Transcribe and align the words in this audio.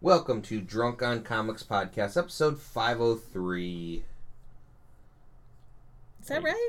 Welcome 0.00 0.40
to 0.42 0.60
Drunk 0.60 1.02
on 1.02 1.22
Comics 1.22 1.62
Podcast, 1.62 2.16
episode 2.16 2.58
503. 2.58 4.02
Is 6.22 6.28
that 6.28 6.42
right? 6.42 6.68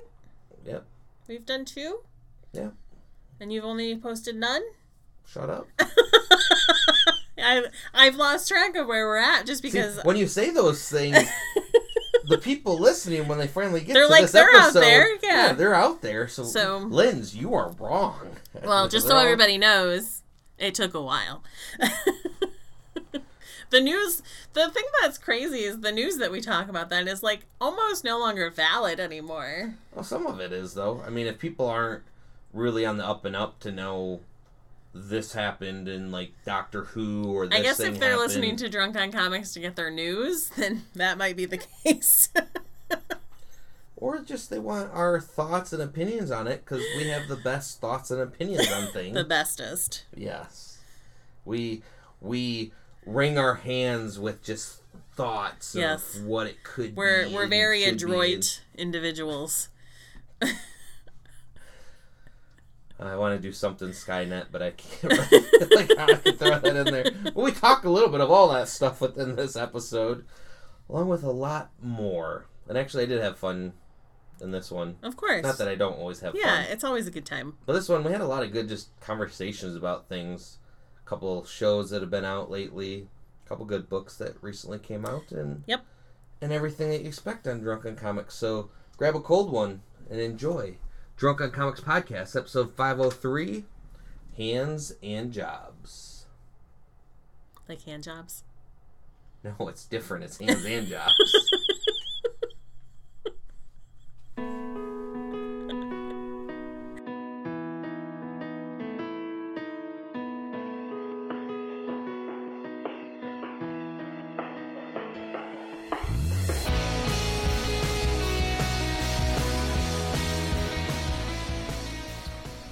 Yep. 0.66 0.86
We've 1.28 1.46
done 1.46 1.64
two? 1.66 2.00
Yeah. 2.52 2.70
And 3.40 3.54
you've 3.54 3.64
only 3.64 3.96
posted 3.96 4.36
none? 4.36 4.62
Shut 5.26 5.50
up. 5.50 5.68
I've, 7.42 7.64
I've 7.94 8.16
lost 8.16 8.48
track 8.50 8.76
of 8.76 8.88
where 8.88 9.08
we're 9.08 9.18
at 9.18 9.46
just 9.46 9.62
See, 9.62 9.70
because 9.70 10.00
when 10.04 10.18
you 10.18 10.28
say 10.28 10.52
those 10.52 10.88
things, 10.90 11.18
the 12.28 12.38
people 12.38 12.78
listening, 12.80 13.28
when 13.28 13.38
they 13.40 13.48
finally 13.48 13.80
get 13.82 13.94
They're 13.94 14.06
to 14.06 14.12
like, 14.12 14.24
this 14.24 14.32
"They're 14.34 14.54
out 14.54 14.62
episode, 14.76 14.82
there," 14.82 15.16
yeah. 15.24 15.54
they're 15.54 15.74
out 15.74 16.02
there. 16.02 16.28
So, 16.28 16.44
So- 16.44 16.78
Linz, 16.80 17.36
you 17.36 17.54
are 17.56 17.72
wrong. 17.80 18.36
Well, 18.64 18.88
just 18.90 19.08
so 19.08 19.18
everybody 19.18 19.58
knows, 19.58 20.22
it 20.60 20.76
took 20.76 20.94
a 20.94 21.02
while. 21.02 21.44
The 23.72 23.82
news, 23.82 24.22
the 24.54 24.70
thing 24.70 24.84
that's 25.02 25.18
crazy 25.18 25.60
is 25.64 25.80
the 25.80 25.92
news 25.92 26.18
that 26.18 26.32
we 26.32 26.42
talk 26.42 26.70
about 26.70 26.90
then 26.90 27.08
is 27.08 27.24
like 27.24 27.46
almost 27.60 28.04
no 28.04 28.20
longer 28.20 28.50
valid 28.50 29.00
anymore. 29.00 29.76
Well, 29.94 30.04
some 30.04 30.28
of 30.28 30.40
it 30.40 30.52
is 30.54 30.74
though. 30.76 31.02
I 31.06 31.10
mean, 31.10 31.28
if 31.28 31.40
people 31.40 31.68
aren't 31.68 32.04
really 32.54 32.86
on 32.86 32.98
the 32.98 33.06
up 33.06 33.26
and 33.26 33.36
up 33.36 33.60
to 33.62 33.72
know 33.72 34.20
this 34.94 35.34
happened 35.34 35.88
in 35.88 36.12
like 36.12 36.34
Doctor 36.46 36.84
Who 36.84 37.34
or 37.34 37.48
this 37.48 37.60
I 37.60 37.64
guess 37.64 37.80
if 37.80 38.00
they're 38.00 38.12
happened, 38.12 38.28
listening 38.28 38.56
to 38.58 38.70
Drunk 38.70 38.96
on 38.98 39.12
Comics 39.12 39.54
to 39.54 39.60
get 39.60 39.76
their 39.76 39.92
news, 39.92 40.50
then 40.58 40.84
that 40.96 41.18
might 41.18 41.36
be 41.36 41.46
the 41.46 41.62
case. 41.84 42.30
or 43.96 44.20
just 44.20 44.50
they 44.50 44.60
want 44.60 44.92
our 44.92 45.20
thoughts 45.22 45.72
and 45.72 45.82
opinions 45.82 46.32
on 46.32 46.48
it 46.48 46.66
because 46.66 46.84
we 46.98 47.08
have 47.08 47.28
the 47.28 47.38
best 47.38 47.80
thoughts 47.80 48.12
and 48.12 48.20
opinions 48.20 48.70
on 48.70 48.88
things. 48.94 49.16
the 49.16 49.24
bestest. 49.24 50.04
Yes, 50.16 50.80
we 51.46 51.84
we 52.20 52.74
wring 53.06 53.38
our 53.38 53.56
hands 53.56 54.20
with 54.20 54.44
just 54.44 54.82
thoughts 55.14 55.76
Yes. 55.76 56.16
of 56.16 56.26
what 56.26 56.48
it 56.48 56.64
could 56.64 56.96
We're 56.96 57.28
be. 57.28 57.34
we're 57.36 57.48
very 57.48 57.84
adroit 57.84 58.62
individuals. 58.78 59.70
I 63.00 63.16
want 63.16 63.36
to 63.36 63.42
do 63.42 63.52
something 63.52 63.90
Skynet, 63.90 64.48
but 64.52 64.62
I 64.62 64.72
can't. 64.72 65.12
like 65.72 65.92
I 65.98 66.14
can 66.18 66.38
throw 66.38 66.60
that 66.60 66.76
in 66.76 66.86
there. 66.86 67.06
But 67.24 67.36
we 67.36 67.52
talk 67.52 67.84
a 67.84 67.90
little 67.90 68.10
bit 68.10 68.22
of 68.22 68.30
all 68.30 68.50
that 68.50 68.68
stuff 68.68 69.02
within 69.02 69.36
this 69.36 69.56
episode, 69.56 70.24
along 70.88 71.10
with 71.10 71.24
a 71.24 71.32
lot 71.32 71.72
more. 71.82 72.46
And 72.70 72.78
actually, 72.78 73.04
I 73.04 73.08
did 73.08 73.22
have 73.24 73.40
fun 73.40 73.74
in 74.40 74.52
this 74.52 74.70
one. 74.70 74.98
Of 75.02 75.18
course. 75.18 75.42
Not 75.42 75.58
that 75.58 75.68
I 75.68 75.74
don't 75.74 75.98
always 75.98 76.20
have 76.20 76.34
fun. 76.34 76.42
yeah, 76.44 76.62
fun. 76.64 76.72
it's 76.72 76.84
always 76.84 77.08
a 77.08 77.12
good 77.12 77.26
time. 77.26 77.56
But 77.66 77.74
this 77.74 77.90
one, 77.90 78.04
we 78.04 78.12
had 78.12 78.22
a 78.22 78.28
lot 78.28 78.44
of 78.44 78.52
good 78.52 78.70
just 78.70 78.90
conversations 79.02 79.76
about 79.76 80.08
things. 80.08 80.60
Couple 81.12 81.44
shows 81.44 81.90
that 81.90 82.00
have 82.02 82.10
been 82.10 82.24
out 82.24 82.50
lately. 82.50 83.10
A 83.46 83.50
couple 83.50 83.66
good 83.66 83.90
books 83.90 84.16
that 84.16 84.42
recently 84.42 84.80
came 84.80 85.06
out, 85.06 85.30
and 85.34 85.62
Yep. 85.68 85.84
and 86.40 86.54
everything 86.54 86.90
that 86.90 87.02
you 87.02 87.10
expect 87.10 87.46
on 87.46 87.60
Drunk 87.60 87.86
on 87.86 87.98
Comics. 87.98 88.34
So 88.36 88.70
grab 88.96 89.14
a 89.18 89.20
cold 89.20 89.52
one 89.52 89.82
and 90.10 90.22
enjoy. 90.22 90.78
Drunk 91.18 91.42
on 91.42 91.52
Comics 91.52 91.82
podcast, 91.82 92.38
episode 92.38 92.78
five 92.78 92.96
hundred 92.96 93.16
three, 93.16 93.66
hands 94.38 94.94
and 95.04 95.34
jobs. 95.34 96.28
Like 97.68 97.82
hand 97.82 98.04
jobs. 98.04 98.44
No, 99.44 99.68
it's 99.68 99.84
different. 99.84 100.24
It's 100.24 100.38
hands 100.38 100.64
and 100.64 100.88
jobs. 100.88 101.14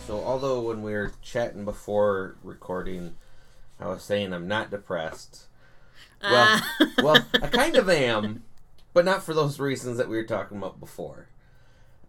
So, 0.09 0.23
although 0.23 0.61
when 0.61 0.81
we 0.81 0.93
were 0.93 1.11
chatting 1.21 1.65
before 1.65 2.35
recording, 2.41 3.15
I 3.79 3.89
was 3.89 4.01
saying 4.01 4.33
I'm 4.33 4.47
not 4.47 4.71
depressed. 4.71 5.45
Well, 6.23 6.63
Uh, 6.79 6.85
well, 7.03 7.25
I 7.35 7.45
kind 7.45 7.75
of 7.75 7.87
am, 7.91 8.41
but 8.91 9.05
not 9.05 9.21
for 9.21 9.35
those 9.35 9.59
reasons 9.59 9.97
that 9.99 10.09
we 10.09 10.17
were 10.17 10.23
talking 10.23 10.57
about 10.57 10.79
before. 10.79 11.27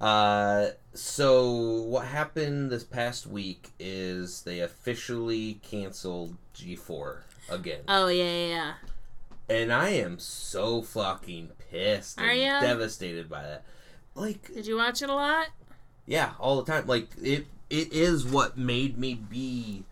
Uh, 0.01 0.69
so 0.95 1.53
what 1.83 2.07
happened 2.07 2.71
this 2.71 2.85
past 2.85 3.27
week 3.27 3.69
is 3.79 4.45
they 4.45 4.61
officially 4.61 5.61
canceled 5.63 6.39
G4 6.55 7.19
again, 7.51 7.83
oh 7.87 8.09
yeah, 8.09 8.25
yeah, 8.25 8.47
yeah. 8.47 8.75
and 9.55 9.71
I 9.71 9.91
am 9.91 10.19
so 10.19 10.81
fucking 10.81 11.51
pissed 11.71 12.19
Are 12.19 12.31
and 12.31 12.41
ya? 12.41 12.61
devastated 12.61 13.29
by 13.29 13.43
that. 13.43 13.65
Like, 14.15 14.55
Did 14.55 14.67
you 14.67 14.79
watch 14.79 15.03
it 15.03 15.11
a 15.11 15.15
lot? 15.15 15.49
yeah, 16.07 16.33
all 16.41 16.63
the 16.63 16.73
time. 16.73 16.87
Like 16.87 17.11
it, 17.23 17.47
it 17.71 17.93
is 17.93 18.27
what 18.27 18.59
made 18.59 18.99
me 18.99 19.15
be 19.15 19.85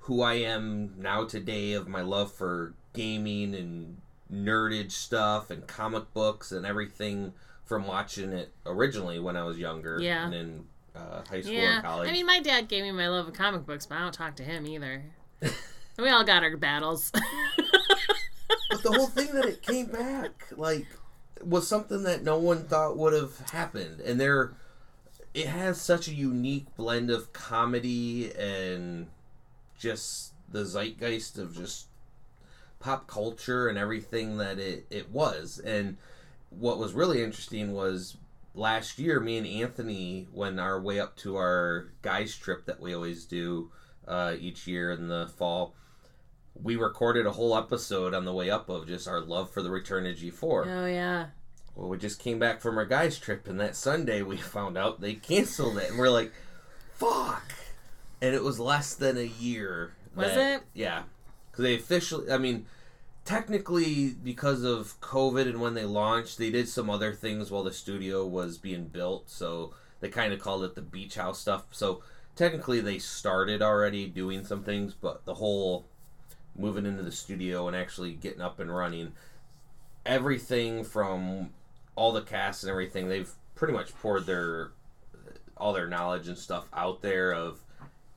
who 0.00 0.22
I 0.22 0.34
am 0.34 0.94
now 0.98 1.24
today. 1.24 1.72
Of 1.74 1.86
my 1.88 2.02
love 2.02 2.32
for 2.32 2.74
gaming 2.92 3.54
and 3.54 4.00
nerdage 4.32 4.92
stuff 4.92 5.50
and 5.50 5.66
comic 5.66 6.12
books 6.12 6.50
and 6.50 6.66
everything 6.66 7.32
from 7.64 7.86
watching 7.86 8.32
it 8.32 8.52
originally 8.64 9.18
when 9.18 9.36
I 9.36 9.44
was 9.44 9.58
younger. 9.58 9.98
Yeah. 10.00 10.26
and 10.26 10.34
in 10.34 10.64
uh, 10.94 11.22
high 11.28 11.40
school 11.42 11.54
Yeah. 11.54 11.74
and 11.76 11.84
college. 11.84 12.08
I 12.08 12.12
mean, 12.12 12.26
my 12.26 12.40
dad 12.40 12.68
gave 12.68 12.82
me 12.82 12.92
my 12.92 13.08
love 13.08 13.28
of 13.28 13.34
comic 13.34 13.66
books, 13.66 13.86
but 13.86 13.96
I 13.96 14.00
don't 14.00 14.14
talk 14.14 14.36
to 14.36 14.42
him 14.42 14.66
either. 14.66 15.04
we 15.98 16.08
all 16.08 16.24
got 16.24 16.42
our 16.42 16.56
battles. 16.56 17.10
but 18.70 18.82
the 18.82 18.92
whole 18.92 19.08
thing 19.08 19.32
that 19.34 19.44
it 19.44 19.62
came 19.62 19.86
back 19.86 20.46
like 20.56 20.86
was 21.44 21.68
something 21.68 22.02
that 22.04 22.22
no 22.22 22.38
one 22.38 22.64
thought 22.64 22.96
would 22.96 23.12
have 23.12 23.38
happened 23.50 24.00
and 24.00 24.18
there 24.18 24.54
it 25.36 25.48
has 25.48 25.78
such 25.78 26.08
a 26.08 26.14
unique 26.14 26.74
blend 26.76 27.10
of 27.10 27.30
comedy 27.34 28.32
and 28.32 29.06
just 29.78 30.32
the 30.50 30.64
zeitgeist 30.64 31.36
of 31.36 31.54
just 31.54 31.88
pop 32.80 33.06
culture 33.06 33.68
and 33.68 33.76
everything 33.76 34.38
that 34.38 34.58
it, 34.58 34.86
it 34.88 35.10
was 35.10 35.58
and 35.58 35.98
what 36.48 36.78
was 36.78 36.94
really 36.94 37.22
interesting 37.22 37.74
was 37.74 38.16
last 38.54 38.98
year 38.98 39.20
me 39.20 39.36
and 39.36 39.46
anthony 39.46 40.26
when 40.32 40.58
our 40.58 40.80
way 40.80 40.98
up 40.98 41.14
to 41.16 41.36
our 41.36 41.88
guys 42.00 42.34
trip 42.34 42.64
that 42.64 42.80
we 42.80 42.94
always 42.94 43.26
do 43.26 43.70
uh, 44.08 44.34
each 44.40 44.66
year 44.66 44.90
in 44.90 45.08
the 45.08 45.28
fall 45.36 45.74
we 46.62 46.76
recorded 46.76 47.26
a 47.26 47.32
whole 47.32 47.54
episode 47.54 48.14
on 48.14 48.24
the 48.24 48.32
way 48.32 48.48
up 48.48 48.70
of 48.70 48.86
just 48.86 49.06
our 49.06 49.20
love 49.20 49.50
for 49.50 49.60
the 49.60 49.70
return 49.70 50.06
of 50.06 50.16
G4. 50.16 50.66
oh 50.66 50.86
yeah. 50.86 51.26
Well, 51.76 51.90
we 51.90 51.98
just 51.98 52.18
came 52.18 52.38
back 52.38 52.60
from 52.62 52.78
our 52.78 52.86
guys' 52.86 53.18
trip, 53.18 53.46
and 53.46 53.60
that 53.60 53.76
Sunday 53.76 54.22
we 54.22 54.36
found 54.38 54.76
out 54.78 55.00
they 55.00 55.14
canceled 55.14 55.76
it, 55.78 55.90
and 55.90 55.98
we're 55.98 56.10
like, 56.10 56.32
"Fuck!" 56.94 57.52
And 58.20 58.34
it 58.34 58.42
was 58.42 58.58
less 58.58 58.94
than 58.94 59.18
a 59.18 59.22
year. 59.22 59.92
Was 60.14 60.28
that- 60.28 60.56
it? 60.56 60.62
Yeah, 60.72 61.02
because 61.50 61.62
they 61.64 61.74
officially. 61.74 62.32
I 62.32 62.38
mean, 62.38 62.64
technically, 63.26 64.10
because 64.10 64.62
of 64.64 64.98
COVID 65.02 65.42
and 65.46 65.60
when 65.60 65.74
they 65.74 65.84
launched, 65.84 66.38
they 66.38 66.50
did 66.50 66.68
some 66.68 66.88
other 66.88 67.12
things 67.12 67.50
while 67.50 67.62
the 67.62 67.72
studio 67.72 68.26
was 68.26 68.56
being 68.56 68.86
built. 68.86 69.28
So 69.28 69.74
they 70.00 70.08
kind 70.08 70.32
of 70.32 70.40
called 70.40 70.64
it 70.64 70.74
the 70.74 70.82
beach 70.82 71.16
house 71.16 71.38
stuff. 71.40 71.66
So 71.72 72.02
technically, 72.34 72.80
they 72.80 72.98
started 72.98 73.60
already 73.60 74.06
doing 74.08 74.46
some 74.46 74.62
things, 74.64 74.94
but 74.94 75.26
the 75.26 75.34
whole 75.34 75.86
moving 76.58 76.86
into 76.86 77.02
the 77.02 77.12
studio 77.12 77.68
and 77.68 77.76
actually 77.76 78.14
getting 78.14 78.40
up 78.40 78.58
and 78.58 78.74
running 78.74 79.12
everything 80.06 80.82
from 80.84 81.50
all 81.96 82.12
the 82.12 82.22
cast 82.22 82.62
and 82.62 82.70
everything 82.70 83.08
they've 83.08 83.30
pretty 83.54 83.74
much 83.74 83.94
poured 83.98 84.26
their 84.26 84.70
all 85.56 85.72
their 85.72 85.88
knowledge 85.88 86.28
and 86.28 86.36
stuff 86.38 86.68
out 86.74 87.00
there 87.02 87.32
of 87.32 87.60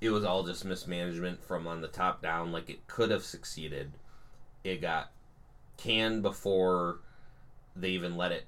it 0.01 0.09
was 0.09 0.23
all 0.25 0.43
just 0.43 0.63
mismanagement 0.65 1.41
from 1.43 1.65
on 1.67 1.81
the 1.81 1.87
top 1.87 2.21
down 2.21 2.51
like 2.51 2.69
it 2.69 2.85
could 2.87 3.09
have 3.09 3.23
succeeded 3.23 3.91
it 4.63 4.81
got 4.81 5.11
canned 5.77 6.21
before 6.21 6.99
they 7.75 7.89
even 7.89 8.17
let 8.17 8.31
it 8.33 8.45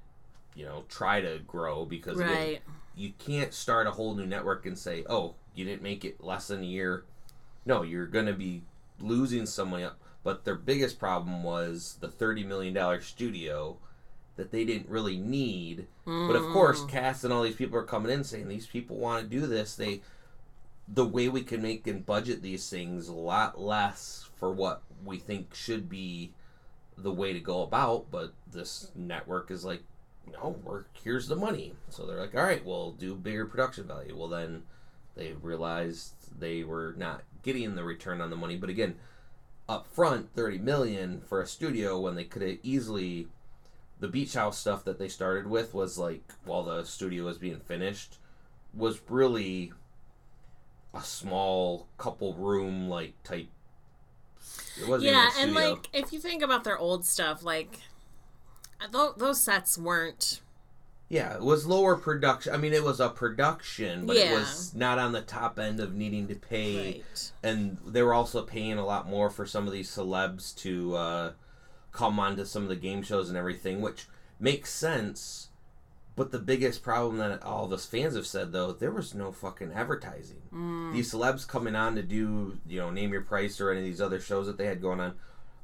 you 0.55 0.65
know 0.65 0.83
try 0.89 1.21
to 1.21 1.39
grow 1.47 1.85
because 1.85 2.17
Right. 2.17 2.61
you 2.95 3.13
can't 3.17 3.53
start 3.53 3.87
a 3.87 3.91
whole 3.91 4.13
new 4.15 4.25
network 4.25 4.65
and 4.65 4.77
say, 4.77 5.05
"Oh, 5.09 5.35
you 5.55 5.63
didn't 5.63 5.81
make 5.81 6.03
it 6.03 6.21
less 6.21 6.47
than 6.49 6.61
a 6.61 6.65
year." 6.65 7.05
No, 7.65 7.83
you're 7.83 8.05
going 8.07 8.25
to 8.25 8.33
be 8.33 8.63
losing 8.99 9.45
some 9.45 9.69
money. 9.69 9.87
But 10.23 10.43
their 10.43 10.55
biggest 10.55 10.99
problem 10.99 11.41
was 11.43 11.97
the 12.01 12.09
thirty 12.09 12.43
million 12.43 12.73
dollar 12.73 12.99
studio 12.99 13.77
that 14.41 14.51
they 14.51 14.65
didn't 14.65 14.89
really 14.89 15.17
need. 15.17 15.85
But 16.03 16.35
of 16.35 16.51
course, 16.51 16.81
Mm. 16.81 16.89
Cass 16.89 17.23
and 17.23 17.31
all 17.31 17.43
these 17.43 17.55
people 17.55 17.77
are 17.77 17.83
coming 17.83 18.11
in 18.11 18.23
saying 18.23 18.47
these 18.47 18.65
people 18.65 18.97
want 18.97 19.23
to 19.23 19.29
do 19.29 19.45
this. 19.45 19.75
They, 19.75 20.01
the 20.87 21.05
way 21.05 21.29
we 21.29 21.43
can 21.43 21.61
make 21.61 21.85
and 21.85 22.03
budget 22.03 22.41
these 22.41 22.67
things 22.67 23.07
a 23.07 23.13
lot 23.13 23.61
less 23.61 24.27
for 24.35 24.51
what 24.51 24.81
we 25.05 25.19
think 25.19 25.53
should 25.53 25.87
be 25.87 26.33
the 26.97 27.11
way 27.11 27.33
to 27.33 27.39
go 27.39 27.61
about. 27.61 28.09
But 28.09 28.33
this 28.51 28.89
network 28.95 29.51
is 29.51 29.63
like, 29.63 29.83
no, 30.31 30.55
we're 30.63 30.85
here's 31.03 31.27
the 31.27 31.35
money. 31.35 31.73
So 31.89 32.07
they're 32.07 32.19
like, 32.19 32.33
all 32.33 32.43
right, 32.43 32.65
we'll 32.65 32.93
do 32.93 33.13
bigger 33.13 33.45
production 33.45 33.85
value. 33.85 34.17
Well, 34.17 34.27
then 34.27 34.63
they 35.15 35.33
realized 35.33 36.13
they 36.39 36.63
were 36.63 36.95
not 36.97 37.21
getting 37.43 37.75
the 37.75 37.83
return 37.83 38.21
on 38.21 38.31
the 38.31 38.35
money. 38.35 38.55
But 38.55 38.71
again, 38.71 38.95
up 39.69 39.85
front 39.85 40.33
30 40.33 40.57
million 40.57 41.21
for 41.21 41.41
a 41.41 41.47
studio 41.47 41.99
when 41.99 42.15
they 42.15 42.23
could 42.23 42.41
have 42.41 42.57
easily 42.63 43.27
the 44.01 44.09
beach 44.09 44.33
house 44.33 44.57
stuff 44.57 44.83
that 44.83 44.99
they 44.99 45.07
started 45.07 45.47
with 45.47 45.73
was 45.73 45.97
like 45.97 46.23
while 46.43 46.63
the 46.63 46.83
studio 46.83 47.23
was 47.23 47.37
being 47.37 47.59
finished 47.59 48.17
was 48.73 48.99
really 49.07 49.71
a 50.93 51.01
small 51.01 51.87
couple 51.97 52.33
room 52.33 52.89
like 52.89 53.13
type 53.23 53.47
it 54.79 54.87
wasn't 54.87 55.09
even 55.09 55.13
yeah, 55.13 55.29
and 55.39 55.53
like 55.53 55.89
if 55.93 56.13
you 56.13 56.19
think 56.19 56.41
about 56.41 56.63
their 56.63 56.77
old 56.77 57.05
stuff, 57.05 57.43
like 57.43 57.79
th- 58.79 59.15
those 59.17 59.41
sets 59.41 59.77
weren't. 59.77 60.41
Yeah, 61.09 61.35
it 61.35 61.41
was 61.41 61.65
lower 61.65 61.97
production. 61.97 62.53
I 62.53 62.57
mean, 62.57 62.71
it 62.73 62.83
was 62.83 63.01
a 63.01 63.09
production, 63.09 64.05
but 64.05 64.15
it 64.15 64.31
was 64.31 64.73
not 64.73 64.97
on 64.97 65.11
the 65.11 65.21
top 65.21 65.59
end 65.59 65.81
of 65.81 65.93
needing 65.93 66.29
to 66.29 66.35
pay. 66.35 67.03
Right. 67.05 67.31
And 67.43 67.77
they 67.85 68.01
were 68.01 68.13
also 68.13 68.43
paying 68.43 68.77
a 68.77 68.85
lot 68.85 69.09
more 69.09 69.29
for 69.29 69.45
some 69.45 69.67
of 69.67 69.73
these 69.73 69.89
celebs 69.89 70.55
to 70.59 70.95
uh, 70.95 71.31
come 71.91 72.19
onto 72.19 72.45
some 72.45 72.63
of 72.63 72.69
the 72.69 72.75
game 72.75 73.03
shows 73.03 73.29
and 73.29 73.37
everything, 73.37 73.81
which 73.81 74.07
makes 74.39 74.71
sense. 74.71 75.49
But 76.15 76.31
the 76.31 76.39
biggest 76.39 76.83
problem 76.83 77.17
that 77.17 77.41
all 77.43 77.65
of 77.65 77.71
us 77.71 77.85
fans 77.85 78.15
have 78.15 78.27
said, 78.27 78.51
though, 78.51 78.73
there 78.73 78.91
was 78.91 79.15
no 79.15 79.31
fucking 79.31 79.71
advertising. 79.71 80.41
Mm. 80.53 80.93
These 80.93 81.13
celebs 81.13 81.47
coming 81.47 81.75
on 81.75 81.95
to 81.95 82.03
do, 82.03 82.59
you 82.67 82.79
know, 82.79 82.89
Name 82.89 83.13
Your 83.13 83.21
Price 83.21 83.61
or 83.61 83.71
any 83.71 83.79
of 83.79 83.85
these 83.85 84.01
other 84.01 84.19
shows 84.19 84.47
that 84.47 84.57
they 84.57 84.65
had 84.65 84.81
going 84.81 84.99
on, 84.99 85.15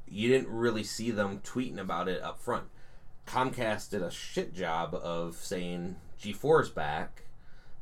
you 0.07 0.29
didn't 0.29 0.49
really 0.49 0.83
see 0.83 1.11
them 1.11 1.41
tweeting 1.43 1.79
about 1.79 2.07
it 2.07 2.21
up 2.23 2.39
front. 2.39 2.65
Comcast 3.25 3.89
did 3.89 4.01
a 4.01 4.09
shit 4.09 4.53
job 4.53 4.95
of 4.95 5.35
saying 5.35 5.97
G4 6.21 6.63
is 6.63 6.69
back. 6.69 7.23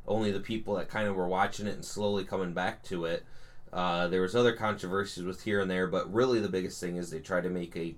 Only 0.06 0.32
the 0.32 0.40
people 0.40 0.74
that 0.74 0.88
kind 0.88 1.06
of 1.08 1.14
were 1.14 1.28
watching 1.28 1.66
it 1.66 1.74
and 1.74 1.84
slowly 1.84 2.24
coming 2.24 2.52
back 2.52 2.82
to 2.84 3.04
it. 3.04 3.24
Uh, 3.72 4.08
there 4.08 4.22
was 4.22 4.34
other 4.34 4.52
controversies 4.52 5.24
with 5.24 5.42
here 5.42 5.60
and 5.60 5.70
there, 5.70 5.86
but 5.86 6.12
really 6.12 6.40
the 6.40 6.48
biggest 6.48 6.80
thing 6.80 6.96
is 6.96 7.10
they 7.10 7.20
try 7.20 7.40
to 7.40 7.50
make 7.50 7.76
a 7.76 7.94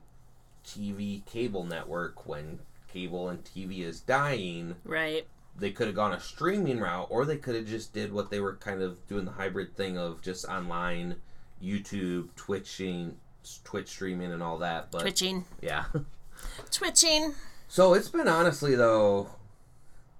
TV 0.68 1.24
cable 1.24 1.64
network 1.64 2.26
when 2.26 2.58
cable 2.92 3.28
and 3.28 3.42
TV 3.44 3.80
is 3.80 4.00
dying. 4.00 4.76
Right. 4.84 5.26
They 5.58 5.70
could 5.70 5.86
have 5.88 5.96
gone 5.96 6.12
a 6.12 6.20
streaming 6.20 6.78
route, 6.78 7.08
or 7.10 7.24
they 7.24 7.36
could 7.36 7.54
have 7.56 7.66
just 7.66 7.92
did 7.92 8.12
what 8.12 8.30
they 8.30 8.40
were 8.40 8.56
kind 8.56 8.80
of 8.82 9.06
doing 9.08 9.24
the 9.24 9.32
hybrid 9.32 9.76
thing 9.76 9.98
of 9.98 10.22
just 10.22 10.44
online, 10.44 11.16
YouTube, 11.62 12.28
Twitching, 12.36 13.16
Twitch 13.64 13.88
streaming, 13.88 14.32
and 14.32 14.42
all 14.42 14.58
that. 14.58 14.90
But 14.90 15.00
Twitching. 15.00 15.44
yeah. 15.60 15.86
Twitching. 16.70 17.34
So 17.66 17.94
it's 17.94 18.08
been 18.08 18.28
honestly 18.28 18.74
though, 18.74 19.30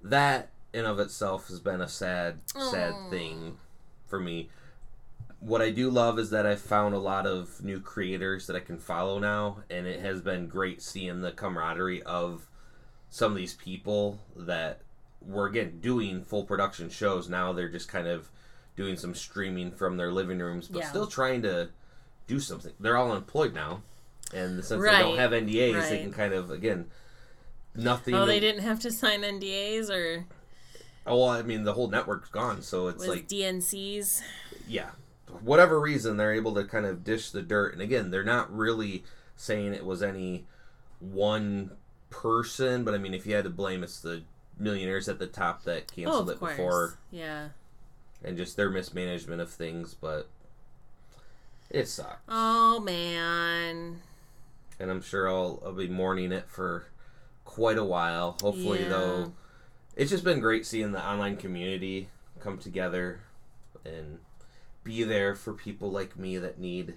that 0.02 0.50
in 0.72 0.84
of 0.84 0.98
itself 0.98 1.48
has 1.48 1.60
been 1.60 1.80
a 1.80 1.88
sad, 1.88 2.40
sad 2.46 2.94
thing 3.10 3.56
for 4.06 4.18
me. 4.18 4.48
What 5.40 5.62
I 5.62 5.70
do 5.70 5.88
love 5.88 6.18
is 6.18 6.30
that 6.30 6.46
I've 6.46 6.60
found 6.60 6.94
a 6.94 6.98
lot 6.98 7.26
of 7.26 7.62
new 7.62 7.80
creators 7.80 8.46
that 8.48 8.56
I 8.56 8.60
can 8.60 8.78
follow 8.78 9.18
now, 9.18 9.58
and 9.70 9.86
it 9.86 10.00
has 10.00 10.20
been 10.20 10.48
great 10.48 10.82
seeing 10.82 11.20
the 11.20 11.30
camaraderie 11.30 12.02
of 12.02 12.48
some 13.08 13.32
of 13.32 13.38
these 13.38 13.54
people 13.54 14.18
that 14.36 14.80
were 15.24 15.46
again 15.46 15.78
doing 15.80 16.22
full 16.24 16.44
production 16.44 16.90
shows. 16.90 17.28
Now 17.28 17.52
they're 17.52 17.68
just 17.68 17.88
kind 17.88 18.08
of 18.08 18.30
doing 18.76 18.96
some 18.96 19.14
streaming 19.14 19.70
from 19.72 19.96
their 19.96 20.10
living 20.12 20.38
rooms, 20.40 20.68
but 20.68 20.80
Yeah. 20.80 20.88
still 20.88 21.06
trying 21.06 21.42
to 21.42 21.68
do 22.26 22.40
something. 22.40 22.72
They're 22.80 22.96
all 22.96 23.14
employed 23.14 23.54
now, 23.54 23.82
and 24.34 24.64
since 24.64 24.82
they 24.82 24.90
don't 24.98 25.18
have 25.18 25.32
NDAs, 25.32 25.88
they 25.88 25.98
can 26.02 26.12
kind 26.12 26.34
of 26.34 26.50
again 26.50 26.90
nothing. 27.76 28.14
Oh, 28.14 28.20
to- 28.20 28.26
they 28.26 28.40
didn't 28.40 28.62
have 28.62 28.80
to 28.80 28.90
sign 28.90 29.22
NDAs 29.22 29.88
or 29.88 30.26
Oh, 31.06 31.16
well, 31.20 31.28
I 31.30 31.42
mean 31.42 31.62
the 31.62 31.72
whole 31.74 31.88
network's 31.88 32.28
gone, 32.28 32.60
so 32.60 32.88
it's 32.88 33.06
like 33.06 33.26
DNCs. 33.28 34.20
yeah, 34.66 34.90
whatever 35.42 35.80
reason 35.80 36.16
they're 36.16 36.34
able 36.34 36.54
to 36.54 36.64
kind 36.64 36.86
of 36.86 37.04
dish 37.04 37.30
the 37.30 37.42
dirt. 37.42 37.72
And 37.72 37.82
again, 37.82 38.10
they're 38.10 38.24
not 38.24 38.54
really 38.54 39.04
saying 39.36 39.72
it 39.74 39.84
was 39.84 40.02
any 40.02 40.46
one 41.00 41.72
person, 42.10 42.84
but 42.84 42.94
I 42.94 42.98
mean, 42.98 43.14
if 43.14 43.26
you 43.26 43.34
had 43.34 43.44
to 43.44 43.50
blame, 43.50 43.82
it's 43.82 44.00
the 44.00 44.22
millionaires 44.58 45.08
at 45.08 45.18
the 45.18 45.26
top 45.26 45.62
that 45.64 45.84
Oh, 45.90 45.94
canceled 45.94 46.30
of 46.30 46.36
it 46.36 46.40
course. 46.40 46.52
before, 46.56 46.98
Yeah. 47.10 47.48
and 48.24 48.36
just 48.36 48.56
their 48.56 48.70
mismanagement 48.70 49.40
of 49.40 49.50
things. 49.50 49.94
But 49.94 50.28
it 51.70 51.86
sucks, 51.86 52.20
Oh 52.28 52.80
man. 52.80 54.00
and 54.80 54.90
I'm 54.90 55.02
sure 55.02 55.28
I'll, 55.28 55.62
I'll 55.64 55.72
be 55.72 55.88
mourning 55.88 56.32
it 56.32 56.48
for 56.48 56.86
quite 57.44 57.78
a 57.78 57.84
while. 57.84 58.36
Hopefully, 58.40 58.82
Yeah. 58.82 58.88
though, 58.88 59.32
it's 59.94 60.10
just 60.10 60.24
been 60.24 60.40
great 60.40 60.64
seeing 60.66 60.92
the 60.92 61.04
online 61.06 61.36
community 61.36 62.08
come 62.40 62.58
together 62.58 63.20
and 63.84 64.18
be 64.88 65.04
there 65.04 65.34
for 65.34 65.52
people 65.52 65.90
like 65.90 66.16
me 66.18 66.38
that 66.38 66.58
need 66.58 66.94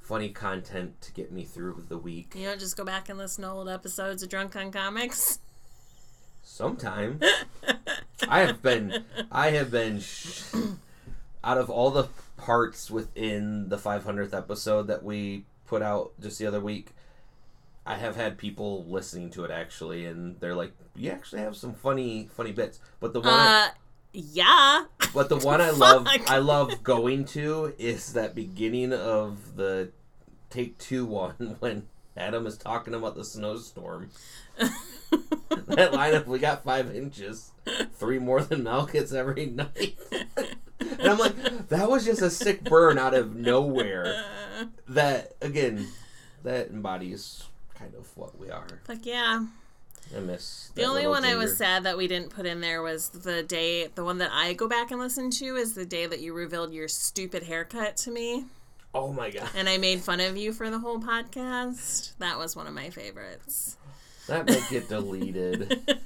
funny 0.00 0.28
content 0.28 1.00
to 1.00 1.12
get 1.12 1.30
me 1.30 1.44
through 1.44 1.84
the 1.88 1.96
week. 1.96 2.32
You 2.34 2.46
know, 2.46 2.56
just 2.56 2.76
go 2.76 2.84
back 2.84 3.08
and 3.08 3.16
listen 3.16 3.44
to 3.44 3.50
old 3.50 3.68
episodes 3.68 4.24
of 4.24 4.28
Drunk 4.28 4.56
on 4.56 4.72
Comics. 4.72 5.38
Sometime 6.42 7.20
I 8.28 8.40
have 8.40 8.60
been, 8.60 9.04
I 9.30 9.50
have 9.50 9.70
been, 9.70 10.00
sh- 10.00 10.42
out 11.44 11.58
of 11.58 11.70
all 11.70 11.90
the 11.92 12.08
parts 12.36 12.90
within 12.90 13.68
the 13.68 13.76
500th 13.78 14.34
episode 14.36 14.88
that 14.88 15.04
we 15.04 15.44
put 15.66 15.82
out 15.82 16.12
just 16.20 16.38
the 16.40 16.46
other 16.46 16.60
week. 16.60 16.90
I 17.84 17.94
have 17.98 18.16
had 18.16 18.36
people 18.36 18.84
listening 18.88 19.30
to 19.30 19.44
it 19.44 19.50
actually, 19.52 20.06
and 20.06 20.40
they're 20.40 20.56
like, 20.56 20.72
"You 20.96 21.10
actually 21.12 21.42
have 21.42 21.54
some 21.56 21.72
funny, 21.72 22.28
funny 22.32 22.50
bits." 22.50 22.80
But 22.98 23.12
the 23.12 23.20
one, 23.20 23.30
I- 23.32 23.66
Uh, 23.66 23.70
yeah. 24.16 24.84
But 25.12 25.28
the 25.28 25.36
one 25.46 25.60
I 25.60 25.70
love, 25.70 26.06
I 26.26 26.38
love 26.38 26.82
going 26.82 27.24
to 27.26 27.74
is 27.78 28.14
that 28.14 28.34
beginning 28.34 28.92
of 28.92 29.56
the 29.56 29.90
take 30.50 30.78
two 30.78 31.04
one 31.04 31.56
when 31.60 31.86
Adam 32.16 32.46
is 32.46 32.56
talking 32.56 32.94
about 32.94 33.14
the 33.14 33.24
snowstorm. 33.24 34.10
that 34.58 35.92
lineup, 35.92 36.26
we 36.26 36.38
got 36.38 36.64
five 36.64 36.94
inches, 36.94 37.52
three 37.92 38.18
more 38.18 38.40
than 38.40 38.62
Mel 38.62 38.86
gets 38.86 39.12
every 39.12 39.46
night. 39.46 39.96
and 40.80 41.02
I'm 41.02 41.18
like, 41.18 41.68
that 41.68 41.90
was 41.90 42.06
just 42.06 42.22
a 42.22 42.30
sick 42.30 42.64
burn 42.64 42.98
out 42.98 43.12
of 43.12 43.36
nowhere. 43.36 44.24
That 44.88 45.36
again, 45.42 45.88
that 46.42 46.70
embodies 46.70 47.44
kind 47.74 47.94
of 47.94 48.16
what 48.16 48.38
we 48.38 48.50
are. 48.50 48.80
Fuck 48.84 49.04
yeah. 49.04 49.44
I 50.14 50.20
miss 50.20 50.70
The 50.74 50.84
only 50.84 51.06
one 51.06 51.24
I 51.24 51.34
was 51.36 51.56
sad 51.56 51.84
that 51.84 51.96
we 51.96 52.06
didn't 52.06 52.30
put 52.30 52.46
in 52.46 52.60
there 52.60 52.82
was 52.82 53.08
the 53.08 53.42
day, 53.42 53.86
the 53.88 54.04
one 54.04 54.18
that 54.18 54.30
I 54.32 54.52
go 54.52 54.68
back 54.68 54.90
and 54.90 55.00
listen 55.00 55.30
to 55.30 55.56
is 55.56 55.74
the 55.74 55.86
day 55.86 56.06
that 56.06 56.20
you 56.20 56.34
revealed 56.34 56.72
your 56.72 56.88
stupid 56.88 57.42
haircut 57.44 57.96
to 57.98 58.10
me. 58.10 58.44
Oh 58.94 59.12
my 59.12 59.30
god, 59.30 59.48
And 59.54 59.68
I 59.68 59.78
made 59.78 60.00
fun 60.00 60.20
of 60.20 60.36
you 60.36 60.52
for 60.52 60.70
the 60.70 60.78
whole 60.78 60.98
podcast. 61.00 62.16
That 62.18 62.38
was 62.38 62.54
one 62.56 62.66
of 62.66 62.74
my 62.74 62.90
favorites. 62.90 63.76
that 64.28 64.48
might 64.48 64.68
get 64.70 64.88
deleted. 64.88 65.80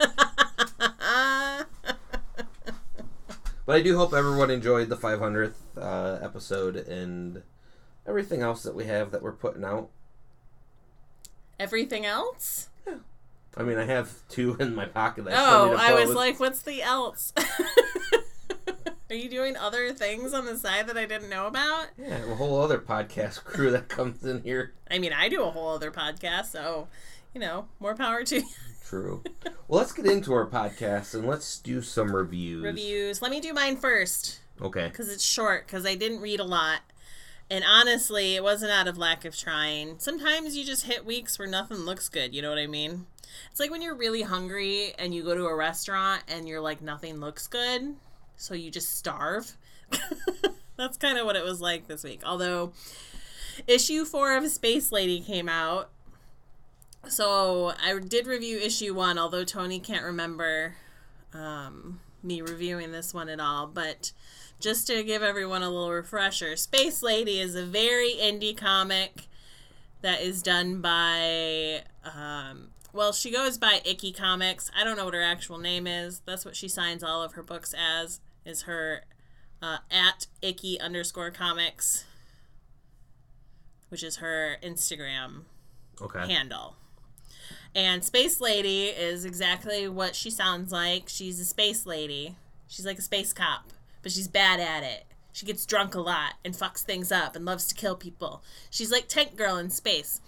But 3.67 3.77
I 3.77 3.83
do 3.83 3.97
hope 3.97 4.13
everyone 4.13 4.51
enjoyed 4.51 4.89
the 4.89 4.97
500th 4.97 5.53
uh, 5.77 6.19
episode 6.25 6.75
and 6.75 7.43
everything 8.05 8.43
else 8.43 8.65
that 8.65 8.75
we 8.75 8.87
have 8.87 9.13
that 9.13 9.23
we're 9.23 9.31
putting 9.31 9.63
out. 9.63 9.91
Everything 11.57 12.05
else? 12.05 12.70
I 13.57 13.63
mean, 13.63 13.79
I 13.79 13.85
have 13.85 14.13
two 14.29 14.57
in 14.61 14.75
my 14.75 14.87
pocket. 14.87 15.25
That 15.25 15.35
Oh, 15.37 15.77
I 15.79 15.93
was 15.95 16.05
post. 16.07 16.17
like, 16.17 16.41
what's 16.41 16.63
the 16.63 16.83
else? 16.83 17.33
Are 19.11 19.17
you 19.17 19.29
doing 19.29 19.57
other 19.57 19.93
things 19.93 20.33
on 20.33 20.47
the 20.47 20.57
side 20.57 20.87
that 20.87 20.97
I 20.97 21.05
didn't 21.05 21.31
know 21.31 21.49
about? 21.49 21.87
yeah, 21.99 22.31
a 22.31 22.35
whole 22.37 22.61
other 22.61 22.79
podcast 22.79 23.43
crew 23.45 23.73
that 23.73 23.89
comes 23.89 24.25
in 24.25 24.43
here. 24.43 24.75
I 24.89 24.99
mean, 25.01 25.13
I 25.13 25.29
do 25.29 25.43
a 25.43 25.51
whole 25.51 25.75
other 25.75 25.91
podcast, 25.91 26.47
so, 26.47 26.87
you 27.35 27.41
know, 27.41 27.67
more 27.81 27.97
power 27.97 28.23
to 28.23 28.37
you. 28.37 28.47
True. 28.87 29.25
Well, 29.67 29.81
let's 29.81 29.93
get 29.93 30.07
into 30.07 30.33
our 30.33 30.47
podcast 30.47 31.15
and 31.15 31.27
let's 31.27 31.59
do 31.59 31.83
some 31.83 32.15
reviews. 32.15 32.63
reviews. 32.63 33.21
Let 33.21 33.33
me 33.33 33.41
do 33.41 33.53
mine 33.53 33.77
first. 33.77 34.39
Okay. 34.63 34.89
because 34.89 35.09
it's 35.09 35.25
short 35.25 35.67
because 35.67 35.85
I 35.87 35.95
didn't 35.97 36.21
read 36.21 36.39
a 36.39 36.45
lot. 36.45 36.81
And 37.51 37.65
honestly, 37.69 38.37
it 38.37 38.45
wasn't 38.45 38.71
out 38.71 38.87
of 38.87 38.97
lack 38.97 39.25
of 39.25 39.37
trying. 39.37 39.99
Sometimes 39.99 40.57
you 40.57 40.65
just 40.65 40.85
hit 40.87 41.05
weeks 41.05 41.37
where 41.39 41.49
nothing 41.49 41.79
looks 41.79 42.09
good, 42.09 42.33
you 42.35 42.43
know 42.43 42.51
what 42.51 42.59
I 42.59 42.67
mean? 42.69 43.07
It's 43.51 43.61
like 43.61 43.71
when 43.71 43.83
you're 43.83 43.95
really 43.95 44.23
hungry 44.23 44.93
and 44.99 45.15
you 45.15 45.23
go 45.23 45.35
to 45.35 45.47
a 45.47 45.55
restaurant 45.55 46.23
and 46.29 46.49
you're 46.49 46.61
like, 46.61 46.83
nothing 46.83 47.21
looks 47.21 47.47
good, 47.47 47.95
so 48.37 48.55
you 48.55 48.71
just 48.71 48.97
starve. 48.97 49.57
That's 50.77 50.97
kind 50.97 51.19
of 51.19 51.27
what 51.27 51.37
it 51.37 51.45
was 51.45 51.61
like 51.61 51.89
this 51.89 52.05
week. 52.05 52.23
Although, 52.25 52.73
issue 53.67 54.05
four 54.05 54.37
of 54.37 54.49
Space 54.49 54.93
Lady 54.93 55.21
came 55.21 55.49
out. 55.49 55.91
So 57.09 57.73
I 57.83 57.99
did 57.99 58.27
review 58.27 58.59
issue 58.59 58.95
one, 58.95 59.19
although 59.19 59.45
Tony 59.45 59.81
can't 59.81 60.05
remember 60.05 60.77
um, 61.33 62.01
me 62.23 62.41
reviewing 62.43 62.93
this 62.93 63.15
one 63.15 63.29
at 63.29 63.41
all. 63.41 63.67
But 63.67 64.13
just 64.59 64.87
to 64.89 65.03
give 65.03 65.23
everyone 65.23 65.63
a 65.63 65.71
little 65.71 65.91
refresher, 65.91 66.57
Space 66.57 67.03
Lady 67.03 67.41
is 67.41 67.55
a 67.55 67.65
very 67.65 68.15
indie 68.21 68.57
comic 68.57 69.29
that 70.03 70.21
is 70.21 70.43
done 70.43 70.81
by, 70.81 71.83
um, 72.05 72.69
well, 72.93 73.13
she 73.13 73.31
goes 73.31 73.59
by 73.59 73.81
Icky 73.85 74.13
Comics. 74.13 74.71
I 74.79 74.85
don't 74.85 74.97
know 74.97 75.05
what 75.05 75.15
her 75.15 75.23
actual 75.23 75.59
name 75.59 75.87
is. 75.87 76.21
That's 76.27 76.45
what 76.45 76.57
she 76.57 76.69
signs 76.69 77.03
all 77.03 77.23
of 77.23 77.33
her 77.33 77.43
books 77.43 77.75
as, 77.79 78.21
is 78.45 78.63
her 78.63 79.05
uh, 79.63 79.79
at 79.91 80.27
Icky 80.43 80.81
underscore 80.81 81.31
comics. 81.31 82.05
which 83.89 84.03
is 84.05 84.17
her 84.17 84.57
Instagram 84.63 85.43
Okay. 86.01 86.33
handle. 86.33 86.77
And 87.75 88.05
Space 88.05 88.41
Lady 88.41 88.87
is 88.87 89.25
exactly 89.25 89.89
what 89.89 90.15
she 90.15 90.31
sounds 90.31 90.73
like. 90.73 91.05
She's 91.09 91.39
a 91.41 91.45
space 91.45 91.87
lady. 91.87 92.37
She's 92.69 92.87
like 92.87 92.99
a 92.99 93.03
space 93.03 93.33
cop, 93.33 93.71
but 94.03 94.13
she's 94.13 94.29
bad 94.29 94.61
at 94.61 94.83
it. 94.83 95.05
She 95.33 95.47
gets 95.47 95.67
drunk 95.67 95.95
a 95.95 96.01
lot 96.01 96.35
and 96.45 96.55
fucks 96.55 96.83
things 96.83 97.13
up 97.13 97.37
and 97.37 97.45
loves 97.45 97.67
to 97.69 97.75
kill 97.75 97.97
people. 97.97 98.43
She's 98.71 98.91
like 98.91 99.07
Tank 99.09 99.37
Girl 99.37 99.57
in 99.57 99.71
space. 99.71 100.21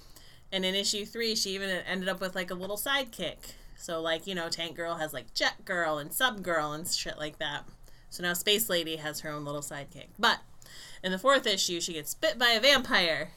And 0.52 0.66
in 0.66 0.74
issue 0.74 1.06
three, 1.06 1.34
she 1.34 1.50
even 1.50 1.70
ended 1.70 2.08
up 2.08 2.20
with 2.20 2.34
like 2.34 2.50
a 2.50 2.54
little 2.54 2.76
sidekick. 2.76 3.54
So, 3.76 4.00
like, 4.00 4.26
you 4.26 4.34
know, 4.34 4.48
Tank 4.48 4.76
Girl 4.76 4.96
has 4.96 5.12
like 5.12 5.34
Jet 5.34 5.64
Girl 5.64 5.98
and 5.98 6.12
Sub 6.12 6.42
Girl 6.42 6.72
and 6.72 6.86
shit 6.86 7.18
like 7.18 7.38
that. 7.38 7.64
So 8.10 8.22
now 8.22 8.34
Space 8.34 8.68
Lady 8.68 8.96
has 8.96 9.20
her 9.20 9.30
own 9.30 9.44
little 9.44 9.62
sidekick. 9.62 10.08
But 10.18 10.40
in 11.02 11.10
the 11.10 11.18
fourth 11.18 11.46
issue, 11.46 11.80
she 11.80 11.94
gets 11.94 12.14
bit 12.14 12.38
by 12.38 12.50
a 12.50 12.60
vampire. 12.60 13.30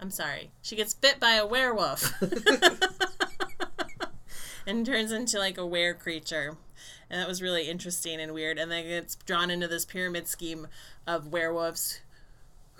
I'm 0.00 0.10
sorry. 0.10 0.50
She 0.62 0.74
gets 0.74 0.94
bit 0.94 1.20
by 1.20 1.34
a 1.34 1.46
werewolf. 1.46 2.14
and 4.66 4.86
turns 4.86 5.12
into 5.12 5.38
like 5.38 5.58
a 5.58 5.66
were 5.66 5.92
creature. 5.92 6.56
And 7.10 7.20
that 7.20 7.28
was 7.28 7.42
really 7.42 7.68
interesting 7.68 8.20
and 8.20 8.32
weird. 8.32 8.58
And 8.58 8.72
then 8.72 8.88
gets 8.88 9.16
drawn 9.16 9.50
into 9.50 9.68
this 9.68 9.84
pyramid 9.84 10.26
scheme 10.26 10.68
of 11.06 11.26
werewolves 11.26 12.00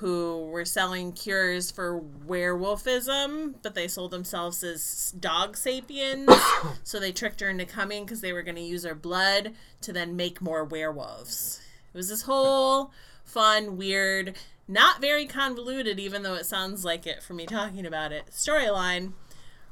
who 0.01 0.47
were 0.47 0.65
selling 0.65 1.13
cures 1.13 1.71
for 1.71 2.01
werewolfism, 2.27 3.55
but 3.63 3.75
they 3.75 3.87
sold 3.87 4.11
themselves 4.11 4.65
as 4.65 5.13
dog 5.21 5.59
sapiens. 5.59 6.31
so 6.85 6.99
they 6.99 7.13
tricked 7.13 7.41
her 7.41 7.51
into 7.51 7.67
coming 7.67 8.07
because 8.07 8.23
they 8.23 8.33
were 8.33 8.43
going 8.43 8.57
to 8.57 8.63
use 8.63 8.83
her 8.83 8.95
blood 8.95 9.53
to 9.83 9.93
then 9.93 10.17
make 10.17 10.41
more 10.41 10.65
werewolves. 10.65 11.61
It 11.93 11.99
was 11.99 12.09
this 12.09 12.23
whole 12.23 12.93
fun, 13.25 13.77
weird, 13.77 14.37
not 14.67 15.03
very 15.03 15.27
convoluted, 15.27 16.01
even 16.01 16.23
though 16.23 16.35
it 16.35 16.47
sounds 16.47 16.83
like 16.83 17.07
it 17.07 17.23
for 17.23 17.35
me 17.35 17.45
talking 17.45 17.85
about 17.85 18.11
it, 18.11 18.29
storyline. 18.31 19.13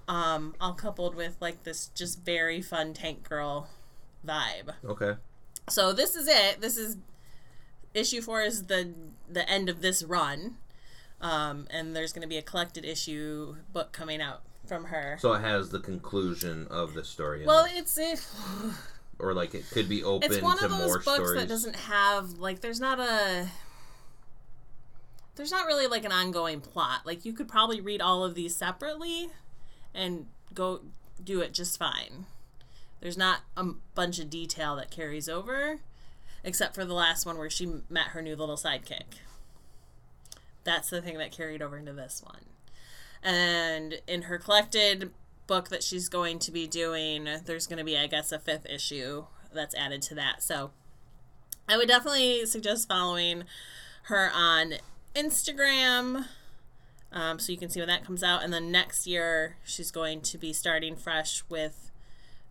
Um, 0.09 0.55
all 0.61 0.75
coupled 0.75 1.15
with 1.15 1.37
like 1.41 1.65
this 1.65 1.89
just 1.89 2.23
very 2.23 2.61
fun 2.61 2.93
tank 2.93 3.27
girl 3.27 3.71
vibe. 4.27 4.75
Okay. 4.85 5.15
So 5.71 5.95
this 5.95 6.15
is 6.15 6.29
it. 6.29 6.61
This 6.61 6.77
is 6.77 6.99
issue 7.99 8.21
four 8.21 8.43
is 8.43 8.65
the 8.67 8.93
the 9.29 9.49
end 9.49 9.69
of 9.69 9.83
this 9.83 10.03
run, 10.03 10.57
um, 11.21 11.67
and 11.71 11.95
there's 11.95 12.13
going 12.13 12.23
to 12.23 12.29
be 12.29 12.39
a 12.39 12.43
collected 12.43 12.85
issue 12.85 13.57
book 13.73 13.93
coming 13.93 14.21
out 14.21 14.43
from 14.67 14.85
her. 14.85 15.17
So 15.21 15.33
it 15.33 15.41
has 15.41 15.71
the 15.71 15.81
conclusion 15.81 16.67
of 16.71 16.95
the 16.95 17.05
story. 17.05 17.41
in 17.43 17.47
Well, 17.47 17.65
it. 17.65 17.73
it's 17.77 17.99
it, 17.99 18.25
or 19.19 19.35
like 19.35 19.55
it 19.55 19.69
could 19.71 19.89
be 19.89 20.03
open 20.05 20.31
it's 20.33 20.43
one 20.43 20.63
of 20.63 20.71
those 20.71 21.05
books 21.05 21.15
stories. 21.15 21.41
that 21.41 21.49
doesn't 21.49 21.77
have 21.77 22.33
like 22.39 22.61
there's 22.61 22.81
not 22.81 23.01
a 23.01 23.49
there's 25.37 25.51
not 25.51 25.67
really 25.67 25.87
like 25.87 26.05
an 26.05 26.13
ongoing 26.13 26.61
plot. 26.61 27.03
Like 27.05 27.25
you 27.25 27.33
could 27.33 27.49
probably 27.49 27.81
read 27.81 28.01
all 28.01 28.25
of 28.25 28.35
these 28.35 28.55
separately 28.57 29.31
and 29.95 30.27
go 30.53 30.81
do 31.23 31.41
it 31.41 31.53
just 31.55 31.79
fine. 31.79 32.27
There's 33.01 33.17
not 33.17 33.41
a 33.57 33.65
bunch 33.95 34.19
of 34.19 34.29
detail 34.29 34.75
that 34.77 34.91
carries 34.91 35.29
over, 35.29 35.79
except 36.45 36.75
for 36.75 36.85
the 36.85 36.95
last 36.95 37.27
one 37.27 37.39
where 37.39 37.51
she 37.51 37.67
met 37.89 38.09
her 38.09 38.23
new 38.23 38.37
little 38.37 38.57
sidekick. 38.57 39.21
That's 40.65 40.91
the 40.91 41.03
thing 41.03 41.19
that 41.19 41.33
carried 41.33 41.63
over 41.63 41.79
into 41.79 41.93
this 41.93 42.23
one. 42.25 42.45
And 43.23 44.01
in 44.07 44.23
her 44.23 44.39
collected 44.39 45.11
book 45.47 45.69
that 45.69 45.83
she's 45.83 46.09
going 46.09 46.39
to 46.41 46.53
be 46.53 46.67
doing, 46.67 47.29
there's 47.45 47.67
going 47.67 47.79
to 47.79 47.85
be, 47.85 47.97
I 47.97 48.07
guess, 48.07 48.33
a 48.33 48.39
fifth 48.39 48.67
issue 48.67 49.25
that's 49.53 49.75
added 49.75 50.03
to 50.03 50.15
that. 50.15 50.43
So 50.43 50.71
I 51.69 51.77
would 51.77 51.89
definitely 51.89 52.47
suggest 52.47 52.89
following 52.89 53.45
her 54.05 54.31
on 54.35 54.75
Instagram. 55.15 56.27
Um, 57.11 57.39
so 57.39 57.53
you 57.53 57.59
can 57.59 57.71
see 57.71 57.81
when 57.81 57.89
that 57.89 58.05
comes 58.05 58.23
out. 58.23 58.45
And 58.45 58.53
then 58.53 58.71
next 58.71 59.07
year, 59.07 59.57
she's 59.65 59.91
going 59.91 60.21
to 60.23 60.39
be 60.39 60.53
starting 60.53 60.97
fresh 60.97 61.43
with 61.49 61.88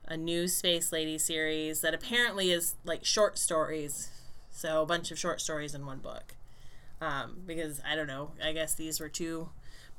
a 0.08 0.16
new 0.18 0.48
Space 0.48 0.92
Lady 0.92 1.18
series 1.18 1.82
that 1.82 1.94
apparently 1.94 2.52
is 2.52 2.76
like 2.86 3.04
short 3.06 3.38
stories. 3.38 4.10
So 4.50 4.82
a 4.82 4.86
bunch 4.86 5.12
of 5.12 5.20
short 5.20 5.42
stories 5.42 5.76
in 5.76 5.86
one 5.86 6.00
book. 6.00 6.36
Um, 7.00 7.42
because 7.46 7.82
I 7.88 7.96
don't 7.96 8.08
know, 8.08 8.32
I 8.44 8.54
guess 8.54 8.74
these 8.74 9.00
were 9.00 9.10
too 9.10 9.50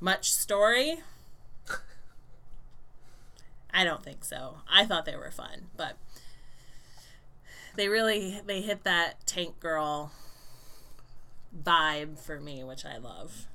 much 0.00 0.32
story. 0.32 1.00
I 3.72 3.84
don't 3.84 4.02
think 4.02 4.24
so. 4.24 4.58
I 4.68 4.84
thought 4.84 5.04
they 5.04 5.14
were 5.14 5.30
fun, 5.30 5.66
but 5.76 5.96
they 7.76 7.88
really 7.88 8.40
they 8.44 8.62
hit 8.62 8.82
that 8.84 9.24
tank 9.26 9.60
girl 9.60 10.10
vibe 11.56 12.18
for 12.18 12.40
me, 12.40 12.64
which 12.64 12.84
I 12.84 12.96
love. 12.96 13.46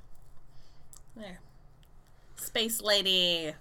There. 1.15 1.39
Space 2.36 2.81
Lady. 2.81 3.53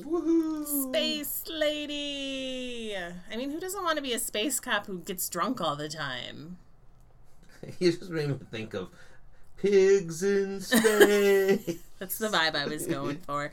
Woohoo! 0.00 0.88
Space 0.88 1.44
Lady. 1.48 2.96
I 2.96 3.36
mean, 3.36 3.50
who 3.50 3.60
doesn't 3.60 3.82
want 3.84 3.96
to 3.96 4.02
be 4.02 4.12
a 4.12 4.18
space 4.18 4.58
cop 4.60 4.86
who 4.86 4.98
gets 4.98 5.28
drunk 5.28 5.60
all 5.60 5.76
the 5.76 5.88
time? 5.88 6.58
You 7.78 7.92
just 7.92 8.10
made 8.10 8.28
me 8.28 8.38
think 8.50 8.74
of 8.74 8.88
pigs 9.56 10.24
in 10.24 10.60
space. 10.60 11.78
That's 12.00 12.18
the 12.18 12.26
vibe 12.26 12.56
I 12.56 12.66
was 12.66 12.86
going 12.88 13.18
for. 13.26 13.52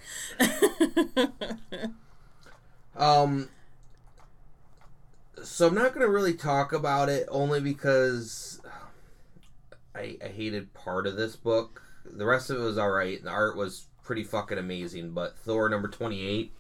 um. 2.98 3.50
So 5.43 5.67
I'm 5.67 5.75
not 5.75 5.93
gonna 5.93 6.08
really 6.10 6.34
talk 6.34 6.74
about 6.74 7.08
it 7.08 7.27
only 7.29 7.62
because 7.62 8.60
I, 9.93 10.17
I 10.24 10.27
hated 10.29 10.74
part 10.74 11.05
of 11.05 11.15
this 11.15 11.36
book. 11.36 11.84
The 12.03 12.25
rest 12.25 12.50
of 12.50 12.58
it 12.58 12.63
was 12.63 12.79
all 12.79 12.89
right. 12.89 13.24
The 13.24 13.29
art 13.29 13.55
was 13.55 13.86
pretty 14.09 14.23
fucking 14.23 14.57
amazing. 14.57 15.11
But 15.11 15.37
Thor 15.37 15.69
number 15.69 15.87
28, 15.87 16.51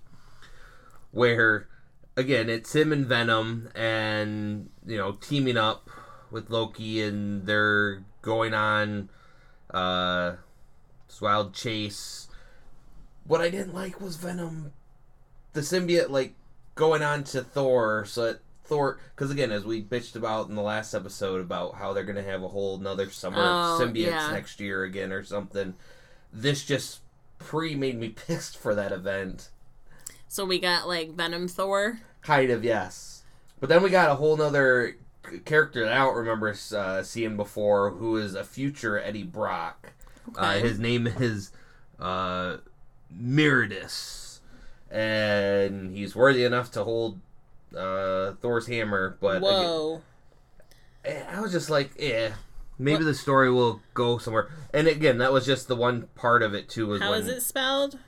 where 1.09 1.67
again 2.15 2.47
it's 2.47 2.75
him 2.75 2.93
and 2.93 3.07
Venom, 3.07 3.69
and 3.73 4.69
you 4.85 4.97
know 4.99 5.13
teaming 5.13 5.57
up 5.57 5.89
with 6.29 6.51
Loki, 6.51 7.01
and 7.01 7.47
they're 7.47 8.03
going 8.21 8.53
on 8.53 9.09
uh, 9.73 10.35
this 11.07 11.19
wild 11.19 11.55
chase. 11.55 12.27
What 13.25 13.41
I 13.41 13.49
didn't 13.49 13.73
like 13.73 13.99
was 13.99 14.15
Venom, 14.15 14.71
the 15.53 15.61
symbiote, 15.61 16.11
like 16.11 16.35
going 16.75 17.01
on 17.01 17.23
to 17.23 17.43
Thor, 17.43 18.05
so 18.05 18.25
that 18.25 18.41
Thor, 18.63 18.99
because 19.15 19.31
again, 19.31 19.51
as 19.51 19.65
we 19.65 19.83
bitched 19.83 20.15
about 20.15 20.49
in 20.49 20.55
the 20.55 20.61
last 20.61 20.93
episode 20.93 21.41
about 21.41 21.73
how 21.73 21.93
they're 21.93 22.03
gonna 22.03 22.21
have 22.21 22.43
a 22.43 22.47
whole 22.47 22.77
another 22.77 23.09
summer 23.09 23.37
Oh, 23.39 23.73
of 23.73 23.81
symbiotes 23.81 24.05
yeah. 24.05 24.29
next 24.33 24.59
year 24.59 24.83
again 24.83 25.11
or 25.11 25.23
something. 25.23 25.73
This 26.31 26.63
just 26.63 26.99
pre 27.39 27.75
made 27.75 27.99
me 27.99 28.09
pissed 28.27 28.57
for 28.57 28.75
that 28.75 28.91
event. 28.91 29.49
so 30.27 30.45
we 30.45 30.59
got 30.59 30.87
like 30.87 31.11
Venom 31.15 31.47
Thor. 31.47 31.99
Kind 32.21 32.51
of, 32.51 32.63
yes. 32.63 33.23
But 33.59 33.69
then 33.69 33.81
we 33.81 33.89
got 33.89 34.09
a 34.11 34.15
whole 34.15 34.37
nother 34.37 34.95
character 35.45 35.83
that 35.85 35.93
I 35.93 35.97
don't 35.97 36.15
remember 36.15 36.55
uh, 36.75 37.03
seeing 37.03 37.35
before, 37.35 37.91
who 37.91 38.17
is 38.17 38.35
a 38.35 38.43
future 38.43 38.99
Eddie 38.99 39.23
Brock. 39.23 39.93
Uh, 40.37 40.59
his 40.59 40.79
name 40.79 41.07
is 41.07 41.51
uh, 41.99 42.57
Miridus, 43.13 44.39
and 44.91 45.95
he's 45.95 46.15
worthy 46.15 46.43
enough 46.43 46.71
to 46.71 46.83
hold 46.83 47.19
uh, 47.75 48.33
Thor's 48.41 48.67
hammer. 48.67 49.17
But 49.19 49.41
Whoa. 49.41 50.01
eh, 51.03 51.23
I 51.29 51.41
was 51.41 51.51
just 51.51 51.69
like, 51.69 51.91
yeah, 51.99 52.33
maybe 52.79 53.03
the 53.03 53.13
story 53.13 53.51
will 53.51 53.81
go 53.93 54.17
somewhere. 54.17 54.49
And 54.73 54.87
again, 54.87 55.19
that 55.19 55.31
was 55.31 55.45
just 55.45 55.67
the 55.67 55.75
one 55.75 56.07
part 56.15 56.41
of 56.41 56.55
it 56.55 56.69
too. 56.69 56.87
Was 56.87 57.01
How 57.01 57.13
is 57.13 57.27
it 57.27 57.41
spelled? 57.41 57.99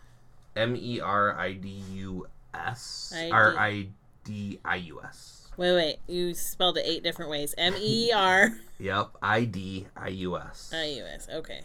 M 0.55 0.75
E 0.75 0.99
R 0.99 1.37
I 1.37 1.53
D 1.53 1.69
U 1.91 2.27
S 2.53 3.13
R 3.31 3.55
I 3.57 3.89
D 4.23 4.59
I 4.65 4.77
U 4.77 5.01
S. 5.03 5.49
Wait, 5.57 5.75
wait. 5.75 5.97
You 6.07 6.33
spelled 6.33 6.77
it 6.77 6.85
eight 6.85 7.03
different 7.03 7.29
ways. 7.29 7.53
M 7.57 7.75
E 7.77 8.11
R 8.11 8.57
Yep, 8.79 9.17
I 9.21 9.43
D 9.43 9.87
I 9.95 10.07
U 10.07 10.37
S. 10.37 10.71
I 10.73 10.85
U 10.85 11.05
S. 11.05 11.27
Okay. 11.29 11.61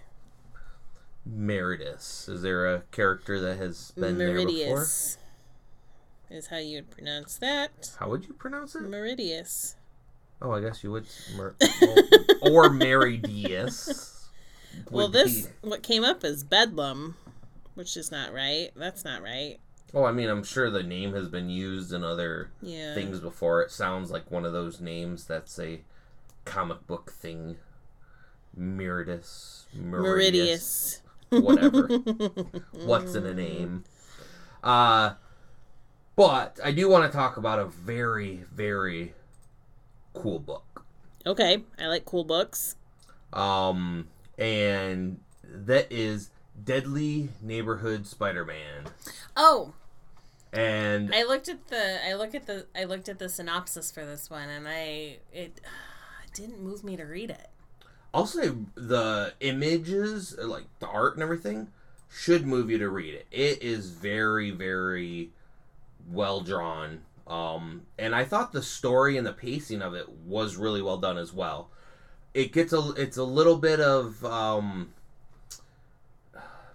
Meridus. 1.28 2.28
Is 2.28 2.42
there 2.42 2.72
a 2.72 2.82
character 2.92 3.40
that 3.40 3.56
has 3.56 3.92
been 3.92 4.18
there 4.18 4.34
before? 4.34 4.80
Meridius 4.80 5.16
is 6.30 6.48
how 6.48 6.58
you 6.58 6.78
would 6.78 6.90
pronounce 6.90 7.36
that. 7.38 7.96
How 7.98 8.08
would 8.08 8.26
you 8.26 8.34
pronounce 8.34 8.74
it? 8.74 8.82
Meridius. 8.82 9.74
Oh, 10.42 10.52
I 10.52 10.60
guess 10.60 10.84
you 10.84 10.90
would. 10.92 11.06
Mer- 11.36 11.54
or 12.42 12.68
Meridius. 12.70 14.12
Well, 14.90 15.08
this 15.08 15.46
be- 15.46 15.68
what 15.68 15.82
came 15.82 16.04
up 16.04 16.24
is 16.24 16.44
Bedlam, 16.44 17.16
which 17.74 17.96
is 17.96 18.10
not 18.10 18.32
right. 18.32 18.68
That's 18.76 19.04
not 19.04 19.22
right. 19.22 19.58
Oh, 19.94 20.04
I 20.04 20.12
mean, 20.12 20.28
I'm 20.28 20.44
sure 20.44 20.70
the 20.70 20.82
name 20.82 21.14
has 21.14 21.28
been 21.28 21.48
used 21.48 21.92
in 21.92 22.04
other 22.04 22.50
Yeah. 22.60 22.94
things 22.94 23.20
before. 23.20 23.62
It 23.62 23.70
sounds 23.70 24.10
like 24.10 24.30
one 24.30 24.44
of 24.44 24.52
those 24.52 24.80
names 24.80 25.24
that's 25.24 25.58
a 25.58 25.80
comic 26.44 26.86
book 26.86 27.12
thing. 27.12 27.56
Meridus. 28.58 29.64
Meridius. 29.76 31.00
Whatever. 31.30 31.88
What's 32.84 33.14
in 33.14 33.26
a 33.26 33.34
name? 33.34 33.84
Uh, 34.62 35.14
but 36.16 36.58
I 36.64 36.72
do 36.72 36.88
want 36.88 37.10
to 37.10 37.16
talk 37.16 37.36
about 37.36 37.58
a 37.58 37.66
very, 37.66 38.44
very 38.54 39.14
cool 40.16 40.38
book. 40.38 40.84
Okay, 41.26 41.62
I 41.78 41.86
like 41.86 42.04
cool 42.04 42.24
books. 42.24 42.76
Um, 43.32 44.08
and 44.38 45.20
that 45.44 45.90
is 45.90 46.30
Deadly 46.62 47.30
Neighborhood 47.42 48.06
Spider-Man, 48.06 48.86
Oh, 49.36 49.74
and 50.52 51.14
I 51.14 51.24
looked 51.24 51.48
at 51.48 51.68
the 51.68 51.98
I 52.06 52.14
look 52.14 52.34
at 52.34 52.46
the 52.46 52.66
I 52.74 52.84
looked 52.84 53.08
at 53.08 53.18
the 53.18 53.28
synopsis 53.28 53.90
for 53.90 54.06
this 54.06 54.30
one, 54.30 54.48
and 54.48 54.66
I 54.66 55.18
it, 55.32 55.60
it 56.22 56.32
didn't 56.34 56.62
move 56.62 56.82
me 56.82 56.96
to 56.96 57.04
read 57.04 57.30
it. 57.30 57.48
I'll 58.14 58.26
say 58.26 58.50
the 58.74 59.34
images, 59.40 60.36
like 60.38 60.64
the 60.78 60.88
art 60.88 61.14
and 61.14 61.22
everything, 61.22 61.68
should 62.08 62.46
move 62.46 62.70
you 62.70 62.78
to 62.78 62.88
read 62.88 63.12
it. 63.12 63.26
It 63.30 63.62
is 63.62 63.90
very, 63.90 64.50
very 64.50 65.30
well 66.10 66.40
drawn. 66.40 67.02
Um, 67.26 67.82
and 67.98 68.14
I 68.14 68.24
thought 68.24 68.52
the 68.52 68.62
story 68.62 69.16
and 69.16 69.26
the 69.26 69.32
pacing 69.32 69.82
of 69.82 69.94
it 69.94 70.08
was 70.08 70.56
really 70.56 70.82
well 70.82 70.98
done 70.98 71.18
as 71.18 71.32
well. 71.32 71.70
It 72.34 72.52
gets 72.52 72.72
a, 72.72 72.92
it's 72.96 73.16
a 73.16 73.24
little 73.24 73.56
bit 73.56 73.80
of 73.80 74.24
um, 74.24 74.92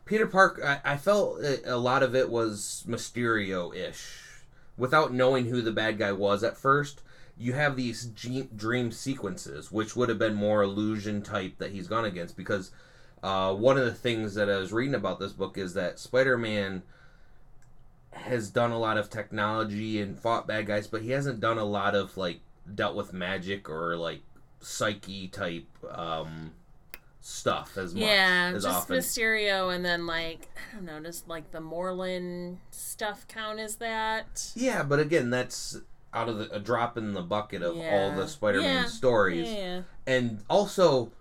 Peter 0.06 0.28
Park. 0.28 0.60
I, 0.64 0.82
I 0.84 0.98
felt 0.98 1.40
a 1.66 1.78
lot 1.78 2.04
of 2.04 2.16
it 2.16 2.30
was 2.30 2.84
Mysterio 2.88 3.74
ish, 3.76 4.44
without 4.78 5.14
knowing 5.14 5.46
who 5.46 5.62
the 5.62 5.72
bad 5.72 5.98
guy 5.98 6.12
was 6.12 6.44
at 6.44 6.58
first 6.58 7.02
you 7.42 7.54
have 7.54 7.76
these 7.76 8.06
dream 8.06 8.92
sequences, 8.92 9.72
which 9.72 9.96
would 9.96 10.10
have 10.10 10.20
been 10.20 10.36
more 10.36 10.62
illusion 10.62 11.24
type 11.24 11.58
that 11.58 11.72
he's 11.72 11.88
gone 11.88 12.06
against. 12.06 12.38
Because 12.38 12.72
uh, 13.24 13.54
one 13.54 13.80
of 13.80 13.86
the 13.86 13.94
things 13.94 14.36
that 14.36 14.50
I 14.50 14.58
was 14.58 14.72
reading 14.72 14.94
about 14.94 15.20
this 15.20 15.34
book 15.34 15.58
is 15.58 15.74
that 15.74 15.98
Spider 15.98 16.38
Man 16.38 16.84
has 18.14 18.50
done 18.50 18.72
a 18.72 18.80
lot 18.80 18.98
of 18.98 19.10
technology 19.10 20.02
and 20.02 20.18
fought 20.20 20.48
bad 20.48 20.66
guys, 20.68 20.88
but 20.88 21.02
he 21.02 21.12
hasn't 21.12 21.40
done 21.40 21.58
a 21.58 21.64
lot 21.66 21.96
of 21.96 22.18
like 22.18 22.40
dealt 22.74 22.96
with 22.96 23.14
magic 23.14 23.70
or 23.70 23.96
like 23.96 24.22
psyche 24.60 25.28
type 25.28 25.66
um, 25.90 26.52
stuff 27.22 27.78
as 27.78 27.94
much. 27.94 28.04
Yeah, 28.04 28.52
as 28.56 28.64
just 28.64 28.76
often. 28.76 28.98
Mysterio, 28.98 29.74
and 29.74 29.84
then 29.86 30.06
like 30.06 30.50
I 30.72 30.76
don't 30.76 30.86
know, 30.86 31.00
just 31.00 31.28
like 31.28 31.52
the 31.52 31.60
Morlun 31.60 32.58
stuff 32.72 33.28
count 33.28 33.60
as 33.60 33.78
that. 33.78 34.52
Yeah, 34.56 34.84
but 34.84 35.00
again, 35.00 35.30
that's 35.30 35.78
out 36.14 36.28
of 36.28 36.38
the, 36.40 36.52
a 36.54 36.60
drop 36.60 36.98
in 36.98 37.14
the 37.14 37.22
bucket 37.22 37.62
of 37.62 37.78
Yeah. 37.78 37.90
all 37.92 38.12
the 38.12 38.28
Spider-Man 38.28 38.84
Yeah. 38.84 38.86
stories. 38.86 39.48
Yeah, 39.50 39.82
And 40.06 40.44
also, 40.50 41.14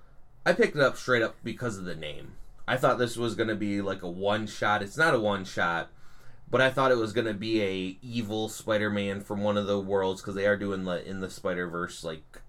I 0.45 0.53
picked 0.53 0.75
it 0.75 0.83
up 0.83 0.97
straight 0.97 1.23
up 1.23 1.37
because 1.45 1.79
of 1.79 1.85
the 1.85 1.95
name. 1.95 2.33
I 2.67 2.77
thought 2.77 2.99
this 2.99 3.17
was 3.17 3.37
going 3.37 3.49
to 3.49 3.55
be 3.55 3.81
like 3.83 4.03
a 4.03 4.11
one 4.11 4.49
shot. 4.49 4.83
It's 4.83 4.97
not 4.97 5.15
a 5.15 5.21
one 5.21 5.45
shot, 5.45 5.91
but 6.51 6.61
I 6.61 6.71
thought 6.71 6.91
it 6.93 6.99
was 6.99 7.13
going 7.13 7.27
to 7.27 7.35
be 7.35 7.63
a 7.63 7.97
evil 8.03 8.49
Spider-Man 8.49 9.21
from 9.21 9.43
one 9.43 9.57
of 9.57 9.67
the 9.67 9.79
worlds 9.81 10.21
because 10.21 10.35
they 10.35 10.47
are 10.47 10.57
doing 10.57 10.85
the 10.85 11.07
in 11.09 11.21
the 11.21 11.31
Spider 11.31 11.69
Verse 11.69 12.03
like 12.05 12.41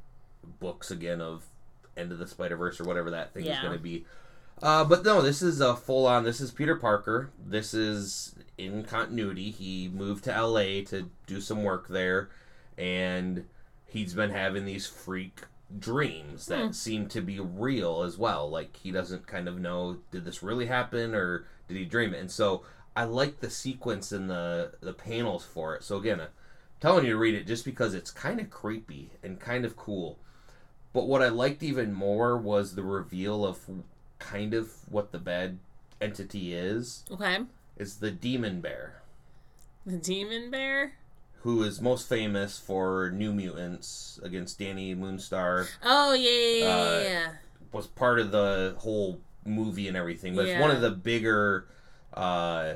books 0.59 0.91
again 0.91 1.21
of 1.21 1.45
End 1.97 2.11
of 2.11 2.19
the 2.19 2.27
Spider 2.27 2.55
Verse 2.57 2.79
or 2.79 2.83
whatever 2.85 3.11
that 3.11 3.33
thing 3.33 3.45
is 3.45 3.59
going 3.61 3.73
to 3.77 3.83
be. 3.83 4.05
Uh, 4.61 4.83
but 4.83 5.03
no, 5.03 5.21
this 5.21 5.41
is 5.41 5.59
a 5.59 5.75
full 5.75 6.05
on. 6.05 6.23
This 6.23 6.39
is 6.39 6.51
Peter 6.51 6.75
Parker. 6.75 7.31
This 7.43 7.73
is 7.73 8.35
in 8.57 8.83
continuity. 8.83 9.49
He 9.49 9.89
moved 9.91 10.23
to 10.25 10.33
L.A. 10.33 10.83
to 10.85 11.09
do 11.25 11.41
some 11.41 11.63
work 11.63 11.87
there, 11.87 12.29
and 12.77 13.45
he's 13.87 14.13
been 14.13 14.29
having 14.29 14.65
these 14.65 14.85
freak 14.87 15.41
dreams 15.79 16.45
that 16.47 16.65
Hmm. 16.65 16.71
seem 16.73 17.07
to 17.07 17.21
be 17.21 17.39
real 17.39 18.03
as 18.03 18.17
well. 18.17 18.49
Like 18.49 18.75
he 18.77 18.91
doesn't 18.91 19.25
kind 19.25 19.47
of 19.47 19.59
know 19.59 19.97
did 20.11 20.25
this 20.25 20.43
really 20.43 20.65
happen 20.67 21.15
or 21.15 21.45
did 21.67 21.77
he 21.77 21.85
dream 21.85 22.13
it? 22.13 22.19
And 22.19 22.29
so 22.29 22.63
I 22.95 23.03
like 23.05 23.39
the 23.39 23.49
sequence 23.49 24.11
and 24.11 24.29
the 24.29 24.73
the 24.81 24.93
panels 24.93 25.43
for 25.45 25.75
it. 25.75 25.83
So 25.83 25.97
again, 25.97 26.19
I'm 26.21 26.27
telling 26.79 27.05
you 27.05 27.11
to 27.13 27.17
read 27.17 27.35
it 27.35 27.47
just 27.47 27.65
because 27.65 27.93
it's 27.93 28.11
kind 28.11 28.39
of 28.39 28.49
creepy 28.49 29.11
and 29.23 29.39
kind 29.39 29.65
of 29.65 29.75
cool. 29.77 30.19
But 30.93 31.07
what 31.07 31.21
I 31.21 31.29
liked 31.29 31.63
even 31.63 31.93
more 31.93 32.37
was 32.37 32.75
the 32.75 32.83
reveal 32.83 33.45
of 33.45 33.59
kind 34.19 34.53
of 34.53 34.71
what 34.89 35.11
the 35.11 35.19
bad 35.19 35.57
entity 36.01 36.53
is. 36.53 37.05
okay. 37.11 37.39
Is 37.77 37.97
the 37.97 38.11
demon 38.11 38.59
bear, 38.61 39.01
The 39.85 39.97
Demon 39.97 40.51
Bear. 40.51 40.93
who 41.39 41.63
is 41.63 41.81
most 41.81 42.07
famous 42.09 42.59
for 42.59 43.09
New 43.11 43.33
Mutants 43.33 44.19
against 44.21 44.59
Danny 44.59 44.93
Moonstar. 44.93 45.67
Oh 45.83 46.13
yeah, 46.13 46.29
yeah, 46.29 46.65
yeah, 46.65 46.65
Uh, 46.65 46.99
yeah, 46.99 47.03
yeah. 47.03 47.31
was 47.71 47.87
part 47.87 48.19
of 48.19 48.31
the 48.31 48.75
whole 48.79 49.19
movie 49.45 49.87
and 49.87 49.95
everything, 49.97 50.35
but 50.35 50.45
it's 50.45 50.59
one 50.61 50.69
of 50.69 50.81
the 50.81 50.91
bigger 50.91 51.67
uh 52.13 52.73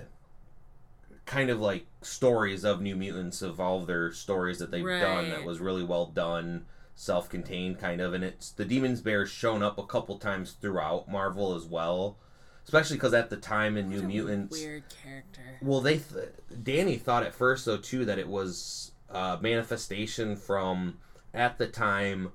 kind 1.26 1.50
of 1.50 1.60
like 1.60 1.86
stories 2.02 2.64
of 2.64 2.82
New 2.82 2.96
Mutants 2.96 3.42
of 3.42 3.60
all 3.60 3.80
of 3.82 3.88
their 3.88 4.12
stories 4.12 4.60
that 4.60 4.70
they've 4.72 4.86
done 4.86 5.30
that 5.32 5.44
was 5.44 5.60
really 5.60 5.84
well 5.84 6.06
done, 6.06 6.66
self-contained 6.94 7.80
kind 7.80 8.00
of 8.00 8.14
and 8.14 8.24
it's 8.24 8.52
the 8.52 8.66
Demons 8.66 9.02
Bear's 9.02 9.30
shown 9.32 9.64
up 9.64 9.78
a 9.80 9.86
couple 9.86 10.18
times 10.20 10.52
throughout 10.62 11.10
Marvel 11.10 11.56
as 11.56 11.66
well. 11.66 12.18
Especially 12.64 12.96
because 12.98 13.14
at 13.14 13.30
the 13.30 13.38
time 13.38 13.78
in 13.78 13.90
New 13.90 14.00
a 14.00 14.04
Mutants, 14.04 14.58
Weird 14.58 14.84
character. 15.04 15.42
well, 15.62 15.82
they 15.82 15.98
th- 16.00 16.30
Danny 16.64 16.96
thought 16.98 17.22
at 17.24 17.36
first 17.36 17.66
though 17.66 17.78
too 17.78 18.06
that 18.06 18.18
it 18.18 18.28
was 18.28 18.92
a 19.10 19.38
manifestation 19.42 20.36
from 20.36 20.98
at 21.34 21.58
the 21.60 21.68
time 21.68 22.32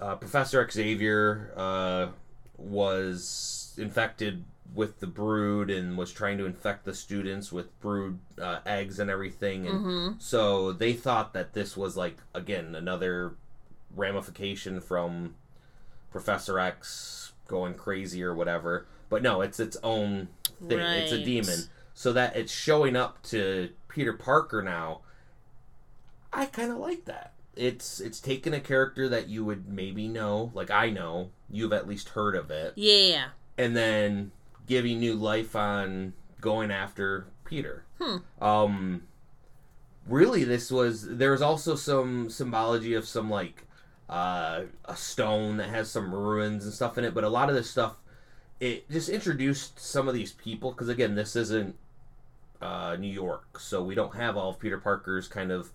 uh, 0.00 0.16
Professor 0.16 0.68
Xavier 0.68 1.52
uh, 1.56 2.08
was 2.56 3.74
infected 3.78 4.44
with 4.74 5.00
the 5.00 5.06
brood 5.06 5.70
and 5.70 5.98
was 5.98 6.12
trying 6.12 6.38
to 6.38 6.46
infect 6.46 6.84
the 6.84 6.94
students 6.94 7.52
with 7.52 7.78
brood 7.80 8.18
uh, 8.40 8.60
eggs 8.64 8.98
and 8.98 9.10
everything 9.10 9.66
and 9.66 9.84
Mm-hmm. 9.84 10.14
so 10.18 10.72
they 10.72 10.92
thought 10.94 11.32
that 11.34 11.52
this 11.52 11.76
was 11.76 11.96
like 11.96 12.16
again 12.34 12.74
another 12.74 13.34
ramification 13.94 14.80
from 14.80 15.34
Professor 16.10 16.58
X 16.58 17.32
going 17.48 17.74
crazy 17.74 18.22
or 18.22 18.34
whatever. 18.34 18.86
But 19.10 19.22
no, 19.22 19.40
it's 19.42 19.60
its 19.60 19.76
own 19.82 20.28
thing. 20.66 20.78
It's 20.80 21.12
a 21.12 21.22
demon. 21.22 21.58
So 21.94 22.12
that 22.14 22.34
it's 22.36 22.52
showing 22.52 22.96
up 22.96 23.22
to 23.24 23.68
Peter 23.88 24.12
Parker 24.14 24.62
now. 24.62 25.00
I 26.32 26.46
kind 26.46 26.72
of 26.72 26.78
like 26.78 27.04
that. 27.04 27.32
It's 27.56 28.00
it's 28.00 28.20
taken 28.20 28.54
a 28.54 28.60
character 28.60 29.08
that 29.10 29.28
you 29.28 29.44
would 29.44 29.68
maybe 29.68 30.08
know, 30.08 30.50
like 30.54 30.70
I 30.70 30.88
know, 30.88 31.30
you've 31.50 31.74
at 31.74 31.86
least 31.86 32.10
heard 32.10 32.34
of 32.34 32.50
it, 32.50 32.72
Yeah. 32.76 33.26
and 33.58 33.76
then 33.76 34.32
giving 34.72 35.00
new 35.00 35.14
life 35.14 35.54
on 35.54 36.14
going 36.40 36.70
after 36.70 37.26
Peter. 37.44 37.84
Hmm. 38.00 38.16
Um, 38.42 39.02
really, 40.06 40.44
this 40.44 40.70
was 40.70 41.06
there 41.06 41.32
was 41.32 41.42
also 41.42 41.74
some 41.74 42.30
symbology 42.30 42.94
of 42.94 43.06
some 43.06 43.28
like 43.28 43.64
uh, 44.08 44.62
a 44.86 44.96
stone 44.96 45.58
that 45.58 45.68
has 45.68 45.90
some 45.90 46.14
ruins 46.14 46.64
and 46.64 46.72
stuff 46.72 46.96
in 46.96 47.04
it, 47.04 47.12
but 47.12 47.22
a 47.22 47.28
lot 47.28 47.50
of 47.50 47.54
this 47.54 47.70
stuff 47.70 47.96
it 48.60 48.88
just 48.88 49.08
introduced 49.08 49.78
some 49.78 50.08
of 50.08 50.14
these 50.14 50.32
people 50.32 50.70
because 50.70 50.88
again, 50.88 51.14
this 51.14 51.36
isn't 51.36 51.76
uh, 52.62 52.96
New 52.98 53.12
York, 53.12 53.58
so 53.58 53.82
we 53.82 53.94
don't 53.94 54.14
have 54.14 54.36
all 54.36 54.50
of 54.50 54.58
Peter 54.58 54.78
Parker's 54.78 55.28
kind 55.28 55.50
of 55.50 55.70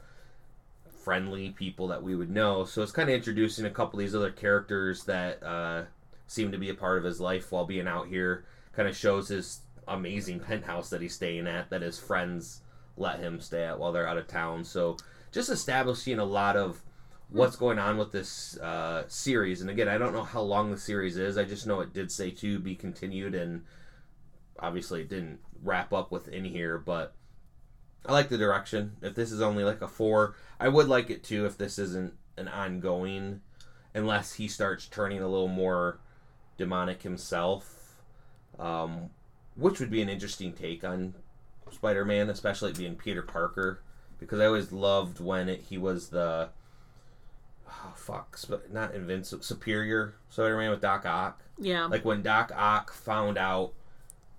friendly 1.03 1.49
people 1.49 1.87
that 1.89 2.01
we 2.01 2.15
would 2.15 2.31
know. 2.31 2.65
So 2.65 2.81
it's 2.81 2.91
kind 2.91 3.09
of 3.09 3.15
introducing 3.15 3.65
a 3.65 3.69
couple 3.69 3.99
of 3.99 4.05
these 4.05 4.15
other 4.15 4.31
characters 4.31 5.03
that 5.03 5.43
uh, 5.43 5.83
seem 6.27 6.51
to 6.51 6.57
be 6.57 6.69
a 6.69 6.73
part 6.73 6.97
of 6.97 7.03
his 7.03 7.19
life 7.19 7.51
while 7.51 7.65
being 7.65 7.87
out 7.87 8.07
here. 8.07 8.45
Kind 8.77 8.87
of 8.87 8.95
shows 8.95 9.27
his 9.27 9.61
amazing 9.87 10.39
penthouse 10.39 10.89
that 10.91 11.01
he's 11.01 11.15
staying 11.15 11.47
at 11.47 11.69
that 11.71 11.81
his 11.81 11.99
friends 11.99 12.61
let 12.95 13.19
him 13.19 13.41
stay 13.41 13.65
at 13.65 13.79
while 13.79 13.91
they're 13.91 14.07
out 14.07 14.17
of 14.17 14.27
town. 14.27 14.63
So 14.63 14.97
just 15.31 15.49
establishing 15.49 16.19
a 16.19 16.23
lot 16.23 16.55
of 16.55 16.81
what's 17.29 17.55
going 17.55 17.79
on 17.79 17.97
with 17.97 18.11
this 18.11 18.57
uh, 18.59 19.03
series. 19.07 19.61
And 19.61 19.69
again, 19.69 19.89
I 19.89 19.97
don't 19.97 20.13
know 20.13 20.23
how 20.23 20.41
long 20.41 20.71
the 20.71 20.77
series 20.77 21.17
is. 21.17 21.37
I 21.37 21.43
just 21.43 21.67
know 21.67 21.81
it 21.81 21.91
did 21.91 22.11
say 22.11 22.31
to 22.31 22.59
be 22.59 22.75
continued, 22.75 23.35
and 23.35 23.63
obviously 24.59 25.01
it 25.01 25.09
didn't 25.09 25.39
wrap 25.61 25.91
up 25.91 26.11
with 26.11 26.27
in 26.29 26.45
here, 26.45 26.77
but. 26.77 27.13
I 28.05 28.13
like 28.13 28.29
the 28.29 28.37
direction. 28.37 28.93
If 29.01 29.15
this 29.15 29.33
is 29.33 29.41
only 29.41 29.65
like 29.65 29.81
a 29.81 29.87
four, 29.87 30.35
I 30.61 30.69
would 30.69 30.87
like 30.87 31.09
it 31.09 31.25
too 31.25 31.45
if 31.45 31.57
this 31.57 31.77
isn't 31.77 32.13
an 32.37 32.47
ongoing, 32.47 33.41
unless 33.93 34.35
he 34.35 34.47
starts 34.47 34.85
turning 34.87 35.21
a 35.21 35.27
little 35.27 35.49
more 35.49 35.99
demonic 36.57 37.01
himself, 37.01 37.76
um, 38.59 39.09
which 39.55 39.79
would 39.79 39.91
be 39.91 40.01
an 40.01 40.09
interesting 40.09 40.53
take 40.53 40.83
on 40.83 41.13
Spider-Man, 41.71 42.29
especially 42.29 42.73
being 42.73 42.95
Peter 42.95 43.21
Parker, 43.21 43.81
because 44.19 44.39
I 44.39 44.45
always 44.45 44.71
loved 44.71 45.19
when 45.19 45.49
it, 45.49 45.61
he 45.69 45.77
was 45.77 46.09
the 46.09 46.49
oh, 47.67 47.93
fuck, 47.95 48.39
not 48.71 48.95
invincible, 48.95 49.43
superior 49.43 50.15
Spider-Man 50.29 50.71
with 50.71 50.81
Doc 50.81 51.05
Ock. 51.05 51.41
Yeah. 51.59 51.85
Like 51.85 52.05
when 52.05 52.21
Doc 52.21 52.51
Ock 52.55 52.93
found 52.93 53.37
out 53.37 53.73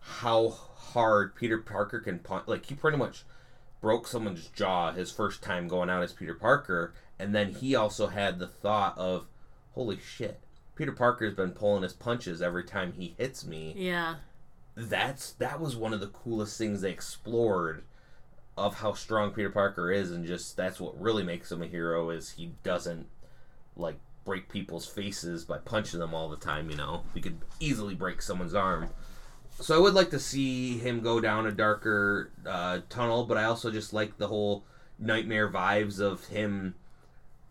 how 0.01 0.49
hard 0.49 1.35
Peter 1.35 1.59
Parker 1.59 2.01
can 2.01 2.19
punch, 2.19 2.47
like 2.47 2.67
he 2.67 2.75
pretty 2.75 2.97
much 2.97 3.25
broke 3.81 4.07
someone's 4.07 4.49
jaw 4.49 4.93
his 4.93 5.13
first 5.13 5.43
time 5.43 5.69
going 5.69 5.91
out 5.91 6.03
as 6.03 6.13
Peter 6.13 6.35
Parker, 6.35 6.95
and 7.19 7.35
then 7.35 7.53
he 7.53 7.75
also 7.75 8.07
had 8.09 8.39
the 8.39 8.47
thought 8.47 8.97
of, 8.97 9.27
holy 9.73 9.99
shit, 9.99 10.41
Peter 10.79 10.93
Parker's 10.93 11.35
been 11.35 11.51
pulling 11.51 11.83
his 11.83 11.93
punches 11.93 12.41
every 12.41 12.63
time 12.63 12.93
he 12.93 13.17
hits 13.19 13.45
me. 13.45 13.75
yeah. 13.77 14.15
That's 14.77 15.33
that 15.33 15.59
was 15.59 15.75
one 15.75 15.93
of 15.93 15.99
the 15.99 16.07
coolest 16.07 16.57
things 16.57 16.83
they 16.83 16.93
explored 16.93 17.83
of 18.57 18.77
how 18.77 18.93
strong 18.93 19.33
Peter 19.33 19.51
Parker 19.51 19.91
is, 19.91 20.13
and 20.13 20.25
just 20.25 20.57
that's 20.57 20.81
what 20.81 21.01
really 21.01 21.25
makes 21.25 21.51
him 21.51 21.63
a 21.63 21.67
hero 21.67 22.11
is 22.11 22.31
he 22.31 22.53
doesn't 22.63 23.09
like 23.77 23.99
break 24.25 24.49
people's 24.49 24.87
faces 24.87 25.45
by 25.45 25.59
punching 25.59 25.99
them 25.99 26.15
all 26.15 26.29
the 26.29 26.37
time. 26.37 26.71
You 26.71 26.77
know, 26.77 27.03
he 27.13 27.21
could 27.21 27.39
easily 27.59 27.97
break 27.97 28.23
someone's 28.23 28.55
arm. 28.55 28.91
so 29.61 29.75
I 29.75 29.81
would 29.81 29.95
like 29.95 30.11
to 30.11 30.21
see 30.21 30.79
him 30.79 31.01
go 31.01 31.19
down 31.21 31.45
a 31.47 31.51
darker 31.51 32.31
uh, 32.47 32.79
tunnel, 32.89 33.25
but 33.25 33.37
I 33.37 33.45
also 33.45 33.73
just 33.73 33.93
like 33.93 34.17
the 34.17 34.29
whole 34.29 34.63
nightmare 34.97 35.51
vibes 35.51 35.99
of 35.99 36.25
him 36.27 36.77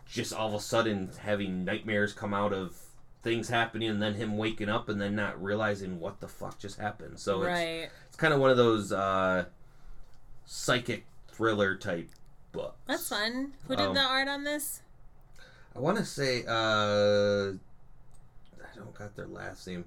just 0.05 0.33
all 0.33 0.47
of 0.47 0.53
a 0.53 0.59
sudden 0.61 1.09
having 1.19 1.65
nightmares 1.65 2.13
come 2.13 2.33
out 2.33 2.53
of 2.53 2.86
things 3.23 3.49
happening 3.49 3.89
and 3.89 4.01
then 4.01 4.13
him 4.13 4.37
waking 4.37 4.69
up 4.69 4.89
and 4.89 5.01
then 5.01 5.15
not 5.15 5.41
realizing 5.41 5.99
what 5.99 6.19
the 6.19 6.27
fuck 6.27 6.59
just 6.59 6.79
happened. 6.79 7.19
So 7.19 7.41
it's, 7.41 7.47
right. 7.47 7.89
it's 8.07 8.15
kind 8.17 8.33
of 8.33 8.39
one 8.39 8.49
of 8.49 8.57
those 8.57 8.91
uh, 8.91 9.45
psychic 10.45 11.05
thriller 11.29 11.75
type 11.75 12.09
books. 12.51 12.77
That's 12.87 13.09
fun. 13.09 13.53
Who 13.67 13.75
did 13.75 13.87
Um, 13.87 13.93
the 13.95 14.01
art 14.01 14.27
on 14.27 14.43
this? 14.43 14.81
I 15.75 15.79
want 15.79 15.97
to 15.97 16.05
say 16.05 16.43
uh, 16.47 17.51
I 17.51 18.75
don't 18.75 18.93
got 18.97 19.15
their 19.15 19.27
last 19.27 19.67
name. 19.67 19.85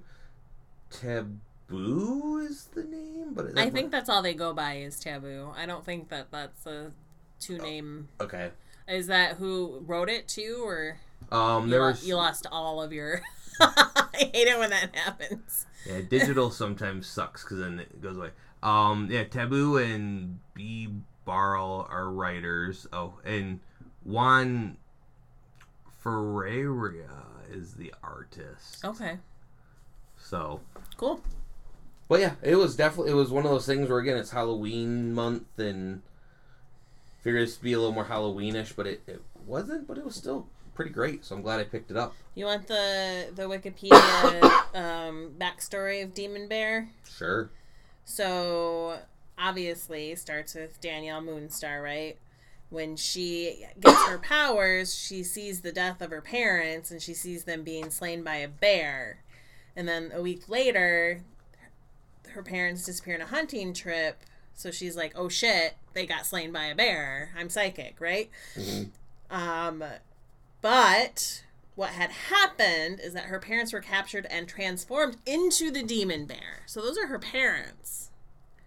Taboo 0.89 2.37
is 2.49 2.65
the 2.73 2.83
name, 2.83 3.33
but 3.33 3.57
I 3.57 3.69
think 3.69 3.91
that's 3.91 4.09
all 4.09 4.21
they 4.21 4.33
go 4.33 4.53
by 4.53 4.75
is 4.77 4.99
taboo. 4.99 5.51
I 5.57 5.65
don't 5.65 5.85
think 5.85 6.09
that 6.09 6.31
that's 6.31 6.65
a 6.65 6.91
two 7.39 7.57
name. 7.57 8.09
okay. 8.19 8.51
Is 8.87 9.07
that 9.07 9.37
who 9.37 9.83
wrote 9.85 10.09
it 10.09 10.27
too, 10.27 10.63
or 10.65 10.99
Um, 11.31 11.65
you, 11.65 11.71
there 11.71 11.81
was 11.81 12.07
you 12.07 12.15
lost 12.15 12.47
all 12.51 12.81
of 12.81 12.93
your? 12.93 13.21
I 13.59 14.07
hate 14.13 14.47
it 14.47 14.57
when 14.57 14.69
that 14.71 14.95
happens. 14.95 15.65
yeah, 15.85 16.01
digital 16.01 16.49
sometimes 16.51 17.07
sucks 17.07 17.43
because 17.43 17.59
then 17.59 17.79
it 17.79 18.01
goes 18.01 18.17
away. 18.17 18.29
Um, 18.63 19.07
yeah, 19.11 19.23
Taboo 19.23 19.77
and 19.77 20.39
B. 20.53 20.89
Earl 21.27 21.87
are 21.89 22.09
writers. 22.11 22.87
Oh, 22.91 23.13
and 23.23 23.61
Juan 24.03 24.75
Ferreyra 26.03 27.05
is 27.49 27.75
the 27.75 27.93
artist. 28.03 28.83
Okay, 28.83 29.17
So, 30.17 30.61
cool. 30.97 31.21
but 32.09 32.19
yeah, 32.19 32.33
it 32.41 32.55
was 32.55 32.75
definitely 32.75 33.11
it 33.11 33.15
was 33.15 33.29
one 33.31 33.45
of 33.45 33.51
those 33.51 33.65
things 33.65 33.89
where 33.89 33.99
again 33.99 34.17
it's 34.17 34.31
Halloween 34.31 35.13
month 35.13 35.57
and 35.57 36.01
figured 37.21 37.47
to 37.47 37.61
be 37.61 37.73
a 37.73 37.77
little 37.77 37.93
more 37.93 38.05
Halloweenish, 38.05 38.75
but 38.75 38.87
it, 38.87 39.01
it 39.07 39.21
wasn't. 39.45 39.87
But 39.87 39.97
it 39.97 40.05
was 40.05 40.15
still 40.15 40.47
pretty 40.81 40.93
great. 40.93 41.25
So 41.25 41.35
I'm 41.35 41.41
glad 41.41 41.59
I 41.59 41.63
picked 41.63 41.91
it 41.91 41.97
up. 41.97 42.13
You 42.35 42.45
want 42.45 42.67
the 42.67 43.27
the 43.35 43.43
Wikipedia 43.43 44.41
um, 44.75 45.31
backstory 45.39 46.03
of 46.03 46.13
Demon 46.13 46.47
Bear? 46.47 46.89
Sure. 47.09 47.49
So 48.05 48.99
obviously 49.37 50.15
starts 50.15 50.55
with 50.55 50.79
Danielle 50.81 51.21
Moonstar, 51.21 51.81
right? 51.83 52.17
When 52.69 52.95
she 52.95 53.65
gets 53.79 54.03
her 54.07 54.17
powers, 54.17 54.95
she 54.97 55.23
sees 55.23 55.61
the 55.61 55.71
death 55.73 56.01
of 56.01 56.09
her 56.09 56.21
parents 56.21 56.89
and 56.89 57.01
she 57.01 57.13
sees 57.13 57.43
them 57.43 57.63
being 57.63 57.89
slain 57.89 58.23
by 58.23 58.35
a 58.37 58.47
bear. 58.47 59.23
And 59.75 59.87
then 59.87 60.11
a 60.13 60.21
week 60.21 60.47
later, 60.47 61.21
her 62.29 62.41
parents 62.43 62.85
disappear 62.85 63.15
on 63.15 63.21
a 63.21 63.25
hunting 63.25 63.73
trip. 63.73 64.21
So 64.53 64.71
she's 64.71 64.95
like, 64.95 65.13
"Oh 65.15 65.27
shit, 65.27 65.75
they 65.93 66.05
got 66.05 66.25
slain 66.25 66.51
by 66.51 66.65
a 66.65 66.75
bear. 66.75 67.31
I'm 67.37 67.49
psychic, 67.49 67.99
right?" 67.99 68.29
Mhm. 68.55 68.89
Um, 69.29 69.83
but 70.61 71.43
what 71.75 71.91
had 71.91 72.11
happened 72.11 72.99
is 72.99 73.13
that 73.13 73.25
her 73.25 73.39
parents 73.39 73.73
were 73.73 73.79
captured 73.79 74.27
and 74.29 74.47
transformed 74.47 75.17
into 75.25 75.71
the 75.71 75.83
demon 75.83 76.25
bear. 76.25 76.63
So 76.65 76.81
those 76.81 76.97
are 76.97 77.07
her 77.07 77.19
parents. 77.19 78.09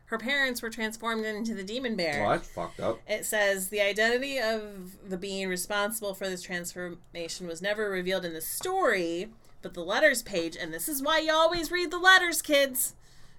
Her 0.07 0.18
parents 0.18 0.62
were 0.62 0.70
transformed 0.70 1.24
into 1.24 1.54
the 1.54 1.64
demon 1.64 1.96
bear. 1.96 2.22
Well, 2.22 2.30
that's 2.30 2.48
fucked 2.48 2.80
up. 2.80 3.00
It 3.09 3.24
says 3.24 3.68
the 3.68 3.80
identity 3.80 4.38
of 4.38 5.09
the 5.09 5.16
being 5.16 5.48
responsible 5.48 6.14
for 6.14 6.28
this 6.28 6.42
transformation 6.42 7.46
was 7.46 7.62
never 7.62 7.90
revealed 7.90 8.24
in 8.24 8.33
the 8.33 8.40
story, 8.40 9.30
but 9.62 9.74
the 9.74 9.85
letters 9.85 10.22
page, 10.22 10.57
and 10.57 10.72
this 10.72 10.88
is 10.88 11.02
why 11.02 11.18
you 11.18 11.33
always 11.33 11.70
read 11.70 11.90
the 11.90 11.98
letters, 11.98 12.42
kids, 12.42 12.94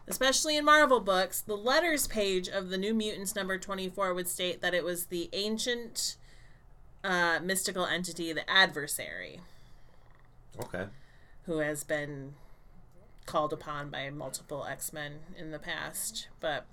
especially 0.08 0.58
in 0.58 0.66
Marvel 0.66 1.00
books, 1.00 1.40
the 1.42 1.56
letters 1.56 2.08
page 2.08 2.48
of 2.48 2.70
the 2.70 2.78
New 2.78 2.94
Mutants 2.94 3.36
number 3.36 3.58
24 3.58 4.14
would 4.14 4.28
state 4.28 4.62
that 4.62 4.74
it 4.74 4.84
was 4.84 5.06
the 5.06 5.30
ancient 5.34 6.18
uh, 7.06 7.40
mystical 7.44 7.86
entity, 7.86 8.34
the 8.34 8.50
adversary, 8.50 9.40
Okay. 10.60 10.86
who 11.46 11.60
has 11.60 11.84
been 11.84 12.34
called 13.26 13.54
upon 13.54 13.90
by 13.90 14.10
multiple 14.10 14.66
X 14.66 14.92
Men 14.94 15.20
in 15.38 15.52
the 15.52 15.60
past. 15.60 16.28
But 16.40 16.66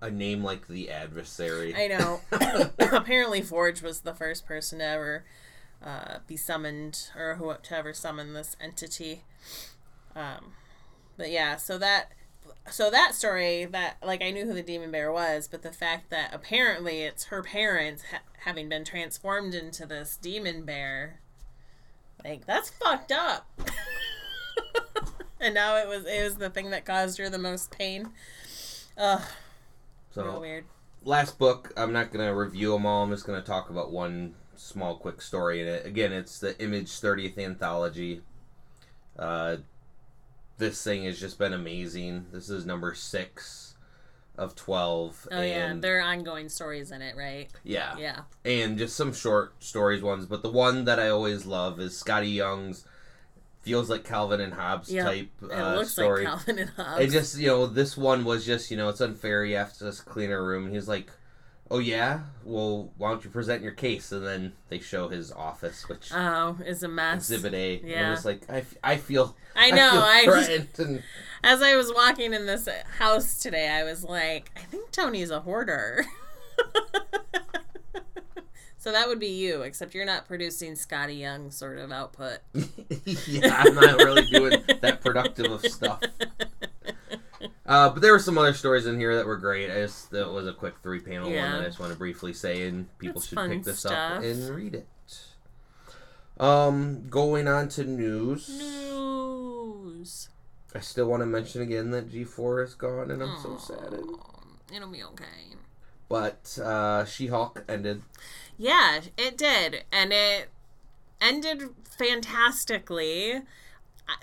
A 0.00 0.10
name 0.10 0.42
like 0.42 0.66
the 0.68 0.90
adversary. 0.90 1.74
I 1.74 1.86
know. 1.88 2.20
Apparently, 2.78 3.42
Forge 3.42 3.82
was 3.82 4.00
the 4.00 4.14
first 4.14 4.46
person 4.46 4.78
to 4.80 4.84
ever 4.84 5.24
uh, 5.84 6.18
be 6.26 6.36
summoned, 6.36 7.10
or 7.16 7.36
who 7.36 7.52
to 7.62 7.76
ever 7.76 7.92
summon 7.92 8.34
this 8.34 8.56
entity. 8.60 9.24
Um, 10.14 10.52
but 11.16 11.30
yeah, 11.30 11.56
so 11.56 11.78
that 11.78 12.12
so 12.70 12.90
that 12.90 13.14
story 13.14 13.64
that 13.66 13.96
like 14.04 14.22
I 14.22 14.30
knew 14.30 14.44
who 14.46 14.54
the 14.54 14.62
demon 14.62 14.90
bear 14.90 15.12
was, 15.12 15.48
but 15.48 15.62
the 15.62 15.72
fact 15.72 16.10
that 16.10 16.32
apparently 16.32 17.02
it's 17.02 17.24
her 17.24 17.42
parents 17.42 18.04
ha- 18.10 18.20
having 18.44 18.68
been 18.68 18.84
transformed 18.84 19.54
into 19.54 19.86
this 19.86 20.16
demon 20.16 20.64
bear, 20.64 21.20
like 22.24 22.46
that's 22.46 22.70
fucked 22.70 23.12
up. 23.12 23.48
and 25.40 25.54
now 25.54 25.76
it 25.76 25.88
was 25.88 26.04
it 26.06 26.22
was 26.22 26.36
the 26.36 26.50
thing 26.50 26.70
that 26.70 26.84
caused 26.84 27.18
her 27.18 27.28
the 27.28 27.38
most 27.38 27.70
pain. 27.70 28.10
Ugh, 28.96 29.22
real 30.14 30.32
so 30.34 30.40
weird. 30.40 30.64
last 31.04 31.38
book. 31.38 31.72
I'm 31.76 31.92
not 31.92 32.12
gonna 32.12 32.34
review 32.34 32.72
them 32.72 32.86
all. 32.86 33.02
I'm 33.02 33.10
just 33.10 33.26
gonna 33.26 33.42
talk 33.42 33.70
about 33.70 33.90
one 33.90 34.34
small, 34.54 34.96
quick 34.96 35.20
story 35.20 35.60
in 35.60 35.66
it. 35.66 35.84
Again, 35.86 36.12
it's 36.12 36.38
the 36.38 36.60
Image 36.62 36.88
30th 36.88 37.38
anthology. 37.38 38.22
Uh, 39.18 39.56
this 40.58 40.82
thing 40.82 41.04
has 41.04 41.18
just 41.18 41.38
been 41.38 41.52
amazing. 41.52 42.26
This 42.32 42.48
is 42.50 42.64
number 42.66 42.94
six 42.94 43.74
of 44.38 44.54
12. 44.54 45.28
Oh 45.30 45.42
yeah, 45.42 45.74
there 45.76 45.98
are 45.98 46.02
ongoing 46.02 46.48
stories 46.48 46.90
in 46.90 47.02
it, 47.02 47.16
right? 47.16 47.50
yeah, 47.64 47.96
Yeah. 47.98 48.20
and 48.44 48.78
just 48.78 48.96
some 48.96 49.12
short 49.12 49.62
stories 49.62 50.02
ones. 50.02 50.26
But 50.26 50.42
the 50.42 50.50
one 50.50 50.84
that 50.84 50.98
I 50.98 51.08
always 51.08 51.44
love 51.46 51.80
is 51.80 51.92
Skottie 52.02 52.34
Young's. 52.34 52.84
Feels 53.62 53.88
like 53.88 54.02
Calvin 54.02 54.40
and 54.40 54.52
Hobbes 54.54 54.90
Yep. 54.92 55.04
type 55.06 55.30
It 55.42 55.52
uh, 55.52 55.74
looks 55.76 55.90
story. 55.92 56.24
like 56.24 56.32
Calvin 56.32 56.58
and 56.58 56.70
Hobbes. 56.70 57.00
It 57.04 57.10
just, 57.10 57.38
you 57.38 57.46
know, 57.46 57.66
this 57.66 57.96
one 57.96 58.24
was 58.24 58.44
just, 58.44 58.72
you 58.72 58.76
know, 58.76 58.88
it's 58.88 59.00
unfair. 59.00 59.44
You 59.44 59.54
have 59.54 59.72
to 59.74 59.84
just 59.84 60.04
clean 60.04 60.32
a 60.32 60.42
room. 60.42 60.64
And 60.66 60.74
he's 60.74 60.88
like, 60.88 61.12
oh, 61.72 61.78
yeah? 61.78 62.20
Well, 62.44 62.92
why 62.96 63.10
don't 63.10 63.24
you 63.24 63.30
present 63.30 63.62
your 63.62 63.72
case? 63.72 64.12
And 64.12 64.24
then 64.26 64.52
they 64.68 64.78
show 64.78 65.08
his 65.08 65.32
office, 65.32 65.88
which 65.88 66.10
oh, 66.14 66.58
is 66.64 66.82
a 66.82 66.88
mess. 66.88 67.30
Exhibit 67.30 67.54
A. 67.54 67.78
And 67.80 67.88
Yeah. 67.88 68.08
I'm 68.08 68.14
just 68.14 68.24
like, 68.24 68.42
I, 68.48 68.58
f- 68.58 68.76
I 68.84 68.96
feel. 68.96 69.36
I 69.56 69.70
know. 69.70 69.90
feel 69.90 70.02
I, 70.02 70.22
threatened. 70.24 70.68
and 70.78 71.02
as 71.42 71.62
I 71.62 71.74
was 71.76 71.92
walking 71.94 72.32
in 72.34 72.46
this 72.46 72.68
house 72.98 73.40
today, 73.40 73.68
I 73.68 73.84
was 73.84 74.04
like, 74.04 74.50
I 74.56 74.60
think 74.60 74.90
Tony's 74.90 75.30
a 75.30 75.40
hoarder. 75.40 76.04
so 78.78 78.92
that 78.92 79.08
would 79.08 79.18
be 79.18 79.28
you, 79.28 79.62
except 79.62 79.94
you're 79.94 80.04
not 80.04 80.26
producing 80.26 80.72
Skottie 80.74 81.18
Young 81.18 81.50
sort 81.50 81.78
of 81.78 81.90
output. 81.92 82.38
yeah, 83.26 83.56
I'm 83.58 83.74
not 83.74 83.96
really 83.98 84.26
doing 84.26 84.62
that 84.80 85.00
productive 85.00 85.50
of 85.50 85.64
stuff. 85.66 86.00
Uh, 87.64 87.90
but 87.90 88.02
there 88.02 88.12
were 88.12 88.18
some 88.18 88.36
other 88.38 88.54
stories 88.54 88.86
in 88.86 88.98
here 88.98 89.14
that 89.16 89.26
were 89.26 89.36
great. 89.36 89.70
I 89.70 89.74
just 89.74 90.10
that 90.10 90.30
was 90.30 90.46
a 90.46 90.52
quick 90.52 90.74
three 90.82 91.00
panel 91.00 91.30
one 91.30 91.34
that 91.34 91.60
I 91.60 91.64
just 91.64 91.78
want 91.78 91.92
to 91.92 91.98
briefly 91.98 92.32
say, 92.32 92.66
and 92.66 92.86
people 92.98 93.20
That's 93.20 93.28
should 93.28 93.38
pick 93.50 93.62
this 93.62 93.80
stuff. 93.80 94.18
up 94.18 94.22
and 94.22 94.50
read 94.50 94.74
it. 94.74 94.88
Um, 96.40 97.08
going 97.08 97.46
on 97.46 97.68
to 97.70 97.84
news. 97.84 98.48
News. 98.48 100.28
I 100.74 100.80
still 100.80 101.06
want 101.06 101.20
to 101.20 101.26
mention 101.26 101.62
again 101.62 101.90
that 101.90 102.10
G4 102.10 102.64
is 102.64 102.74
gone, 102.74 103.10
and 103.10 103.22
I'm 103.22 103.40
so 103.40 103.56
sad. 103.58 103.94
It'll 104.74 104.90
be 104.90 105.04
okay. 105.04 105.54
But 106.08 106.58
uh, 106.58 107.04
She-Hulk 107.04 107.64
ended. 107.68 108.02
Yeah, 108.56 109.00
it 109.16 109.36
did. 109.36 109.84
And 109.92 110.12
it 110.12 110.48
ended 111.20 111.70
fantastically. 111.84 113.42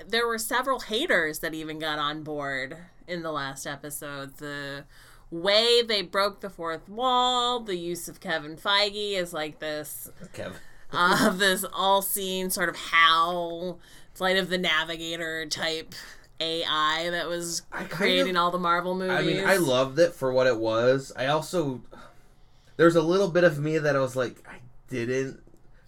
There 0.06 0.28
were 0.28 0.38
several 0.38 0.82
haters 0.82 1.40
that 1.40 1.54
even 1.54 1.80
got 1.80 2.00
on 2.00 2.24
board 2.24 2.78
in 3.10 3.24
the 3.24 3.32
last 3.32 3.66
episode. 3.66 4.38
The 4.38 4.86
way 5.32 5.82
they 5.82 6.02
broke 6.02 6.42
the 6.42 6.50
fourth 6.50 6.88
wall, 6.90 7.60
the 7.60 7.76
use 7.76 8.08
of 8.08 8.20
Kevin 8.20 8.56
Feige 8.56 9.14
is 9.14 9.34
like 9.34 9.60
this 9.60 10.10
Kevin. 10.34 10.58
uh, 10.92 11.30
this 11.34 11.66
all-seeing 11.74 12.50
sort 12.50 12.70
of 12.70 12.76
Hal, 12.76 13.80
Flight 14.14 14.38
of 14.38 14.50
the 14.50 14.58
Navigator 14.58 15.46
type 15.48 15.94
AI 16.40 17.10
that 17.12 17.28
was 17.28 17.64
creating 17.90 18.36
of- 18.36 18.44
all 18.44 18.52
the 18.52 18.60
Marvel 18.60 18.96
movies. 18.96 19.12
I 19.12 19.22
mean, 19.24 19.44
I 19.46 19.58
loved 19.58 20.00
it 20.00 20.14
for 20.14 20.32
what 20.32 20.48
it 20.48 20.58
was. 20.58 21.12
I 21.16 21.28
also 21.28 21.82
there's 22.78 22.96
a 22.96 23.02
little 23.02 23.28
bit 23.28 23.44
of 23.44 23.60
me 23.60 23.78
that 23.78 23.96
I 23.96 24.00
was 24.00 24.16
like, 24.16 24.38
I 24.48 24.56
didn't 24.90 25.42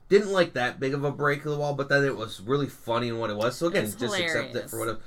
didn't 0.10 0.34
like 0.34 0.53
that 0.53 0.77
big 0.77 0.93
of 0.93 1.05
a 1.05 1.12
break 1.12 1.45
of 1.45 1.51
the 1.53 1.57
wall, 1.57 1.73
but 1.73 1.88
then 1.88 2.03
it 2.03 2.17
was 2.17 2.41
really 2.41 2.67
funny 2.67 3.07
in 3.07 3.17
what 3.17 3.29
it 3.29 3.38
was. 3.38 3.55
So 3.55 3.67
again, 3.67 3.86
It's 3.86 3.95
just 3.95 4.19
accept 4.19 4.53
it 4.55 4.69
for 4.69 4.77
what 4.79 4.89
it, 4.89 4.97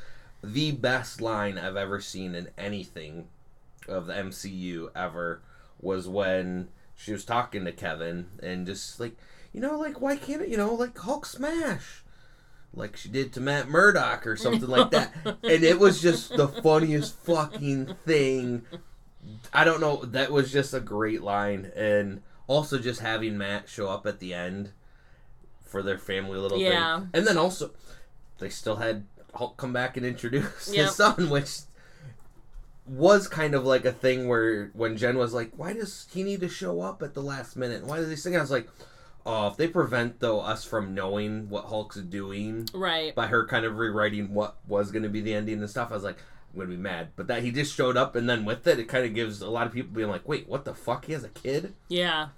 the 0.53 0.73
best 0.73 1.21
line 1.21 1.59
I've 1.59 1.77
ever 1.77 2.01
seen 2.01 2.35
in 2.35 2.49
anything 2.59 3.29
of 3.89 4.07
the 4.07 4.15
MCU 4.15 4.89
ever 4.95 5.41
was 5.81 6.09
when 6.09 6.69
she 6.95 7.13
was 7.13 7.25
talking 7.25 7.65
to 7.65 7.73
Kevin 7.73 8.27
and 8.43 8.67
just 8.67 8.99
like, 9.01 9.17
you 9.53 9.61
know, 9.61 9.79
like 9.79 10.01
why 10.01 10.17
can't 10.17 10.43
it, 10.43 10.49
you 10.49 10.57
know, 10.57 10.75
like 10.75 10.97
Hulk 10.99 11.27
smash. 11.27 12.03
like 12.73 12.97
she 12.97 13.09
did 13.09 13.33
to 13.35 13.41
Matt 13.41 13.69
Murdock 13.69 14.27
or 14.27 14.37
something 14.37 14.69
like 14.69 14.91
that. 14.91 15.13
And 15.43 15.63
it 15.65 15.79
was 15.79 16.01
just 16.01 16.37
the 16.37 16.49
funniest 16.49 17.15
fucking 17.25 17.95
thing. 18.05 18.63
I 19.53 19.65
don't 19.65 19.81
know. 19.81 20.05
That 20.05 20.31
was 20.33 20.53
just 20.53 20.75
a 20.75 20.81
great 20.81 21.23
line. 21.23 21.71
And 21.77 22.23
also 22.47 22.79
just 22.79 23.01
having 23.01 23.39
Matt 23.39 23.69
show 23.69 23.89
up 23.89 24.07
at 24.07 24.19
the 24.21 24.35
end 24.35 24.73
for 25.63 25.83
their 25.83 25.99
family 25.99 26.39
little 26.39 26.59
Yeah. 26.59 26.99
thing. 27.01 27.11
And 27.15 27.27
then 27.27 27.37
also, 27.39 27.71
they 28.39 28.49
still 28.49 28.77
had 28.77 29.05
Hulk 29.35 29.57
come 29.57 29.73
back 29.73 29.97
and 29.97 30.05
introduce 30.07 30.73
Yep. 30.73 30.87
his 30.87 30.95
son, 30.97 31.31
which 31.31 31.51
was 32.87 33.29
kind 33.29 33.55
of 33.55 33.65
like 33.65 33.85
a 33.85 33.93
thing 33.93 34.29
where 34.29 34.71
when 34.75 34.97
Jen 34.97 35.17
was 35.17 35.33
like, 35.33 35.53
"Why 35.57 35.73
does 35.73 36.07
he 36.13 36.23
need 36.23 36.41
to 36.41 36.49
show 36.49 36.81
up 36.83 37.03
at 37.03 37.15
the 37.15 37.23
last 37.23 37.57
minute? 37.57 37.85
Why 37.85 37.97
does 37.97 38.11
he 38.11 38.17
sing?" 38.17 38.37
I 38.37 38.41
was 38.41 38.51
like, 38.51 38.69
"Oh, 39.25 39.47
if 39.49 39.57
they 39.57 39.69
prevent 39.69 40.21
though 40.21 40.41
us 40.41 40.65
from 40.65 40.95
knowing 40.95 41.49
what 41.49 41.65
Hulk's 41.67 41.97
doing 41.97 42.69
Right. 42.75 43.15
by 43.15 43.29
her 43.29 43.47
kind 43.47 43.65
of 43.65 43.79
rewriting 43.79 44.35
what 44.35 44.57
was 44.69 44.91
going 44.91 45.03
to 45.05 45.09
be 45.09 45.23
the 45.23 45.33
ending 45.35 45.61
and 45.61 45.71
stuff, 45.71 45.91
I 45.91 45.95
was 45.95 46.05
like." 46.05 46.19
I'm 46.53 46.61
gonna 46.61 46.71
be 46.71 46.77
mad, 46.77 47.09
but 47.17 47.27
that 47.27 47.43
he 47.43 47.51
just 47.51 47.75
showed 47.75 47.97
up 47.97 48.15
and 48.15 48.31
then 48.31 48.45
with 48.45 48.65
it, 48.69 48.79
it 48.79 48.85
kind 48.87 49.05
of 49.05 49.13
gives 49.13 49.41
a 49.41 49.51
lot 49.51 49.67
of 49.67 49.73
people 49.73 49.91
being 49.93 50.09
like, 50.09 50.29
"Wait, 50.29 50.49
what 50.49 50.65
the 50.65 50.73
fuck? 50.73 51.07
He 51.07 51.13
has 51.13 51.25
a 51.25 51.29
kid? 51.29 51.75
Yeah. 51.89 52.29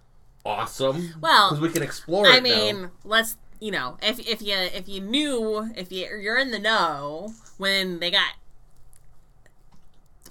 Awesome!" 0.42 1.12
Well, 1.20 1.50
because 1.50 1.60
we 1.60 1.68
can 1.68 1.82
explore. 1.82 2.26
I 2.26 2.36
it 2.38 2.42
now. 2.42 2.48
mean, 2.48 2.90
let's 3.04 3.36
you 3.60 3.70
know, 3.70 3.96
if 4.02 4.18
if 4.20 4.40
you 4.42 4.54
if 4.54 4.88
you 4.88 5.00
knew 5.00 5.72
if 5.76 5.90
you 5.92 6.06
you're 6.06 6.38
in 6.38 6.50
the 6.50 6.58
know 6.58 7.32
when 7.58 7.98
they 8.00 8.10
got 8.10 8.34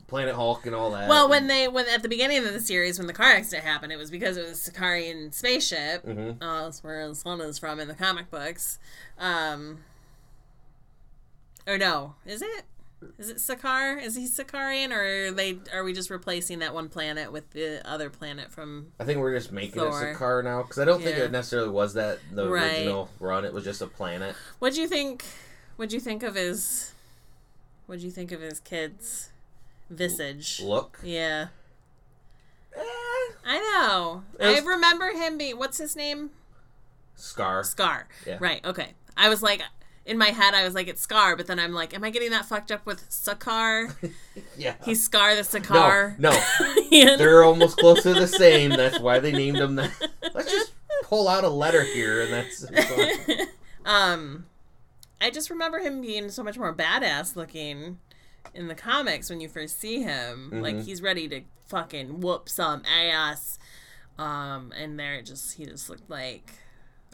Planet 0.07 0.35
Hulk 0.35 0.65
and 0.67 0.75
all 0.75 0.91
that. 0.91 1.09
well 1.09 1.27
when 1.27 1.47
they 1.47 1.67
when 1.67 1.87
at 1.89 2.03
the 2.03 2.09
beginning 2.09 2.37
of 2.37 2.43
the 2.53 2.59
series 2.59 2.99
when 2.99 3.07
the 3.07 3.13
car 3.13 3.31
accident 3.31 3.65
happened 3.65 3.91
it 3.91 3.97
was 3.97 4.11
because 4.11 4.37
it 4.37 4.47
was 4.47 4.67
a 4.67 4.71
Sakaarian 4.71 5.33
spaceship. 5.33 6.05
Mhm. 6.05 6.37
Uh, 6.41 6.63
that's 6.65 6.83
where 6.83 7.11
son 7.15 7.41
is 7.41 7.57
from 7.57 7.79
in 7.79 7.87
the 7.87 7.95
comic 7.95 8.29
books. 8.29 8.77
Um, 9.17 9.79
or 11.65 11.77
no, 11.79 12.13
is 12.27 12.43
it? 12.43 12.65
Is 13.17 13.29
it 13.29 13.37
Sakaar? 13.37 14.01
Is 14.01 14.15
he 14.15 14.27
Sakaarian, 14.27 14.91
or 14.91 15.27
are 15.27 15.31
they 15.31 15.59
are 15.73 15.83
we 15.83 15.93
just 15.93 16.09
replacing 16.09 16.59
that 16.59 16.73
one 16.73 16.89
planet 16.89 17.31
with 17.31 17.49
the 17.51 17.81
other 17.87 18.09
planet 18.09 18.51
from? 18.51 18.87
I 18.99 19.03
think 19.05 19.19
we're 19.19 19.35
just 19.37 19.51
making 19.51 19.81
Thor. 19.81 19.89
it 19.89 20.15
Sakaar 20.17 20.43
now 20.43 20.61
because 20.63 20.79
I 20.79 20.85
don't 20.85 21.01
think 21.01 21.17
Yeah. 21.17 21.25
it 21.25 21.31
necessarily 21.31 21.69
was 21.69 21.93
that 21.95 22.19
the 22.33 22.47
Right. 22.49 22.77
original 22.79 23.09
run. 23.19 23.45
It 23.45 23.53
was 23.53 23.63
just 23.63 23.81
a 23.81 23.87
planet. 23.87 24.35
What 24.59 24.73
do 24.73 24.81
you 24.81 24.87
think? 24.87 25.23
What 25.77 25.89
do 25.89 25.95
you 25.95 26.01
think 26.01 26.23
of 26.23 26.35
his? 26.35 26.91
What 27.87 27.99
do 27.99 28.05
you 28.05 28.11
think 28.11 28.31
of 28.31 28.41
his 28.41 28.59
kid's 28.59 29.29
visage? 29.89 30.59
Look, 30.61 30.99
Yeah, 31.03 31.47
eh, 32.75 32.79
I 33.45 33.59
know. 33.59 34.23
Was- 34.39 34.63
I 34.63 34.65
remember 34.65 35.11
him 35.11 35.37
being. 35.37 35.57
What's 35.57 35.77
his 35.77 35.95
name? 35.95 36.31
Skaar. 37.17 37.61
Skaar. 37.63 38.03
Yeah. 38.25 38.37
Right. 38.39 38.63
Okay. 38.65 38.93
I 39.15 39.29
was 39.29 39.41
like, 39.41 39.61
in 40.05 40.17
my 40.17 40.27
head, 40.29 40.53
I 40.53 40.63
was 40.63 40.73
like, 40.75 40.87
it's 40.87 41.05
Skaar, 41.05 41.35
but 41.35 41.47
then 41.47 41.59
I'm 41.59 41.73
like, 41.73 41.93
am 41.95 42.03
I 42.03 42.09
getting 42.11 42.29
that 42.31 42.45
fucked 42.45 42.71
up 42.71 42.85
with 42.85 43.09
Sakaar? 43.09 43.95
Yeah. 44.57 44.75
He's 44.85 45.07
Skaar 45.07 45.35
the 45.35 45.59
Sakaar. 45.59 46.17
No, 46.19 46.31
no. 46.91 47.17
They're 47.17 47.43
almost 47.43 47.77
close 47.77 48.03
to 48.03 48.13
the 48.13 48.27
same. 48.27 48.69
That's 48.71 48.99
why 48.99 49.19
they 49.19 49.31
named 49.31 49.57
them 49.57 49.75
that. 49.75 49.91
Let's 50.33 50.51
just 50.51 50.71
pull 51.03 51.27
out 51.27 51.43
a 51.43 51.49
letter 51.49 51.83
here, 51.83 52.21
and 52.21 52.31
that's. 52.33 52.65
um, 53.85 54.45
I 55.21 55.29
just 55.29 55.49
remember 55.49 55.79
him 55.79 56.01
being 56.01 56.29
so 56.29 56.43
much 56.43 56.57
more 56.57 56.73
badass 56.73 57.35
looking 57.35 57.99
in 58.53 58.67
the 58.67 58.75
comics 58.75 59.29
when 59.29 59.39
you 59.41 59.47
first 59.49 59.79
see 59.79 60.01
him. 60.01 60.51
Like 60.61 60.75
Mhm. 60.75 60.85
he's 60.85 61.01
ready 61.01 61.27
to 61.29 61.41
fucking 61.67 62.19
whoop 62.21 62.47
some 62.49 62.83
ass. 62.85 63.57
Um, 64.17 64.71
and 64.77 64.97
there, 64.99 65.15
it 65.15 65.25
just 65.25 65.55
he 65.55 65.65
just 65.65 65.89
looked 65.89 66.09
like 66.09 66.53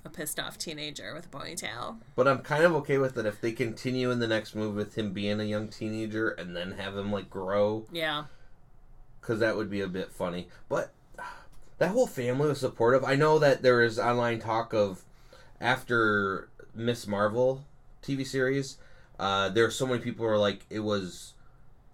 a 0.03 0.09
pissed 0.09 0.39
off 0.39 0.57
teenager 0.57 1.13
with 1.13 1.25
a 1.27 1.29
ponytail. 1.29 1.97
But 2.15 2.27
I'm 2.27 2.39
kind 2.39 2.63
of 2.63 2.73
okay 2.75 2.97
with 2.97 3.17
it 3.17 3.25
if 3.25 3.39
they 3.41 3.51
continue 3.51 4.09
in 4.11 4.19
the 4.19 4.27
next 4.27 4.55
move 4.55 4.75
with 4.75 4.95
him 4.97 5.13
being 5.13 5.39
a 5.39 5.43
young 5.43 5.67
teenager 5.67 6.29
and 6.29 6.55
then 6.55 6.71
have 6.73 6.97
him 6.97 7.11
like 7.11 7.29
grow, 7.29 7.85
Yeah. 7.91 8.25
because 9.19 9.39
that 9.39 9.55
would 9.55 9.69
be 9.69 9.81
a 9.81 9.87
bit 9.87 10.11
funny. 10.11 10.47
But 10.69 10.91
that 11.77 11.89
whole 11.91 12.07
family 12.07 12.47
was 12.47 12.59
supportive. 12.59 13.03
I 13.03 13.15
know 13.15 13.37
that 13.39 13.61
there 13.61 13.81
is 13.83 13.99
online 13.99 14.39
talk 14.39 14.73
of 14.73 15.03
after 15.59 16.49
Miss 16.73 17.05
Marvel 17.07 17.63
TV 18.01 18.25
series, 18.25 18.77
uh, 19.19 19.49
there 19.49 19.65
are 19.65 19.71
so 19.71 19.85
many 19.85 19.99
people 19.99 20.25
who 20.25 20.31
are 20.31 20.37
like 20.37 20.65
it 20.69 20.79
was 20.79 21.33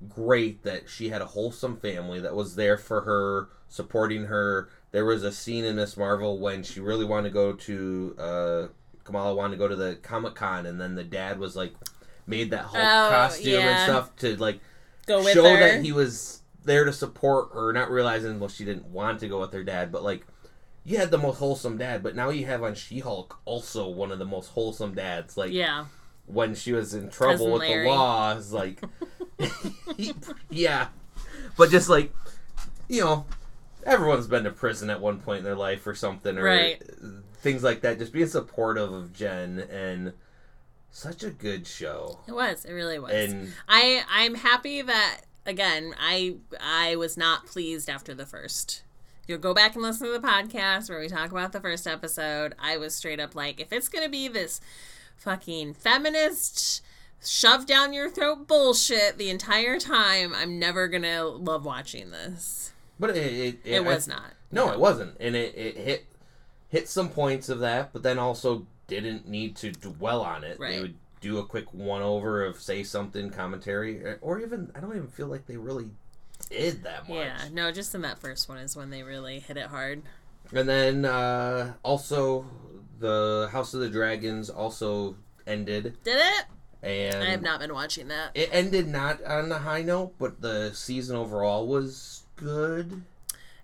great 0.10 0.64
that 0.64 0.90
she 0.90 1.10
had 1.10 1.22
a 1.22 1.26
wholesome 1.26 1.76
family 1.78 2.20
that 2.22 2.36
was 2.36 2.56
there 2.56 2.78
for 2.78 3.02
her, 3.02 3.50
supporting 3.68 4.26
her. 4.26 4.70
There 4.92 5.06
was 5.06 5.24
a 5.24 5.32
scene 5.32 5.66
in 5.66 5.76
Miss 5.76 5.98
Marvel 5.98 6.40
when 6.40 6.64
she 6.64 6.80
really 6.80 7.06
wanted 7.06 7.30
to 7.30 7.34
go 7.34 7.54
to 7.54 8.16
uh, 8.18 8.68
Kamala 9.04 9.34
wanted 9.36 9.52
to 9.56 9.58
go 9.58 9.68
to 9.68 9.76
the 9.76 9.96
Comic 10.02 10.36
Con, 10.36 10.66
and 10.66 10.80
then 10.80 10.96
the 10.96 11.04
dad 11.04 11.40
was 11.40 11.56
like 11.56 11.74
made 12.26 12.52
that 12.52 12.66
Hulk 12.66 12.76
Oh, 12.84 13.10
costume 13.10 13.54
yeah. 13.54 13.70
and 13.70 13.84
stuff 13.92 14.16
to 14.18 14.36
like 14.38 14.60
Go 15.06 15.24
with 15.24 15.34
show 15.34 15.44
her. 15.44 15.58
that 15.60 15.84
he 15.84 15.92
was 15.92 16.42
there 16.64 16.84
to 16.86 16.92
support 16.94 17.54
her, 17.54 17.72
not 17.74 17.90
realizing 17.90 18.40
well 18.40 18.50
she 18.50 18.66
didn't 18.66 18.86
want 18.88 19.20
to 19.22 19.28
go 19.28 19.40
with 19.40 19.54
her 19.54 19.64
dad, 19.64 19.92
but 19.92 20.04
like 20.04 20.26
you 20.84 20.98
had 20.98 21.12
the 21.12 21.18
most 21.18 21.38
wholesome 21.38 21.78
dad, 21.78 22.02
but 22.02 22.16
now 22.16 22.30
you 22.30 22.46
have 22.46 22.64
on 22.64 22.74
She 22.76 23.00
Hulk 23.00 23.40
also 23.46 23.90
one 23.90 24.12
of 24.12 24.20
the 24.20 24.26
most 24.26 24.48
wholesome 24.50 24.94
dads. 24.94 25.36
Like 25.38 25.52
yeah. 25.52 25.86
when 26.26 26.56
she 26.56 26.72
was 26.74 26.94
in 26.94 27.10
trouble 27.10 27.52
with 27.52 27.62
the 27.64 27.84
law, 27.86 28.38
it's 28.38 28.52
like 28.54 28.82
yeah, 30.50 30.88
but 31.58 31.70
just 31.70 31.90
like 31.90 32.14
you 32.90 33.02
know, 33.02 33.26
everyone's 33.86 34.28
been 34.28 34.44
to 34.44 34.52
prison 34.52 34.90
at 34.90 35.02
one 35.02 35.20
point 35.20 35.40
in 35.40 35.44
their 35.46 35.56
life 35.56 35.86
or 35.88 35.96
something, 35.96 36.38
or 36.38 36.44
Right. 36.44 36.82
things 37.42 37.64
like 37.64 37.82
that. 37.82 38.00
Just 38.00 38.14
being 38.14 38.28
supportive 38.28 38.92
of 38.92 39.14
Jen 39.14 39.60
and 39.72 40.14
such 40.92 41.24
a 41.24 41.30
good 41.30 41.68
show. 41.68 42.20
It 42.28 42.32
was. 42.34 42.66
It 42.66 42.74
really 42.74 43.00
was. 43.00 43.12
And 43.12 43.54
I 43.68 44.04
I'm 44.10 44.36
happy 44.36 44.82
that 44.82 45.22
again 45.46 45.94
I 46.00 46.38
I 46.60 46.96
was 46.96 47.18
not 47.18 47.46
pleased 47.46 47.90
after 47.90 48.14
the 48.14 48.26
first. 48.26 48.84
You'll 49.28 49.38
go 49.40 49.54
back 49.54 49.74
and 49.76 49.84
listen 49.84 50.08
to 50.08 50.14
the 50.14 50.26
podcast 50.26 50.90
where 50.90 51.00
we 51.00 51.10
talk 51.10 51.32
about 51.32 51.52
the 51.52 51.60
first 51.60 51.86
episode. 51.86 52.56
I 52.60 52.78
was 52.78 52.96
straight 52.96 53.20
up 53.20 53.36
like, 53.36 53.60
if 53.60 53.74
it's 53.74 53.90
gonna 53.90 54.08
be 54.10 54.28
this 54.30 54.62
fucking 55.18 55.74
feminist 55.74 56.82
shove 57.24 57.66
down 57.66 57.92
your 57.92 58.10
throat 58.10 58.48
bullshit 58.48 59.18
the 59.18 59.30
entire 59.30 59.80
time, 59.80 60.34
I'm 60.34 60.58
never 60.60 60.88
gonna 60.88 61.26
love 61.26 61.66
watching 61.66 62.12
this. 62.12 62.72
But 63.00 63.12
it 63.12 63.18
it, 63.18 63.60
It, 63.64 63.78
I 63.78 63.80
was 63.82 64.08
not. 64.08 64.34
No, 64.52 64.72
it 64.72 64.80
wasn't, 64.80 65.18
and 65.20 65.36
it, 65.36 65.56
it 65.56 65.78
hit 65.78 66.06
hit 66.70 66.88
some 66.90 67.10
points 67.10 67.50
of 67.50 67.60
that, 67.60 67.92
but 67.94 68.04
then 68.04 68.18
also 68.20 68.66
didn't 68.88 69.28
need 69.28 69.56
to 69.58 69.72
dwell 69.72 70.22
on 70.22 70.44
it. 70.44 70.60
They 70.60 70.82
would 70.82 70.96
do 71.20 71.40
a 71.40 71.46
quick 71.46 71.74
one 71.74 72.02
over 72.02 72.44
of 72.46 72.60
say 72.62 72.84
something 72.84 73.30
commentary, 73.32 74.04
or- 74.04 74.20
or 74.22 74.40
even 74.40 74.72
I 74.76 74.80
don't 74.80 74.96
even 74.96 75.08
feel 75.08 75.28
like 75.28 75.48
they 75.48 75.58
really 75.58 75.90
did 76.50 76.84
that 76.84 77.08
much. 77.10 77.18
Yeah, 77.18 77.38
no, 77.52 77.72
just 77.72 77.94
in 77.96 78.02
that 78.02 78.20
first 78.20 78.48
one 78.48 78.58
is 78.60 78.76
when 78.76 78.90
they 78.90 79.04
really 79.04 79.40
hit 79.40 79.58
it 79.58 79.68
hard. 79.68 80.04
And 80.54 80.70
then 80.70 81.04
uh, 81.06 81.74
also 81.84 82.46
the 83.00 83.50
House 83.52 83.74
of 83.74 83.82
the 83.82 83.90
Dragons 83.90 84.50
also 84.50 85.18
ended, 85.46 85.98
Did 86.04 86.18
it? 86.18 86.46
and 86.84 87.24
I 87.24 87.32
have 87.32 87.42
not 87.42 87.60
been 87.60 87.74
watching 87.74 88.08
that. 88.10 88.32
It 88.36 88.50
ended 88.54 88.88
not 88.88 89.22
on 89.26 89.52
a 89.52 89.58
high 89.58 89.82
note, 89.82 90.14
but 90.20 90.40
the 90.42 90.72
season 90.74 91.16
overall 91.18 91.68
was 91.68 92.24
good. 92.38 93.04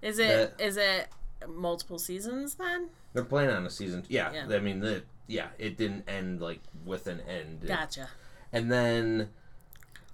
Is 0.01 0.19
it 0.19 0.53
is 0.59 0.75
it 0.77 1.07
multiple 1.47 1.97
seasons 1.97 2.55
then? 2.55 2.89
They're 3.13 3.23
planning 3.23 3.55
on 3.55 3.65
a 3.65 3.69
season. 3.69 4.03
Yeah, 4.09 4.31
Yeah. 4.33 4.55
I 4.55 4.59
mean, 4.59 4.79
the, 4.81 5.03
yeah, 5.27 5.47
it 5.57 5.77
didn't 5.77 6.09
end 6.09 6.41
like 6.41 6.59
with 6.85 7.07
an 7.07 7.21
end. 7.21 7.65
Gotcha. 7.65 8.09
And 8.51 8.71
then 8.71 9.29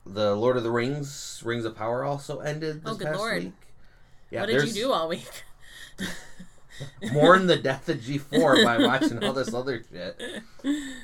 the 0.06 0.36
Lord 0.36 0.58
of 0.58 0.64
the 0.64 0.72
Rings, 0.72 1.42
Rings 1.46 1.66
of 1.66 1.76
Power, 1.76 2.04
also 2.04 2.40
ended 2.40 2.84
this 2.84 2.92
Oh, 2.94 2.96
good 2.96 3.08
past 3.08 3.18
lord. 3.20 3.44
week. 3.46 3.54
Yeah, 4.32 4.42
what 4.42 4.48
did 4.50 4.68
you 4.68 4.74
do 4.74 4.92
all 4.92 5.08
week? 5.08 5.44
mourn 7.14 7.48
the 7.48 7.58
death 7.58 7.90
of 7.90 8.02
G 8.02 8.18
four 8.18 8.64
by 8.64 8.78
watching 8.78 9.24
all 9.24 9.34
this 9.34 9.54
other 9.54 9.84
shit. 9.92 10.22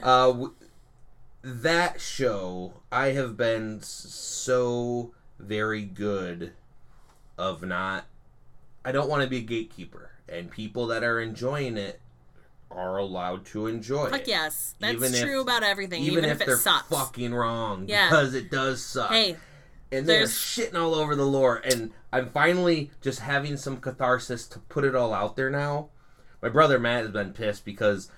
Uh, 0.02 0.28
w- 0.28 0.54
that 1.44 2.00
show, 2.00 2.74
I 2.92 3.08
have 3.08 3.36
been 3.38 3.80
s- 3.80 3.88
so 3.88 5.14
very 5.40 5.84
good 5.84 6.54
of 7.38 7.64
not. 7.64 8.06
I 8.84 8.92
don't 8.92 9.10
want 9.10 9.24
to 9.24 9.30
be 9.30 9.38
a 9.38 9.42
gatekeeper, 9.42 10.12
and 10.30 10.50
people 10.52 10.88
that 10.88 11.04
are 11.04 11.20
enjoying 11.20 11.78
it 11.78 12.00
are 12.72 12.98
allowed 12.98 13.46
to 13.46 13.68
enjoy 13.68 14.10
Fuck 14.10 14.22
it. 14.22 14.28
yes, 14.28 14.76
that's 14.80 14.96
Even 14.96 15.14
if- 15.14 15.22
true 15.22 15.42
about 15.42 15.64
everything. 15.64 16.02
Even, 16.04 16.20
Even, 16.20 16.30
if, 16.32 16.42
if, 16.42 16.48
they're 16.48 16.58
sucks. 16.58 16.88
fucking 16.90 17.34
wrong, 17.34 17.86
Yeah. 17.88 18.10
because 18.10 18.34
it 18.34 18.52
does 18.52 18.84
suck. 18.84 19.10
Hey, 19.12 19.38
and 19.92 20.06
they're 20.08 20.18
there's- 20.18 20.34
shitting 20.34 20.76
all 20.76 20.94
over 20.96 21.16
the 21.16 21.26
lore, 21.26 21.58
and 21.58 21.92
I'm 22.12 22.30
finally 22.30 22.92
just 23.02 23.20
having 23.22 23.56
some 23.58 23.78
catharsis 23.78 24.48
to 24.48 24.60
put 24.60 24.84
it 24.84 24.96
all 24.96 25.14
out 25.14 25.36
there 25.36 25.50
now. 25.50 25.90
My 26.42 26.50
brother 26.50 26.78
Matt 26.80 27.04
has 27.04 27.12
been 27.12 27.34
pissed 27.34 27.66
because 27.66 28.10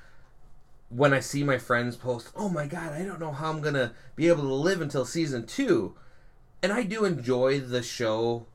when 0.89 1.13
I 1.13 1.19
see 1.19 1.43
my 1.43 1.57
friends 1.57 1.95
post, 1.95 2.29
"Oh 2.35 2.49
my 2.49 2.65
god, 2.67 2.93
I 2.93 3.03
don't 3.03 3.19
know 3.19 3.31
how 3.33 3.49
I'm 3.49 3.61
gonna 3.61 3.93
be 4.15 4.27
able 4.27 4.43
to 4.43 4.53
live 4.53 4.81
until 4.81 5.05
season 5.05 5.45
two. 5.45 5.95
and 6.63 6.71
I 6.73 6.81
do 6.81 7.05
enjoy 7.05 7.59
the 7.59 7.83
show 7.83 8.47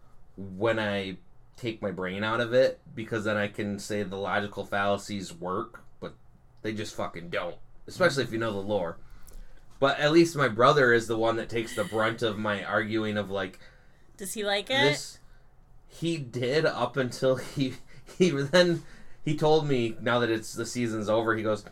when 0.56 0.78
I 0.78 1.16
take 1.56 1.82
my 1.82 1.90
brain 1.90 2.24
out 2.24 2.40
of 2.40 2.52
it 2.52 2.80
because 2.94 3.24
then 3.24 3.36
I 3.36 3.48
can 3.48 3.78
say 3.78 4.02
the 4.02 4.16
logical 4.16 4.64
fallacies 4.64 5.32
work, 5.32 5.84
but 6.00 6.14
they 6.62 6.72
just 6.72 6.94
fucking 6.94 7.30
don't. 7.30 7.56
Especially 7.86 8.24
if 8.24 8.32
you 8.32 8.38
know 8.38 8.52
the 8.52 8.58
lore. 8.58 8.98
But 9.78 9.98
at 9.98 10.12
least 10.12 10.36
my 10.36 10.48
brother 10.48 10.92
is 10.92 11.08
the 11.08 11.18
one 11.18 11.36
that 11.36 11.48
takes 11.48 11.74
the 11.74 11.84
brunt 11.84 12.22
of 12.22 12.38
my 12.38 12.62
arguing 12.64 13.16
of 13.16 13.30
like 13.30 13.58
Does 14.16 14.34
he 14.34 14.44
like 14.44 14.70
it? 14.70 14.74
this. 14.74 15.18
He 15.88 16.16
did 16.18 16.64
up 16.64 16.96
until 16.96 17.36
he 17.56 17.74
he 18.18 18.30
then 18.30 18.82
he 19.24 19.36
told 19.36 19.66
me 19.66 19.96
now 20.00 20.18
that 20.20 20.30
it's 20.30 20.52
the 20.52 20.66
season's 20.66 21.08
over. 21.08 21.34
He 21.36 21.42
goes, 21.42 21.64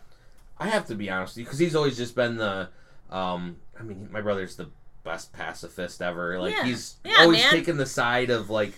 I 0.57 0.67
have 0.67 0.87
to 0.87 0.95
be 0.95 1.09
honest 1.09 1.33
with 1.33 1.39
you 1.39 1.45
because 1.45 1.59
he's 1.59 1.75
always 1.75 1.97
just 1.97 2.15
been 2.15 2.37
the. 2.37 2.69
Um, 3.09 3.57
I 3.79 3.83
mean, 3.83 4.09
my 4.11 4.21
brother's 4.21 4.55
the 4.55 4.69
best 5.03 5.33
pacifist 5.33 6.01
ever. 6.01 6.39
Like 6.39 6.53
Yeah. 6.55 6.65
he's 6.65 6.95
Yeah, 7.03 7.15
always 7.19 7.39
man. 7.41 7.51
taking 7.51 7.77
the 7.77 7.85
side 7.85 8.29
of 8.29 8.49
like, 8.49 8.73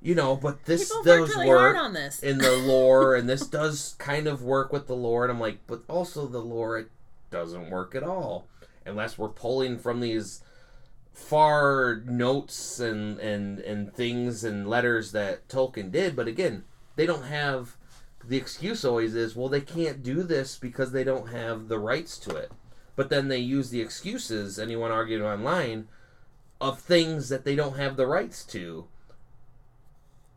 you 0.00 0.14
know, 0.14 0.36
but 0.36 0.64
this 0.64 0.88
People 0.88 1.02
does 1.02 1.28
really 1.30 1.48
work 1.48 1.76
on 1.76 1.92
this. 1.92 2.20
in 2.22 2.38
the 2.38 2.56
lore, 2.56 3.14
and 3.16 3.28
this 3.28 3.46
does 3.46 3.96
kind 3.98 4.26
of 4.26 4.42
work 4.42 4.72
with 4.72 4.86
the 4.86 4.94
lore. 4.96 5.24
And 5.24 5.32
I'm 5.32 5.40
like, 5.40 5.58
but 5.66 5.82
also 5.88 6.26
the 6.26 6.40
lore 6.40 6.78
it 6.78 6.88
doesn't 7.30 7.70
work 7.70 7.94
at 7.94 8.02
all 8.02 8.46
unless 8.86 9.18
we're 9.18 9.28
pulling 9.28 9.78
from 9.78 10.00
these 10.00 10.42
far 11.12 12.02
notes 12.06 12.80
and 12.80 13.18
and 13.18 13.58
and 13.60 13.92
things 13.92 14.44
and 14.44 14.68
letters 14.68 15.12
that 15.12 15.48
Tolkien 15.48 15.90
did. 15.90 16.14
But 16.16 16.28
again, 16.28 16.64
they 16.96 17.06
don't 17.06 17.24
have. 17.24 17.76
The 18.24 18.36
excuse 18.36 18.84
always 18.84 19.14
is, 19.14 19.34
well, 19.36 19.48
they 19.48 19.60
can't 19.60 20.02
do 20.02 20.22
this 20.22 20.58
because 20.58 20.92
they 20.92 21.04
don't 21.04 21.28
have 21.28 21.68
the 21.68 21.78
rights 21.78 22.18
to 22.18 22.36
it. 22.36 22.50
But 22.98 23.10
then 23.10 23.28
they 23.28 23.38
use 23.38 23.70
the 23.70 23.80
excuses, 23.80 24.58
anyone 24.58 24.90
arguing 24.90 25.22
online, 25.22 25.86
of 26.60 26.80
things 26.80 27.28
that 27.28 27.44
they 27.44 27.54
don't 27.54 27.76
have 27.76 27.96
the 27.96 28.08
rights 28.08 28.44
to 28.46 28.88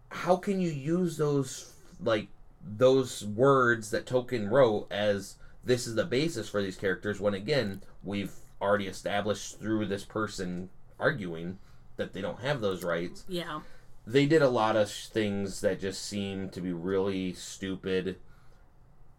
how 0.10 0.36
can 0.36 0.62
you 0.62 0.70
use 0.70 1.18
those 1.18 1.74
like 2.00 2.28
those 2.64 3.26
words 3.26 3.90
that 3.90 4.06
Tolkien 4.06 4.52
wrote 4.52 4.86
as 4.92 5.38
this 5.64 5.88
is 5.88 5.96
the 5.96 6.06
basis 6.06 6.50
for 6.50 6.62
these 6.62 6.76
characters 6.76 7.20
when 7.20 7.34
again 7.34 7.82
we've 8.04 8.34
already 8.62 8.86
established 8.86 9.60
through 9.60 9.88
this 9.88 10.04
person 10.04 10.70
arguing 11.00 11.58
that 11.96 12.14
they 12.14 12.22
don't 12.22 12.42
have 12.42 12.62
those 12.62 12.84
rights. 12.84 13.26
yeah. 13.28 13.62
They 14.06 14.28
did 14.28 14.44
a 14.44 14.50
lot 14.50 14.76
of 14.76 14.88
sh- 14.88 15.08
things 15.08 15.62
that 15.62 15.80
just 15.80 16.06
seem 16.06 16.50
to 16.50 16.62
be 16.62 16.74
really 16.74 17.34
stupid. 17.34 18.18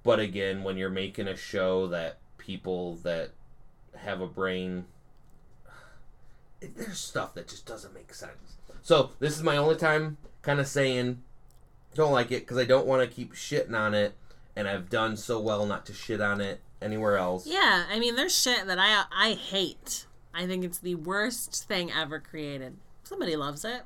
But 0.04 0.20
again, 0.20 0.62
when 0.62 0.76
you're 0.76 0.90
making 0.90 1.26
a 1.26 1.36
show 1.36 1.88
that 1.88 2.18
people 2.42 2.96
that 2.96 3.30
have 3.96 4.20
a 4.20 4.26
brain 4.26 4.84
there's 6.76 6.98
stuff 6.98 7.34
that 7.34 7.48
just 7.48 7.66
doesn't 7.66 7.94
make 7.94 8.12
sense. 8.14 8.56
So, 8.82 9.10
this 9.18 9.36
is 9.36 9.42
my 9.42 9.56
only 9.56 9.76
time 9.76 10.16
kind 10.42 10.60
of 10.60 10.66
saying 10.66 11.22
don't 11.94 12.12
like 12.12 12.30
it 12.30 12.40
because 12.40 12.58
I 12.58 12.64
don't 12.64 12.86
want 12.86 13.08
to 13.08 13.14
keep 13.14 13.34
shitting 13.34 13.78
on 13.78 13.94
it, 13.94 14.14
and 14.56 14.68
I've 14.68 14.88
done 14.88 15.16
so 15.16 15.40
well 15.40 15.66
not 15.66 15.86
to 15.86 15.92
shit 15.92 16.20
on 16.20 16.40
it 16.40 16.60
anywhere 16.80 17.16
else. 17.16 17.46
Yeah, 17.46 17.84
I 17.90 17.98
mean, 17.98 18.16
there's 18.16 18.36
shit 18.36 18.66
that 18.66 18.78
I 18.78 19.04
I 19.12 19.34
hate. 19.34 20.06
I 20.34 20.46
think 20.46 20.64
it's 20.64 20.78
the 20.78 20.94
worst 20.94 21.64
thing 21.64 21.92
ever 21.92 22.18
created. 22.18 22.76
Somebody 23.04 23.36
loves 23.36 23.64
it. 23.64 23.82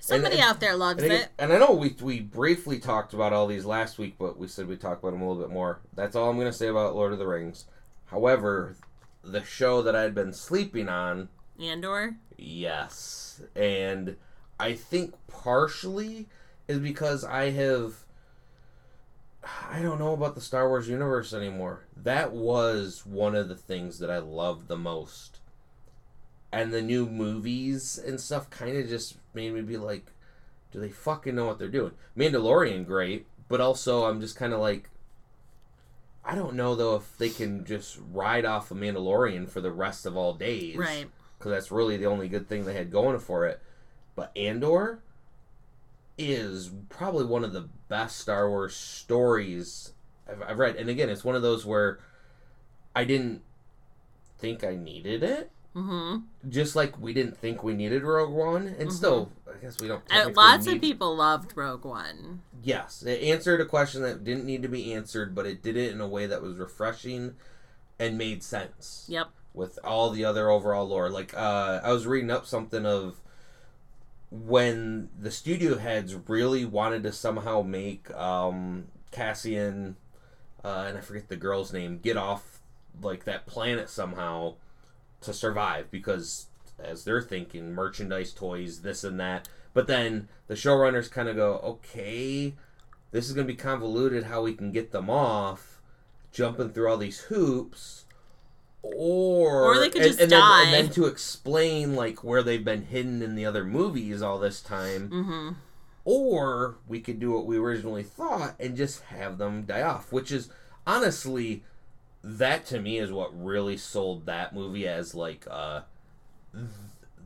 Somebody 0.00 0.36
and- 0.36 0.44
out 0.44 0.60
there 0.60 0.74
loves 0.76 1.02
And, 1.02 1.12
it. 1.12 1.28
and 1.38 1.52
I 1.52 1.58
know 1.58 1.72
we 1.72 1.94
we 2.00 2.20
briefly 2.20 2.78
talked 2.78 3.12
about 3.14 3.32
all 3.32 3.46
these 3.46 3.64
last 3.66 3.98
week, 3.98 4.16
but 4.18 4.38
we 4.38 4.48
said 4.48 4.66
we'd 4.66 4.80
talk 4.80 4.98
about 4.98 5.12
them 5.12 5.22
a 5.22 5.28
little 5.28 5.42
bit 5.42 5.52
more. 5.52 5.80
That's 5.94 6.16
all 6.16 6.28
I'm 6.30 6.36
going 6.36 6.50
to 6.50 6.56
say 6.56 6.68
about 6.68 6.94
Lord 6.96 7.12
of 7.12 7.18
the 7.18 7.26
Rings. 7.26 7.66
However, 8.06 8.76
the 9.22 9.44
show 9.44 9.82
that 9.82 9.94
I'd 9.94 10.14
been 10.14 10.32
sleeping 10.32 10.88
on, 10.88 11.28
Andor. 11.60 12.16
yes, 12.36 13.42
and 13.54 14.16
I 14.58 14.72
think 14.74 15.14
partially 15.28 16.28
is 16.66 16.78
because 16.78 17.22
I 17.24 17.50
have. 17.50 17.94
I 19.70 19.80
don't 19.80 19.98
know 19.98 20.12
about 20.12 20.34
the 20.34 20.40
Star 20.40 20.68
Wars 20.68 20.88
universe 20.88 21.32
anymore. 21.32 21.86
That 21.96 22.32
was 22.32 23.06
one 23.06 23.34
of 23.34 23.48
the 23.48 23.54
things 23.56 23.98
that 23.98 24.10
I 24.10 24.18
loved 24.18 24.68
the 24.68 24.76
most. 24.76 25.38
And 26.52 26.72
the 26.74 26.82
new 26.82 27.06
movies 27.06 27.96
and 27.98 28.20
stuff 28.20 28.50
kind 28.50 28.76
of 28.76 28.88
just 28.88 29.16
made 29.34 29.52
me 29.52 29.62
be 29.62 29.76
like, 29.76 30.12
do 30.72 30.80
they 30.80 30.90
fucking 30.90 31.34
know 31.34 31.46
what 31.46 31.58
they're 31.58 31.68
doing? 31.68 31.92
Mandalorian, 32.16 32.86
great, 32.86 33.26
but 33.48 33.60
also 33.60 34.04
I'm 34.04 34.20
just 34.20 34.36
kind 34.36 34.52
of 34.52 34.60
like, 34.60 34.90
I 36.24 36.34
don't 36.34 36.54
know 36.54 36.74
though 36.74 36.96
if 36.96 37.16
they 37.18 37.30
can 37.30 37.64
just 37.64 37.98
ride 38.12 38.44
off 38.44 38.70
a 38.70 38.74
Mandalorian 38.74 39.48
for 39.48 39.60
the 39.60 39.72
rest 39.72 40.06
of 40.06 40.16
all 40.16 40.34
days, 40.34 40.76
Right. 40.76 41.06
Because 41.38 41.52
that's 41.52 41.70
really 41.70 41.96
the 41.96 42.06
only 42.06 42.28
good 42.28 42.48
thing 42.48 42.64
they 42.64 42.74
had 42.74 42.92
going 42.92 43.18
for 43.18 43.46
it. 43.46 43.62
But 44.14 44.30
Andor 44.36 45.00
is 46.18 46.70
probably 46.90 47.24
one 47.24 47.44
of 47.44 47.54
the 47.54 47.68
best 47.88 48.18
Star 48.18 48.48
Wars 48.50 48.76
stories 48.76 49.92
I've, 50.28 50.42
I've 50.42 50.58
read, 50.58 50.76
and 50.76 50.90
again, 50.90 51.08
it's 51.08 51.24
one 51.24 51.34
of 51.34 51.42
those 51.42 51.64
where 51.64 51.98
I 52.94 53.04
didn't 53.04 53.42
think 54.38 54.62
I 54.64 54.74
needed 54.76 55.22
it 55.22 55.50
Mm-hmm. 55.74 56.50
just 56.50 56.74
like 56.74 56.98
we 57.00 57.12
didn't 57.14 57.36
think 57.36 57.62
we 57.62 57.74
needed 57.74 58.02
Rogue 58.02 58.32
One, 58.32 58.74
and 58.78 58.92
still, 58.92 59.30
I 59.48 59.56
guess 59.62 59.80
we 59.80 59.86
don't. 59.86 60.02
Uh, 60.10 60.30
lots 60.34 60.66
of 60.66 60.80
people 60.80 61.14
loved 61.16 61.52
Rogue 61.56 61.84
One. 61.84 62.42
Yes, 62.62 63.02
it 63.04 63.22
answered 63.22 63.60
a 63.60 63.64
question 63.64 64.02
that 64.02 64.24
didn't 64.24 64.44
need 64.44 64.62
to 64.62 64.68
be 64.68 64.92
answered, 64.92 65.32
but 65.34 65.46
it 65.46 65.62
did 65.62 65.76
it 65.76 65.92
in 65.92 66.00
a 66.00 66.08
way 66.08 66.26
that 66.26 66.42
was 66.42 66.56
refreshing 66.58 67.36
and 68.00 68.18
made 68.18 68.42
sense 68.42 69.04
Yep. 69.08 69.28
with 69.54 69.78
all 69.84 70.10
the 70.10 70.24
other 70.24 70.50
overall 70.50 70.88
lore. 70.88 71.08
Like, 71.08 71.34
uh, 71.36 71.80
I 71.84 71.92
was 71.92 72.06
reading 72.06 72.30
up 72.32 72.46
something 72.46 72.84
of 72.84 73.20
when 74.30 75.08
the 75.18 75.30
studio 75.30 75.76
heads 75.78 76.14
really 76.28 76.64
wanted 76.64 77.02
to 77.04 77.12
somehow 77.12 77.62
make 77.62 78.10
um, 78.14 78.86
Cassian, 79.10 79.96
uh, 80.64 80.86
and 80.88 80.98
I 80.98 81.00
forget 81.00 81.28
the 81.28 81.36
girl's 81.36 81.72
name, 81.72 81.98
get 81.98 82.16
off 82.16 82.60
like 83.02 83.24
that 83.24 83.46
planet 83.46 83.88
somehow 83.88 84.54
to 85.20 85.32
survive 85.32 85.90
because 85.90 86.46
as 86.82 87.04
they're 87.04 87.20
thinking 87.22 87.72
merchandise 87.72 88.32
toys 88.32 88.80
this 88.82 89.04
and 89.04 89.20
that 89.20 89.48
but 89.74 89.86
then 89.86 90.28
the 90.46 90.54
showrunners 90.54 91.10
kind 91.10 91.28
of 91.28 91.36
go 91.36 91.58
okay 91.62 92.54
this 93.10 93.26
is 93.26 93.32
going 93.34 93.46
to 93.46 93.52
be 93.52 93.56
convoluted 93.56 94.24
how 94.24 94.42
we 94.42 94.54
can 94.54 94.72
get 94.72 94.90
them 94.92 95.10
off 95.10 95.80
jumping 96.32 96.70
through 96.70 96.88
all 96.88 96.96
these 96.96 97.20
hoops 97.22 98.04
or 98.82 99.64
Or 99.74 99.78
they 99.78 99.90
could 99.90 100.00
and, 100.02 100.08
just 100.10 100.20
and 100.20 100.30
then, 100.30 100.40
die. 100.40 100.64
and 100.64 100.72
then 100.86 100.94
to 100.94 101.04
explain 101.06 101.94
like 101.94 102.24
where 102.24 102.42
they've 102.42 102.64
been 102.64 102.86
hidden 102.86 103.20
in 103.20 103.34
the 103.34 103.44
other 103.44 103.64
movies 103.64 104.22
all 104.22 104.38
this 104.38 104.62
time 104.62 105.10
Mm-hmm. 105.10 105.50
or 106.04 106.76
we 106.88 107.00
could 107.00 107.20
do 107.20 107.30
what 107.32 107.44
we 107.46 107.58
originally 107.58 108.02
thought 108.02 108.54
and 108.58 108.76
just 108.76 109.02
have 109.04 109.36
them 109.38 109.64
die 109.64 109.82
off 109.82 110.12
which 110.12 110.32
is 110.32 110.48
honestly 110.86 111.62
that 112.22 112.66
to 112.66 112.80
me 112.80 112.98
is 112.98 113.10
what 113.12 113.30
really 113.42 113.76
sold 113.76 114.26
that 114.26 114.54
movie 114.54 114.86
as 114.86 115.14
like 115.14 115.46
uh 115.50 115.80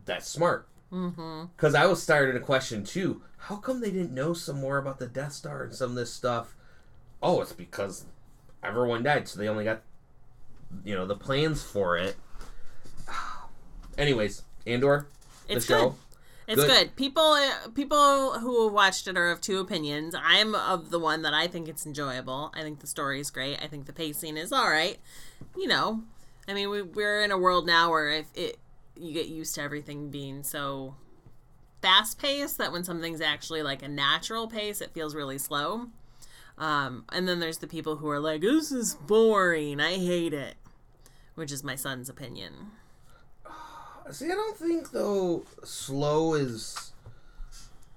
that's 0.05 0.29
smart 0.29 0.69
Mm-hmm. 0.93 1.47
because 1.57 1.75
i 1.75 1.87
was 1.87 2.01
starting 2.01 2.35
to 2.35 2.41
question 2.41 2.85
too 2.85 3.21
how 3.37 3.57
come 3.57 3.81
they 3.81 3.91
didn't 3.91 4.13
know 4.15 4.33
some 4.33 4.61
more 4.61 4.79
about 4.79 5.01
the 5.01 5.09
death 5.09 5.33
star 5.33 5.65
and 5.65 5.75
some 5.75 5.91
of 5.91 5.97
this 5.97 6.13
stuff 6.13 6.55
oh 7.21 7.41
it's 7.41 7.53
because 7.53 8.05
everyone 8.63 9.03
died 9.03 9.27
so 9.27 9.41
they 9.41 9.49
only 9.49 9.65
got 9.65 9.81
you 10.85 10.95
know 10.95 11.05
the 11.05 11.17
plans 11.17 11.65
for 11.65 11.97
it 11.97 12.15
anyways 13.99 14.43
andor 14.67 15.07
the 15.49 15.55
It's 15.55 15.67
show 15.67 15.91
good. 15.91 15.99
It's 16.47 16.61
Good. 16.61 16.69
good. 16.69 16.97
People 16.97 17.39
people 17.75 18.39
who 18.39 18.69
watched 18.69 19.09
it 19.09 19.17
are 19.17 19.31
of 19.31 19.41
two 19.41 19.61
opinions. 19.61 20.15
I'm 20.15 20.55
of 20.55 20.91
the 20.91 20.99
one 20.99 21.23
that 21.23 21.33
I 21.33 21.47
think 21.47 21.69
it's 21.69 21.87
enjoyable. 21.87 22.53
I 22.55 22.61
think 22.61 22.81
the 22.81 22.87
story 22.87 23.19
is 23.21 23.31
great. 23.31 23.63
I 23.63 23.67
think 23.67 23.87
the 23.87 23.93
pacing 23.95 24.37
is 24.37 24.53
all 24.53 24.69
right. 24.69 24.99
You 25.57 25.69
know, 25.69 26.03
I 26.47 26.53
mean, 26.53 26.69
we, 26.69 26.83
we're 26.83 27.23
in 27.23 27.31
a 27.31 27.39
world 27.39 27.67
now 27.67 27.91
where 27.91 28.11
if 28.11 28.27
it 28.35 28.59
you 28.97 29.13
get 29.13 29.27
used 29.29 29.55
to 29.55 29.63
everything 29.63 30.11
being 30.11 30.43
so 30.43 30.97
fast 31.81 32.19
paced 32.19 32.59
that 32.59 32.73
when 32.73 32.85
something's 32.85 33.21
actually 33.21 33.63
like 33.63 33.83
a 33.83 33.89
natural 33.89 34.47
pace, 34.47 34.81
it 34.81 34.93
feels 34.93 35.15
really 35.15 35.39
slow. 35.39 35.87
Um, 36.59 37.05
and 37.11 37.27
then 37.27 37.41
there's 37.41 37.59
the 37.59 37.67
people 37.67 37.97
who 37.97 38.09
are 38.11 38.21
like, 38.21 38.43
"This 38.43 38.71
is 38.71 38.95
boring. 38.95 39.81
I 39.81 39.95
hate 39.95 40.35
it," 40.35 40.57
which 41.35 41.51
is 41.51 41.65
my 41.65 41.75
son's 41.75 42.09
opinion. 42.11 42.71
See, 44.11 44.27
I 44.27 44.35
don't 44.35 44.57
think 44.57 44.91
though 44.91 45.45
slow 45.65 46.35
is 46.35 46.93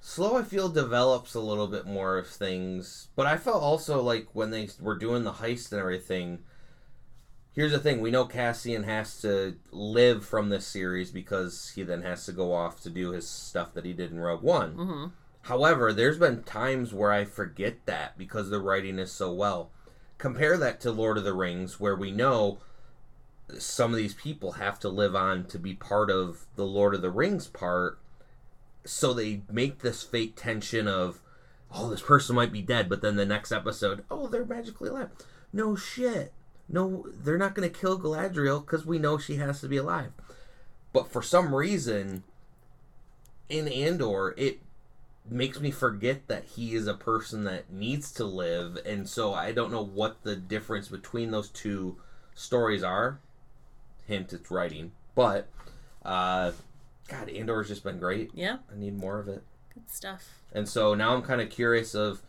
slow. 0.01 0.37
I 0.37 0.43
feel 0.43 0.69
develops 0.69 1.35
a 1.35 1.39
little 1.39 1.67
bit 1.67 1.85
more 1.85 2.17
of 2.17 2.27
things, 2.27 3.09
but 3.15 3.25
I 3.25 3.37
felt 3.37 3.61
also 3.61 4.01
like 4.01 4.27
when 4.33 4.51
they 4.51 4.69
were 4.81 4.95
doing 4.95 5.23
the 5.23 5.33
heist 5.33 5.71
and 5.71 5.81
everything. 5.81 6.39
Here's 7.53 7.71
the 7.71 7.79
thing: 7.79 8.01
we 8.01 8.11
know 8.11 8.25
Cassian 8.25 8.83
has 8.83 9.19
to 9.21 9.57
live 9.71 10.25
from 10.25 10.49
this 10.49 10.65
series 10.65 11.11
because 11.11 11.71
he 11.75 11.83
then 11.83 12.03
has 12.03 12.25
to 12.25 12.31
go 12.31 12.53
off 12.53 12.81
to 12.83 12.89
do 12.89 13.11
his 13.11 13.27
stuff 13.27 13.73
that 13.73 13.85
he 13.85 13.93
did 13.93 14.11
in 14.11 14.19
Rogue 14.19 14.43
One. 14.43 14.71
hmm 14.73 15.05
However, 15.41 15.93
there's 15.93 16.17
been 16.19 16.43
times 16.43 16.93
where 16.93 17.11
I 17.11 17.23
forget 17.23 17.85
that 17.85 18.17
because 18.17 18.49
the 18.49 18.59
writing 18.59 18.99
is 18.99 19.11
so 19.11 19.31
well. 19.31 19.71
Compare 20.17 20.57
that 20.57 20.81
to 20.81 20.91
Lord 20.91 21.17
of 21.17 21.23
the 21.23 21.33
Rings, 21.33 21.79
where 21.79 21.95
we 21.95 22.11
know 22.11 22.59
some 23.57 23.91
of 23.91 23.97
these 23.97 24.13
people 24.13 24.53
have 24.53 24.79
to 24.79 24.89
live 24.89 25.15
on 25.15 25.45
to 25.45 25.59
be 25.59 25.73
part 25.73 26.09
of 26.09 26.45
the 26.55 26.65
Lord 26.65 26.93
of 26.93 27.01
the 27.01 27.09
Rings 27.09 27.47
part. 27.47 27.99
So 28.85 29.13
they 29.13 29.41
make 29.49 29.79
this 29.79 30.03
fake 30.03 30.35
tension 30.35 30.87
of, 30.87 31.21
oh, 31.73 31.89
this 31.89 32.01
person 32.01 32.35
might 32.35 32.51
be 32.51 32.61
dead, 32.61 32.89
but 32.89 33.01
then 33.01 33.15
the 33.15 33.25
next 33.25 33.51
episode, 33.51 34.03
oh, 34.11 34.27
they're 34.27 34.45
magically 34.45 34.89
alive. 34.89 35.09
No 35.53 35.75
shit. 35.75 36.33
no, 36.69 37.05
they're 37.23 37.37
not 37.37 37.55
going 37.55 37.69
to 37.69 37.79
kill 37.79 37.99
Galadriel 37.99 38.65
because 38.65 38.85
we 38.85 38.99
know 38.99 39.17
she 39.17 39.35
has 39.37 39.61
to 39.61 39.67
be 39.67 39.77
alive. 39.77 40.11
But 40.93 41.11
for 41.11 41.21
some 41.21 41.53
reason, 41.55 42.23
in 43.49 43.67
Andor, 43.67 44.33
it 44.37 44.59
makes 45.29 45.59
me 45.59 45.71
forget 45.71 46.27
that 46.27 46.43
he 46.55 46.73
is 46.73 46.87
a 46.87 46.93
person 46.93 47.43
that 47.45 47.71
needs 47.71 48.11
to 48.13 48.25
live, 48.25 48.77
and 48.85 49.07
so 49.07 49.33
I 49.33 49.51
don't 49.51 49.71
know 49.71 49.83
what 49.83 50.23
the 50.23 50.35
difference 50.35 50.87
between 50.87 51.31
those 51.31 51.49
two 51.49 51.97
stories 52.35 52.83
are. 52.83 53.19
Hint, 54.07 54.33
it's 54.33 54.49
writing, 54.49 54.91
but 55.15 55.47
uh, 56.03 56.51
God, 57.07 57.29
Andor's 57.29 57.67
just 57.67 57.83
been 57.83 57.99
great. 57.99 58.31
Yeah, 58.33 58.57
I 58.73 58.77
need 58.77 58.97
more 58.97 59.19
of 59.19 59.27
it. 59.27 59.43
good 59.73 59.89
stuff. 59.89 60.29
And 60.53 60.67
so 60.67 60.93
now 60.95 61.13
I'm 61.13 61.21
kind 61.21 61.41
of 61.41 61.49
curious 61.49 61.93
of 61.93 62.21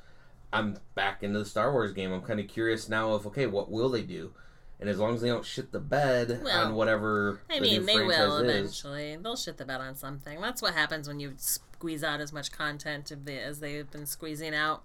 I'm 0.53 0.79
back 0.95 1.23
into 1.23 1.39
the 1.39 1.45
Star 1.45 1.73
Wars 1.73 1.93
game. 1.93 2.13
I'm 2.13 2.23
kind 2.23 2.41
of 2.41 2.49
curious 2.49 2.89
now 2.89 3.13
of 3.13 3.27
okay, 3.29 3.47
what 3.47 3.71
will 3.71 3.89
they 3.89 4.03
do? 4.03 4.33
And 4.81 4.89
as 4.89 4.99
long 4.99 5.15
as 5.15 5.21
they 5.23 5.29
don't 5.29 5.45
shit 5.45 5.73
the 5.73 5.81
bed 5.81 6.41
Well, 6.45 6.67
on 6.69 6.75
whatever 6.77 7.41
I 7.51 7.57
the 7.57 7.61
mean, 7.63 7.85
they 7.87 7.97
will 7.97 8.37
is. 8.39 8.43
eventually. 8.49 9.17
They'll 9.17 9.35
shit 9.37 9.57
the 9.57 9.65
bed 9.65 9.81
on 9.81 9.97
something. 9.97 10.41
That's 10.41 10.63
what 10.63 10.73
happens 10.75 11.09
when 11.09 11.19
you 11.19 11.35
squeeze 11.37 12.05
out 12.05 12.21
as 12.21 12.33
much 12.33 12.53
content 12.53 13.11
of 13.11 13.25
the, 13.25 13.41
as 13.41 13.59
they've 13.59 13.91
been 13.91 14.07
squeezing 14.07 14.55
out. 14.55 14.85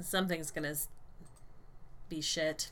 Something's 0.00 0.50
gonna 0.50 0.74
be 2.08 2.20
shit. 2.22 2.70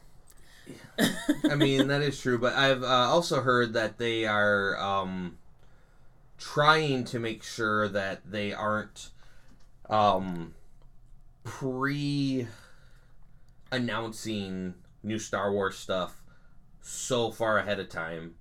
I 1.50 1.54
mean, 1.54 1.88
that 1.88 2.02
is 2.02 2.20
true, 2.20 2.38
but 2.38 2.54
I've 2.54 2.82
uh, 2.82 2.86
also 2.86 3.40
heard 3.40 3.72
that 3.74 3.98
they 3.98 4.24
are 4.26 4.78
um, 4.78 5.38
trying 6.38 7.04
to 7.04 7.18
make 7.18 7.42
sure 7.42 7.88
that 7.88 8.30
they 8.30 8.52
aren't 8.52 9.10
um, 9.88 10.54
pre 11.44 12.46
announcing 13.72 14.74
new 15.02 15.18
Star 15.18 15.52
Wars 15.52 15.76
stuff 15.76 16.22
so 16.80 17.30
far 17.30 17.58
ahead 17.58 17.78
of 17.80 17.88
time 17.88 18.34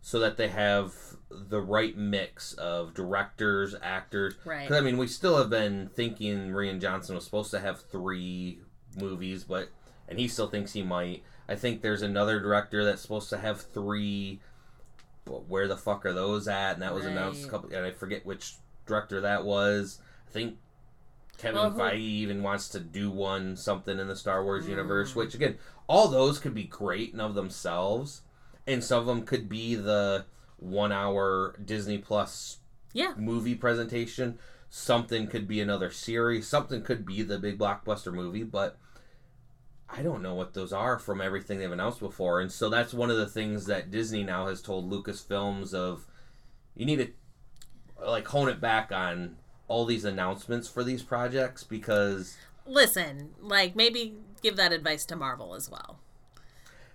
so 0.00 0.18
that 0.20 0.36
they 0.36 0.48
have 0.48 0.92
the 1.30 1.60
right 1.60 1.96
mix 1.96 2.52
of 2.54 2.92
directors, 2.94 3.74
actors. 3.82 4.34
Right. 4.44 4.68
'Cause, 4.68 4.76
I 4.76 4.80
mean, 4.80 4.98
we 4.98 5.06
still 5.06 5.38
have 5.38 5.48
been 5.50 5.88
thinking 5.94 6.50
Rian 6.50 6.80
Johnson 6.80 7.14
was 7.14 7.24
supposed 7.24 7.50
to 7.52 7.60
have 7.60 7.80
three 7.80 8.60
movies, 8.96 9.44
but 9.44 9.70
and 10.06 10.18
he 10.18 10.28
still 10.28 10.48
thinks 10.48 10.72
he 10.74 10.82
might. 10.82 11.22
I 11.48 11.54
think 11.56 11.82
there's 11.82 12.02
another 12.02 12.40
director 12.40 12.84
that's 12.84 13.02
supposed 13.02 13.28
to 13.30 13.38
have 13.38 13.60
three, 13.60 14.40
but 15.24 15.46
where 15.48 15.68
the 15.68 15.76
fuck 15.76 16.06
are 16.06 16.12
those 16.12 16.48
at? 16.48 16.74
And 16.74 16.82
that 16.82 16.94
was 16.94 17.04
announced 17.04 17.44
a 17.44 17.48
couple, 17.48 17.70
and 17.74 17.84
I 17.84 17.90
forget 17.90 18.24
which 18.24 18.54
director 18.86 19.20
that 19.22 19.44
was. 19.44 20.00
I 20.28 20.30
think 20.30 20.56
Kevin 21.36 21.60
Well, 21.60 21.70
who- 21.70 21.78
Feige 21.80 21.98
even 21.98 22.42
wants 22.42 22.68
to 22.70 22.80
do 22.80 23.10
one 23.10 23.56
something 23.56 23.98
in 23.98 24.08
the 24.08 24.16
Star 24.16 24.42
Wars 24.44 24.68
universe, 24.68 25.12
Mm. 25.12 25.16
which 25.16 25.34
again, 25.34 25.58
all 25.86 26.08
those 26.08 26.38
could 26.38 26.54
be 26.54 26.64
great 26.64 27.12
in 27.12 27.20
of 27.20 27.34
themselves, 27.34 28.22
and 28.66 28.82
some 28.82 29.00
of 29.00 29.06
them 29.06 29.24
could 29.26 29.48
be 29.48 29.74
the 29.74 30.24
one 30.56 30.92
hour 30.92 31.56
Disney 31.62 31.98
Plus 31.98 32.58
Yeah. 32.92 33.14
movie 33.16 33.54
presentation. 33.56 34.38
Something 34.70 35.26
could 35.26 35.46
be 35.46 35.60
another 35.60 35.90
series. 35.90 36.46
Something 36.48 36.82
could 36.82 37.04
be 37.04 37.22
the 37.22 37.38
big 37.38 37.58
blockbuster 37.58 38.12
movie, 38.14 38.44
but 38.44 38.78
I 39.96 40.02
don't 40.02 40.22
know 40.22 40.34
what 40.34 40.54
those 40.54 40.72
are 40.72 40.98
from 40.98 41.20
everything 41.20 41.58
they've 41.58 41.70
announced 41.70 42.00
before. 42.00 42.40
And 42.40 42.50
so 42.50 42.68
that's 42.68 42.92
one 42.92 43.10
of 43.10 43.16
the 43.16 43.26
things 43.28 43.66
that 43.66 43.90
Disney 43.90 44.24
now 44.24 44.48
has 44.48 44.60
told 44.60 44.90
Lucasfilms 44.90 45.72
of 45.72 46.04
you 46.74 46.84
need 46.84 46.96
to 46.96 47.08
like 48.04 48.26
hone 48.26 48.48
it 48.48 48.60
back 48.60 48.90
on 48.90 49.36
all 49.68 49.84
these 49.84 50.04
announcements 50.04 50.68
for 50.68 50.82
these 50.82 51.02
projects 51.02 51.62
because 51.62 52.36
Listen, 52.66 53.30
like 53.40 53.76
maybe 53.76 54.14
give 54.42 54.56
that 54.56 54.72
advice 54.72 55.04
to 55.06 55.16
Marvel 55.16 55.54
as 55.54 55.70
well. 55.70 55.98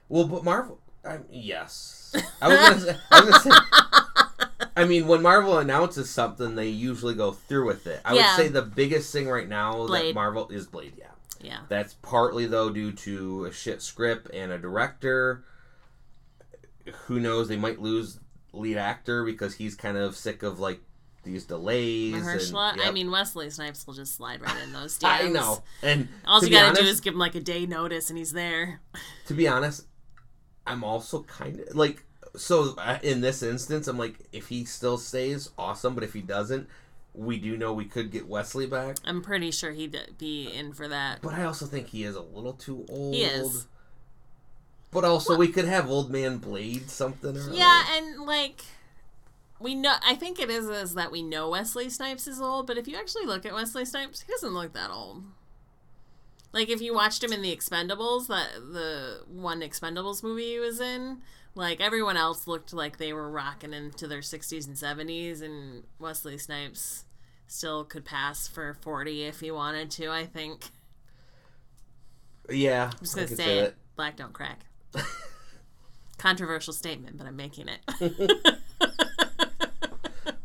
well, 0.09 0.27
but 0.27 0.43
Marvel, 0.43 0.79
I, 1.05 1.19
yes, 1.31 2.13
I 2.41 2.47
was 2.49 2.57
gonna 2.59 2.79
say, 2.81 2.97
I 3.11 3.21
was 3.21 3.29
gonna 3.43 3.55
say 3.55 4.69
I 4.75 4.85
mean, 4.85 5.07
when 5.07 5.21
Marvel 5.21 5.57
announces 5.57 6.09
something, 6.09 6.55
they 6.55 6.67
usually 6.69 7.13
go 7.13 7.31
through 7.31 7.65
with 7.67 7.87
it. 7.87 8.01
I 8.05 8.13
Yeah. 8.13 8.35
would 8.37 8.43
say 8.43 8.47
the 8.49 8.61
biggest 8.61 9.11
thing 9.13 9.27
right 9.27 9.47
now 9.47 9.87
that 9.87 10.13
Marvel 10.13 10.47
is 10.49 10.67
Blade. 10.67 10.93
Yeah, 10.97 11.07
Yeah. 11.41 11.59
that's 11.69 11.93
partly 11.93 12.45
though 12.47 12.69
due 12.69 12.91
to 12.91 13.45
a 13.45 13.51
shit 13.51 13.81
script 13.81 14.29
and 14.33 14.51
a 14.51 14.57
director. 14.57 15.43
Who 17.05 17.19
knows? 17.19 17.47
They 17.47 17.57
might 17.57 17.79
lose 17.79 18.19
lead 18.51 18.77
actor 18.77 19.23
because 19.23 19.55
he's 19.55 19.75
kind 19.75 19.97
of 19.97 20.15
sick 20.15 20.43
of 20.43 20.59
like 20.59 20.81
these 21.23 21.45
delays. 21.45 22.15
and- 22.15 22.23
Mahershala. 22.25 22.77
I 22.83 22.91
mean, 22.91 23.11
Wesley 23.11 23.49
Snipes 23.49 23.85
will 23.85 23.93
just 23.93 24.15
slide 24.15 24.41
right 24.41 24.63
in 24.63 24.73
those 24.73 24.97
DMs. 24.99 25.03
I 25.25 25.29
know. 25.29 25.63
And 25.83 26.07
All 26.25 26.43
you 26.43 26.49
gotta 26.49 26.67
honest, 26.67 26.81
do 26.81 26.87
is 26.87 26.99
give 27.01 27.13
him 27.13 27.19
like 27.19 27.35
a 27.35 27.41
day 27.41 27.65
notice, 27.65 28.09
and 28.09 28.17
he's 28.17 28.31
there. 28.31 28.81
to 29.27 29.33
be 29.33 29.47
honest, 29.47 29.85
I'm 30.65 30.83
also 30.83 31.23
kind 31.23 31.59
of 31.59 31.75
like 31.75 32.03
so 32.35 32.75
uh, 32.77 32.99
in 33.03 33.21
this 33.21 33.43
instance, 33.43 33.87
I'm 33.87 33.97
like 33.97 34.15
if 34.31 34.47
he 34.47 34.65
still 34.65 34.97
stays, 34.97 35.49
awesome. 35.57 35.93
But 35.95 36.03
if 36.03 36.13
he 36.13 36.21
doesn't, 36.21 36.67
we 37.19 37.37
do 37.37 37.57
know 37.57 37.73
we 37.73 37.83
could 37.83 38.11
get 38.11 38.27
Wesley 38.27 38.65
back. 38.65 38.95
I'm 39.03 39.21
pretty 39.21 39.51
sure 39.51 39.71
he'd 39.71 39.97
be 40.17 40.47
in 40.47 40.71
for 40.71 40.87
that. 40.87 41.21
But 41.21 41.33
I 41.33 41.43
also 41.43 41.65
think 41.65 41.87
he 41.87 42.03
is 42.03 42.15
a 42.15 42.21
little 42.21 42.53
too 42.53 42.85
old. 42.89 43.13
He 43.13 43.23
is. 43.23 43.67
But 44.91 45.03
also, 45.03 45.37
we 45.37 45.49
could 45.49 45.65
have 45.65 45.89
Old 45.89 46.09
Man 46.09 46.37
Blade 46.37 46.89
something. 46.89 47.35
Or 47.37 47.51
Yeah, 47.51 47.83
other. 47.85 47.97
and 47.97 48.25
like 48.25 48.61
we 49.59 49.75
know, 49.75 49.95
I 50.03 50.15
think 50.15 50.39
it 50.39 50.49
is 50.49 50.67
is 50.69 50.95
that 50.95 51.11
we 51.11 51.21
know 51.21 51.49
Wesley 51.49 51.89
Snipes 51.89 52.25
is 52.25 52.41
old, 52.41 52.65
but 52.65 52.77
if 52.77 52.87
you 52.87 52.95
actually 52.95 53.25
look 53.25 53.45
at 53.45 53.53
Wesley 53.53 53.85
Snipes, 53.85 54.21
he 54.21 54.31
doesn't 54.31 54.53
look 54.53 54.73
that 54.73 54.89
old. 54.89 55.25
Like 56.53 56.69
if 56.69 56.81
you 56.81 56.95
watched 56.95 57.23
him 57.23 57.33
in 57.33 57.41
the 57.41 57.55
Expendables, 57.55 58.27
that 58.27 58.53
the 58.71 59.23
one 59.27 59.59
Expendables 59.59 60.23
movie 60.23 60.53
he 60.53 60.59
was 60.59 60.79
in, 60.79 61.19
like 61.53 61.81
everyone 61.81 62.17
else 62.17 62.47
looked 62.47 62.73
like 62.73 62.97
they 62.97 63.11
were 63.13 63.29
rocking 63.29 63.73
into 63.73 64.07
their 64.07 64.21
60s 64.21 64.65
and 64.65 64.77
70s, 64.77 65.43
and 65.43 65.83
Wesley 65.99 66.37
Snipes 66.37 67.03
still 67.49 67.83
could 67.83 68.05
pass 68.05 68.47
for 68.47 68.75
40 68.81 69.25
if 69.25 69.39
he 69.41 69.51
wanted 69.51 69.91
to. 69.91 70.09
I 70.09 70.25
think. 70.25 70.65
yeah. 72.49 72.91
I'm 72.93 72.99
just 72.99 73.15
gonna 73.15 73.27
say, 73.27 73.35
say 73.35 73.57
it. 73.59 73.75
Black 73.95 74.15
don't 74.15 74.33
crack. 74.33 74.61
Controversial 76.17 76.73
statement, 76.73 77.17
but 77.17 77.27
I'm 77.27 77.35
making 77.35 77.67
it. 77.69 77.81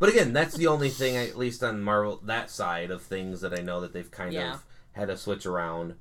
But 0.01 0.09
again, 0.13 0.33
that's 0.35 0.55
the 0.57 0.67
only 0.67 0.91
thing, 0.91 1.17
at 1.17 1.39
least 1.39 1.63
on 1.63 1.81
Marvel 1.81 2.21
that 2.25 2.51
side 2.51 2.91
of 2.91 3.01
things, 3.01 3.41
that 3.41 3.59
I 3.59 3.63
know 3.63 3.81
that 3.81 3.95
they've 3.95 4.11
kind 4.11 4.35
Yeah. 4.35 4.55
of 4.55 4.65
had 4.93 5.09
to 5.09 5.17
switch 5.17 5.47
around. 5.47 5.95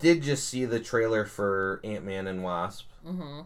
Did 0.00 0.22
just 0.22 0.46
see 0.48 0.66
the 0.66 0.80
trailer 0.80 1.24
for 1.24 1.80
Ant 1.82 2.04
Man 2.04 2.26
and 2.26 2.42
Wasp. 2.42 2.90
hmm 3.06 3.42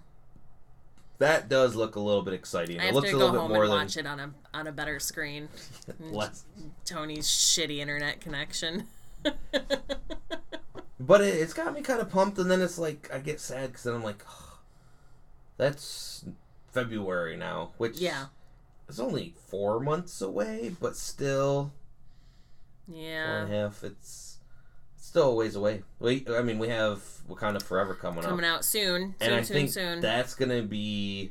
That 1.18 1.48
does 1.48 1.74
look 1.74 1.96
a 1.96 2.00
little 2.00 2.22
bit 2.22 2.34
exciting. 2.34 2.80
I 2.80 2.88
It 2.88 2.94
looks 2.94 3.10
to 3.10 3.16
a 3.16 3.18
little 3.18 3.40
home 3.40 3.48
bit 3.48 3.54
more 3.54 3.64
and 3.64 3.72
than 3.72 3.78
watch 3.80 3.96
it 3.96 4.06
on 4.06 4.20
a 4.20 4.30
on 4.54 4.66
a 4.66 4.72
better 4.72 5.00
screen. 5.00 5.48
less. 6.00 6.44
Tony's 6.84 7.26
shitty 7.26 7.78
internet 7.78 8.20
connection. 8.20 8.86
But 11.00 11.20
it, 11.20 11.34
it's 11.34 11.54
got 11.54 11.74
me 11.74 11.82
kind 11.82 12.00
of 12.00 12.10
pumped, 12.10 12.38
and 12.38 12.50
then 12.50 12.60
it's 12.60 12.78
like 12.78 13.08
I 13.12 13.18
get 13.18 13.40
sad 13.40 13.68
because 13.68 13.84
then 13.84 13.94
I'm 13.94 14.02
like, 14.02 14.24
that's 15.56 16.24
February 16.72 17.36
now, 17.36 17.70
which 17.78 17.98
yeah, 17.98 18.26
it's 18.88 18.98
only 18.98 19.34
four 19.46 19.78
months 19.78 20.20
away, 20.20 20.74
but 20.80 20.96
still 20.96 21.72
yeah. 22.88 23.42
and 23.42 23.52
a 23.52 23.56
half. 23.56 23.84
It's 23.84 24.37
still 25.08 25.30
a 25.30 25.34
ways 25.34 25.56
away. 25.56 25.82
We, 25.98 26.24
I 26.30 26.42
mean, 26.42 26.58
we 26.58 26.68
have 26.68 27.02
Wakanda 27.28 27.62
Forever 27.62 27.94
coming, 27.94 28.22
Coming 28.22 28.44
up, 28.44 28.58
out 28.58 28.64
soon. 28.64 29.00
Soon, 29.00 29.14
and 29.20 29.34
I 29.34 29.42
soon, 29.42 29.54
think 29.56 29.70
soon. 29.70 30.00
that's 30.00 30.34
gonna 30.34 30.62
be 30.62 31.30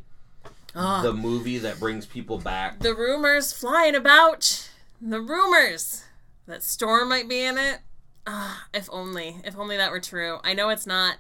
Ah, 0.75 1.01
the 1.03 1.13
movie 1.13 1.59
that 1.59 1.79
brings 1.79 2.05
people 2.05 2.37
back. 2.39 2.79
the 2.79 2.93
rumors 2.95 3.53
flying 3.53 3.95
about. 3.95 4.69
The 4.99 5.21
rumors 5.21 6.03
that 6.47 6.63
Storm 6.63 7.09
might 7.09 7.29
be 7.29 7.41
in 7.43 7.57
it. 7.57 7.79
Ah, 8.25 8.67
if 8.73 8.89
only, 8.91 9.37
if 9.45 9.57
only 9.57 9.77
that 9.77 9.91
were 9.91 9.99
true. 9.99 10.39
I 10.43 10.53
know 10.53 10.69
it's 10.69 10.87
not, 10.87 11.17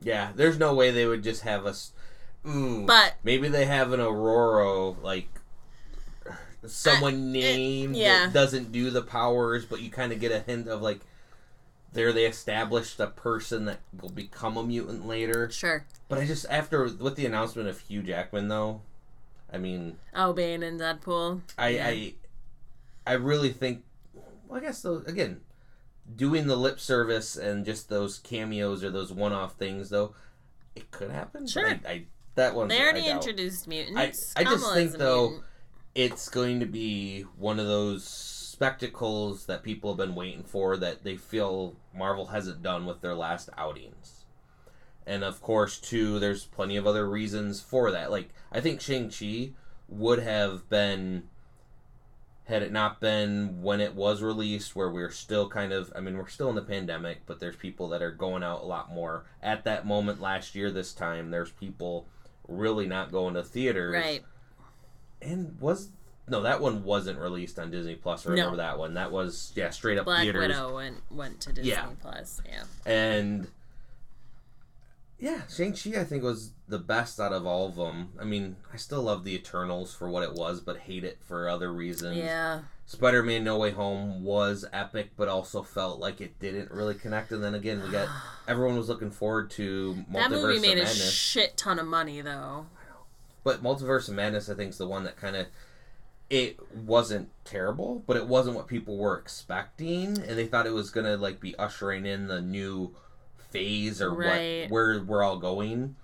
Yeah, 0.00 0.30
there's 0.36 0.58
no 0.58 0.74
way 0.74 0.90
they 0.90 1.06
would 1.06 1.22
just 1.24 1.42
have 1.42 1.64
us. 1.66 1.92
Ooh, 2.46 2.84
but 2.86 3.14
maybe 3.24 3.48
they 3.48 3.64
have 3.64 3.92
an 3.92 4.00
Aurora 4.00 4.90
like 5.02 5.28
someone 6.66 7.32
named 7.32 7.96
yeah. 7.96 8.26
that 8.26 8.32
doesn't 8.32 8.70
do 8.70 8.90
the 8.90 9.02
powers, 9.02 9.64
but 9.64 9.80
you 9.80 9.90
kind 9.90 10.12
of 10.12 10.20
get 10.20 10.30
a 10.30 10.40
hint 10.40 10.68
of 10.68 10.82
like 10.82 11.00
there 11.92 12.12
they 12.12 12.24
established 12.26 12.98
a 13.00 13.06
person 13.08 13.64
that 13.66 13.80
will 14.00 14.10
become 14.10 14.56
a 14.56 14.62
mutant 14.64 15.06
later. 15.06 15.50
sure. 15.50 15.84
But 16.08 16.18
I 16.18 16.26
just 16.26 16.46
after 16.50 16.84
with 16.84 17.16
the 17.16 17.26
announcement 17.26 17.68
of 17.68 17.78
Hugh 17.80 18.02
Jackman 18.02 18.48
though, 18.48 18.80
I 19.52 19.58
mean, 19.58 19.98
Oh, 20.14 20.32
Bane 20.32 20.62
and 20.62 20.80
Deadpool. 20.80 21.40
I 21.58 21.68
Yeah. 21.68 21.86
I 21.88 22.14
I 23.06 23.12
really 23.14 23.52
think 23.52 23.82
well, 24.48 24.58
I 24.58 24.60
guess 24.62 24.82
though 24.82 25.02
again 25.06 25.40
doing 26.16 26.46
the 26.46 26.56
lip 26.56 26.80
service 26.80 27.36
and 27.36 27.64
just 27.64 27.88
those 27.88 28.18
cameos 28.18 28.82
or 28.84 28.90
those 28.90 29.12
one-off 29.12 29.54
things 29.54 29.88
though 29.88 30.14
it 30.74 30.90
could 30.90 31.10
happen 31.10 31.46
Sure. 31.46 31.66
I, 31.68 31.80
I 31.86 32.04
that 32.34 32.54
one 32.54 32.68
They 32.68 32.80
already 32.80 33.06
introduced 33.08 33.68
mutants. 33.68 34.32
I 34.34 34.44
just 34.44 34.72
think, 34.72 34.92
though, 34.92 35.28
mutant. 35.28 35.44
it's 35.94 36.28
going 36.30 36.60
to 36.60 36.66
be 36.66 37.22
one 37.36 37.60
of 37.60 37.66
those 37.66 38.08
spectacles 38.52 39.46
that 39.46 39.62
people 39.62 39.90
have 39.90 39.96
been 39.96 40.14
waiting 40.14 40.42
for 40.42 40.76
that 40.76 41.04
they 41.04 41.16
feel 41.16 41.74
Marvel 41.96 42.26
hasn't 42.26 42.62
done 42.62 42.84
with 42.84 43.00
their 43.00 43.14
last 43.14 43.48
outings. 43.56 44.26
And 45.06 45.24
of 45.24 45.40
course, 45.40 45.78
too, 45.78 46.18
there's 46.18 46.44
plenty 46.44 46.76
of 46.76 46.86
other 46.86 47.08
reasons 47.08 47.62
for 47.62 47.90
that. 47.90 48.10
Like, 48.10 48.28
I 48.52 48.60
think 48.60 48.82
Shang-Chi 48.82 49.52
would 49.88 50.18
have 50.18 50.68
been, 50.68 51.24
had 52.44 52.62
it 52.62 52.72
not 52.72 53.00
been 53.00 53.62
when 53.62 53.80
it 53.80 53.94
was 53.94 54.22
released, 54.22 54.76
where 54.76 54.90
we're 54.90 55.10
still 55.10 55.48
kind 55.48 55.72
of, 55.72 55.90
I 55.96 56.00
mean, 56.00 56.18
we're 56.18 56.28
still 56.28 56.50
in 56.50 56.54
the 56.54 56.60
pandemic, 56.60 57.22
but 57.24 57.40
there's 57.40 57.56
people 57.56 57.88
that 57.88 58.02
are 58.02 58.12
going 58.12 58.42
out 58.42 58.60
a 58.60 58.66
lot 58.66 58.92
more. 58.92 59.24
At 59.42 59.64
that 59.64 59.86
moment 59.86 60.20
last 60.20 60.54
year, 60.54 60.70
this 60.70 60.92
time, 60.92 61.30
there's 61.30 61.52
people 61.52 62.06
really 62.46 62.86
not 62.86 63.10
going 63.12 63.32
to 63.32 63.42
theaters. 63.42 63.94
Right. 63.94 64.22
And 65.22 65.58
was 65.58 65.88
no, 66.28 66.42
that 66.42 66.60
one 66.60 66.84
wasn't 66.84 67.18
released 67.18 67.58
on 67.58 67.70
Disney 67.70 67.94
Plus. 67.96 68.26
I 68.26 68.30
No. 68.30 68.34
remember 68.36 68.56
that 68.58 68.78
one. 68.78 68.94
That 68.94 69.10
was 69.12 69.52
yeah, 69.54 69.70
straight 69.70 69.98
up 69.98 70.04
Black 70.04 70.22
theaters. 70.22 70.48
Widow 70.48 70.74
went 70.76 70.96
went 71.10 71.40
to 71.42 71.52
Disney 71.52 71.70
Yeah. 71.70 71.86
Plus. 72.00 72.40
Yeah. 72.48 72.64
And 72.86 73.48
yeah, 75.18 75.42
Shang 75.48 75.72
Chi 75.72 76.00
I 76.00 76.04
think 76.04 76.22
was 76.24 76.50
the 76.66 76.78
best 76.78 77.20
out 77.20 77.32
of 77.32 77.46
all 77.46 77.66
of 77.66 77.76
them. 77.76 78.10
I 78.20 78.24
mean, 78.24 78.56
I 78.72 78.76
still 78.76 79.02
love 79.02 79.24
the 79.24 79.34
Eternals 79.34 79.94
for 79.94 80.08
what 80.10 80.22
it 80.24 80.32
was, 80.34 80.60
but 80.60 80.78
hate 80.78 81.04
it 81.04 81.18
for 81.22 81.48
other 81.48 81.72
reasons. 81.72 82.16
Yeah. 82.16 82.60
Spider 82.86 83.22
Man 83.22 83.44
No 83.44 83.56
Way 83.58 83.70
Home 83.70 84.24
was 84.24 84.64
epic, 84.72 85.10
but 85.16 85.28
also 85.28 85.62
felt 85.62 86.00
like 86.00 86.20
it 86.20 86.38
didn't 86.40 86.70
really 86.72 86.94
connect. 86.94 87.30
And 87.30 87.42
then 87.42 87.54
again, 87.54 87.82
we 87.82 87.90
got 87.90 88.08
everyone 88.48 88.76
was 88.76 88.88
looking 88.88 89.10
forward 89.12 89.50
to 89.52 90.04
Multiverse 90.10 90.12
That 90.12 90.30
movie 90.30 90.56
of 90.56 90.62
made 90.62 90.72
a 90.78 90.82
Madness. 90.84 91.12
shit 91.12 91.56
ton 91.56 91.78
of 91.78 91.86
money 91.86 92.20
though. 92.20 92.66
But 93.44 93.62
Multiverse 93.62 94.08
of 94.08 94.14
Madness, 94.14 94.48
I 94.48 94.54
think, 94.54 94.70
is 94.70 94.78
the 94.78 94.86
one 94.88 95.04
that 95.04 95.16
kind 95.16 95.36
of 95.36 95.46
it 96.32 96.58
wasn't 96.74 97.28
terrible, 97.44 98.02
but 98.06 98.16
it 98.16 98.26
wasn't 98.26 98.56
what 98.56 98.66
people 98.66 98.96
were 98.96 99.18
expecting, 99.18 100.16
and 100.18 100.38
they 100.38 100.46
thought 100.46 100.66
it 100.66 100.72
was 100.72 100.88
gonna 100.88 101.18
like 101.18 101.40
be 101.40 101.54
ushering 101.56 102.06
in 102.06 102.26
the 102.26 102.40
new 102.40 102.96
phase 103.50 104.00
or 104.00 104.14
Right. 104.14 104.62
what 104.62 104.70
where 104.70 105.02
we're 105.02 105.22
all 105.22 105.36
going. 105.38 105.94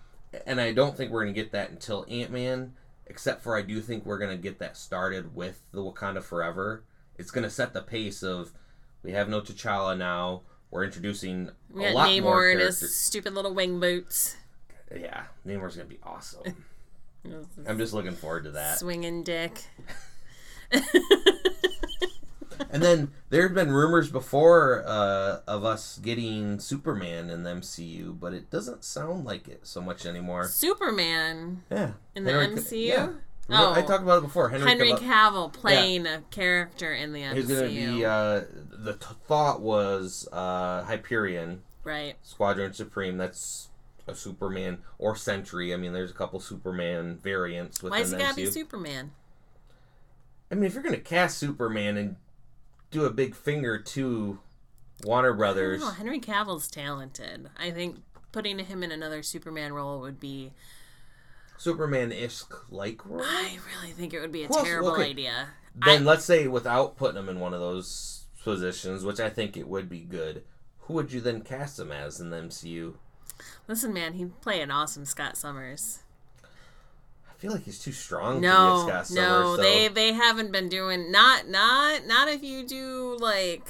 And 0.46 0.60
I 0.60 0.74
don't 0.74 0.94
think 0.94 1.10
we're 1.10 1.22
gonna 1.22 1.32
get 1.32 1.52
that 1.52 1.70
until 1.70 2.04
Ant 2.10 2.30
Man. 2.30 2.74
Except 3.06 3.42
for 3.42 3.56
I 3.56 3.62
do 3.62 3.80
think 3.80 4.04
we're 4.04 4.18
gonna 4.18 4.36
get 4.36 4.58
that 4.58 4.76
started 4.76 5.34
with 5.34 5.62
the 5.72 5.80
Wakanda 5.80 6.22
Forever. 6.22 6.84
It's 7.16 7.30
gonna 7.30 7.48
set 7.48 7.72
the 7.72 7.80
pace 7.80 8.22
of 8.22 8.52
we 9.02 9.12
have 9.12 9.30
no 9.30 9.40
T'Challa 9.40 9.96
now. 9.96 10.42
We're 10.70 10.84
introducing 10.84 11.52
We 11.72 11.86
a 11.86 11.92
lot 11.92 12.10
more 12.20 12.42
Namor 12.42 12.52
in 12.52 12.58
his 12.58 12.94
stupid 12.94 13.32
little 13.32 13.54
wing 13.54 13.80
boots. 13.80 14.36
Yeah, 14.94 15.24
Namor's 15.46 15.74
gonna 15.76 15.88
be 15.88 16.00
awesome. 16.02 16.66
I'm 17.66 17.78
just 17.78 17.94
looking 17.94 18.14
forward 18.14 18.44
to 18.44 18.50
that. 18.50 18.78
Swinging 18.78 19.22
dick. 19.24 19.64
And 22.70 22.82
then 22.82 23.12
there 23.30 23.42
had 23.42 23.54
been 23.54 23.70
rumors 23.70 24.10
before 24.10 24.82
uh, 24.86 25.40
of 25.46 25.64
us 25.64 25.98
getting 26.02 26.58
Superman 26.58 27.30
in 27.30 27.42
the 27.44 27.50
MCU, 27.50 28.18
but 28.18 28.34
it 28.34 28.50
doesn't 28.50 28.84
sound 28.84 29.24
like 29.24 29.48
it 29.48 29.66
so 29.66 29.80
much 29.80 30.04
anymore. 30.04 30.44
Superman 30.48 31.62
Yeah, 31.70 31.92
in 32.14 32.24
the 32.24 32.32
Henry 32.32 32.56
MCU. 32.56 32.86
yeah. 32.88 32.96
Remember- 33.48 33.78
I 33.78 33.82
Oh. 33.82 33.86
talked 33.86 34.02
about 34.02 34.18
it 34.18 34.22
before. 34.26 34.50
Henry, 34.50 34.68
Henry 34.68 34.92
Cavill- 34.92 34.98
Cavill 35.00 35.52
playing 35.52 36.06
a 36.06 36.22
character 36.30 36.92
in 36.92 37.12
the 37.14 37.22
MCU. 37.22 37.34
He's 37.36 37.46
gonna 37.46 37.68
be. 37.68 38.04
Uh, 38.04 38.40
the 38.70 38.94
t- 38.94 39.06
thought 39.26 39.60
was 39.62 40.28
uh, 40.32 40.82
Hyperion 40.84 41.62
right. 41.84 42.16
Squadron 42.22 42.74
Supreme. 42.74 43.16
That's 43.16 43.68
a 44.06 44.14
Superman 44.14 44.78
or 44.98 45.16
Sentry. 45.16 45.72
I 45.72 45.76
mean, 45.78 45.92
there's 45.94 46.10
a 46.10 46.14
couple 46.14 46.38
Superman 46.40 47.18
variants 47.22 47.82
Why 47.82 48.00
does 48.00 48.10
he 48.12 48.18
gotta 48.18 48.34
be 48.34 48.42
MCU. 48.46 48.52
Superman? 48.52 49.12
I 50.50 50.54
mean, 50.54 50.64
if 50.64 50.74
you're 50.74 50.82
gonna 50.82 50.98
cast 50.98 51.38
Superman 51.38 51.96
and 51.96 52.16
do 52.90 53.04
a 53.04 53.10
big 53.10 53.34
finger 53.34 53.78
to 53.78 54.38
Warner 55.04 55.34
Brothers, 55.34 55.80
No, 55.80 55.90
Henry 55.90 56.20
Cavill's 56.20 56.68
talented. 56.68 57.50
I 57.56 57.70
think 57.70 58.02
putting 58.32 58.58
him 58.58 58.82
in 58.82 58.90
another 58.92 59.22
Superman 59.22 59.72
role 59.72 60.00
would 60.00 60.18
be. 60.20 60.52
Superman 61.56 62.12
ish 62.12 62.42
like 62.70 63.04
role. 63.04 63.22
I 63.22 63.58
really 63.74 63.92
think 63.92 64.14
it 64.14 64.20
would 64.20 64.32
be 64.32 64.44
a 64.44 64.46
else- 64.46 64.62
terrible 64.62 64.92
okay. 64.92 65.10
idea. 65.10 65.48
Then 65.74 66.04
let's 66.04 66.24
say 66.24 66.48
without 66.48 66.96
putting 66.96 67.18
him 67.18 67.28
in 67.28 67.40
one 67.40 67.52
of 67.54 67.60
those 67.60 68.24
positions, 68.42 69.04
which 69.04 69.20
I 69.20 69.28
think 69.28 69.56
it 69.56 69.68
would 69.68 69.88
be 69.88 70.00
good. 70.00 70.44
Who 70.82 70.94
would 70.94 71.12
you 71.12 71.20
then 71.20 71.42
cast 71.42 71.78
him 71.78 71.92
as 71.92 72.20
in 72.20 72.30
the 72.30 72.38
MCU? 72.38 72.94
Listen, 73.68 73.92
man, 73.92 74.14
he'd 74.14 74.40
play 74.40 74.60
an 74.60 74.70
awesome 74.70 75.04
Scott 75.04 75.36
Summers. 75.36 76.00
I 77.38 77.40
feel 77.40 77.52
like 77.52 77.62
he's 77.64 77.78
too 77.78 77.92
strong 77.92 78.40
No, 78.40 78.80
to 78.86 78.86
be 78.86 78.90
a 78.90 79.04
Scott 79.04 79.14
no, 79.14 79.22
Summers. 79.54 79.56
though. 79.58 79.62
they 79.62 79.88
they 79.88 80.12
haven't 80.12 80.50
been 80.50 80.68
doing 80.68 81.12
not 81.12 81.46
not 81.48 82.04
not 82.06 82.28
if 82.28 82.42
you 82.42 82.66
do 82.66 83.16
like 83.20 83.62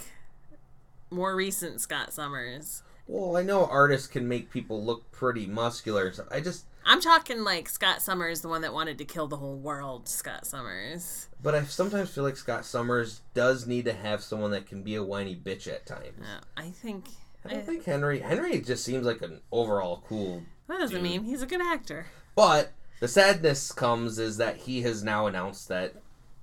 more 1.10 1.34
recent 1.36 1.80
Scott 1.80 2.12
Summers. 2.12 2.82
Well, 3.06 3.36
I 3.36 3.42
know 3.42 3.66
artists 3.66 4.06
can 4.06 4.28
make 4.28 4.50
people 4.50 4.82
look 4.84 5.10
pretty 5.12 5.46
muscular. 5.46 6.12
So 6.12 6.26
I 6.30 6.40
just, 6.40 6.66
I'm 6.84 7.00
talking 7.00 7.42
like 7.42 7.66
Scott 7.68 8.02
Summers, 8.02 8.42
the 8.42 8.48
one 8.48 8.60
that 8.60 8.74
wanted 8.74 8.98
to 8.98 9.04
kill 9.06 9.26
the 9.26 9.38
whole 9.38 9.56
world. 9.56 10.08
Scott 10.08 10.46
Summers. 10.46 11.28
but 11.42 11.54
I 11.54 11.62
sometimes 11.64 12.10
feel 12.10 12.24
like 12.24 12.36
Scott 12.36 12.66
Summers 12.66 13.22
does 13.32 13.66
need 13.66 13.86
to 13.86 13.94
have 13.94 14.22
someone 14.22 14.50
that 14.50 14.66
can 14.66 14.82
be 14.82 14.94
a 14.94 15.02
whiny 15.02 15.34
bitch 15.34 15.66
at 15.68 15.86
times. 15.86 16.20
Uh, 16.22 16.40
I 16.56 16.70
think 16.70 17.04
I 17.46 17.50
don't 17.50 17.64
think 17.66 17.84
Henry. 17.84 18.20
Henry 18.20 18.60
just 18.60 18.84
seems 18.84 19.06
like 19.06 19.22
an 19.22 19.40
overall 19.52 20.04
cool. 20.06 20.42
that 20.68 20.78
doesn't 20.78 20.94
Dude. 20.96 21.02
mean 21.02 21.24
he's 21.24 21.42
a 21.42 21.46
good 21.46 21.62
actor. 21.62 22.06
But 22.34 22.72
the 23.01 23.09
sadness 23.09 23.72
comes 23.72 24.18
is 24.18 24.36
that 24.38 24.57
he 24.59 24.82
has 24.82 25.05
now 25.05 25.26
announced 25.26 25.68
that 25.68 25.94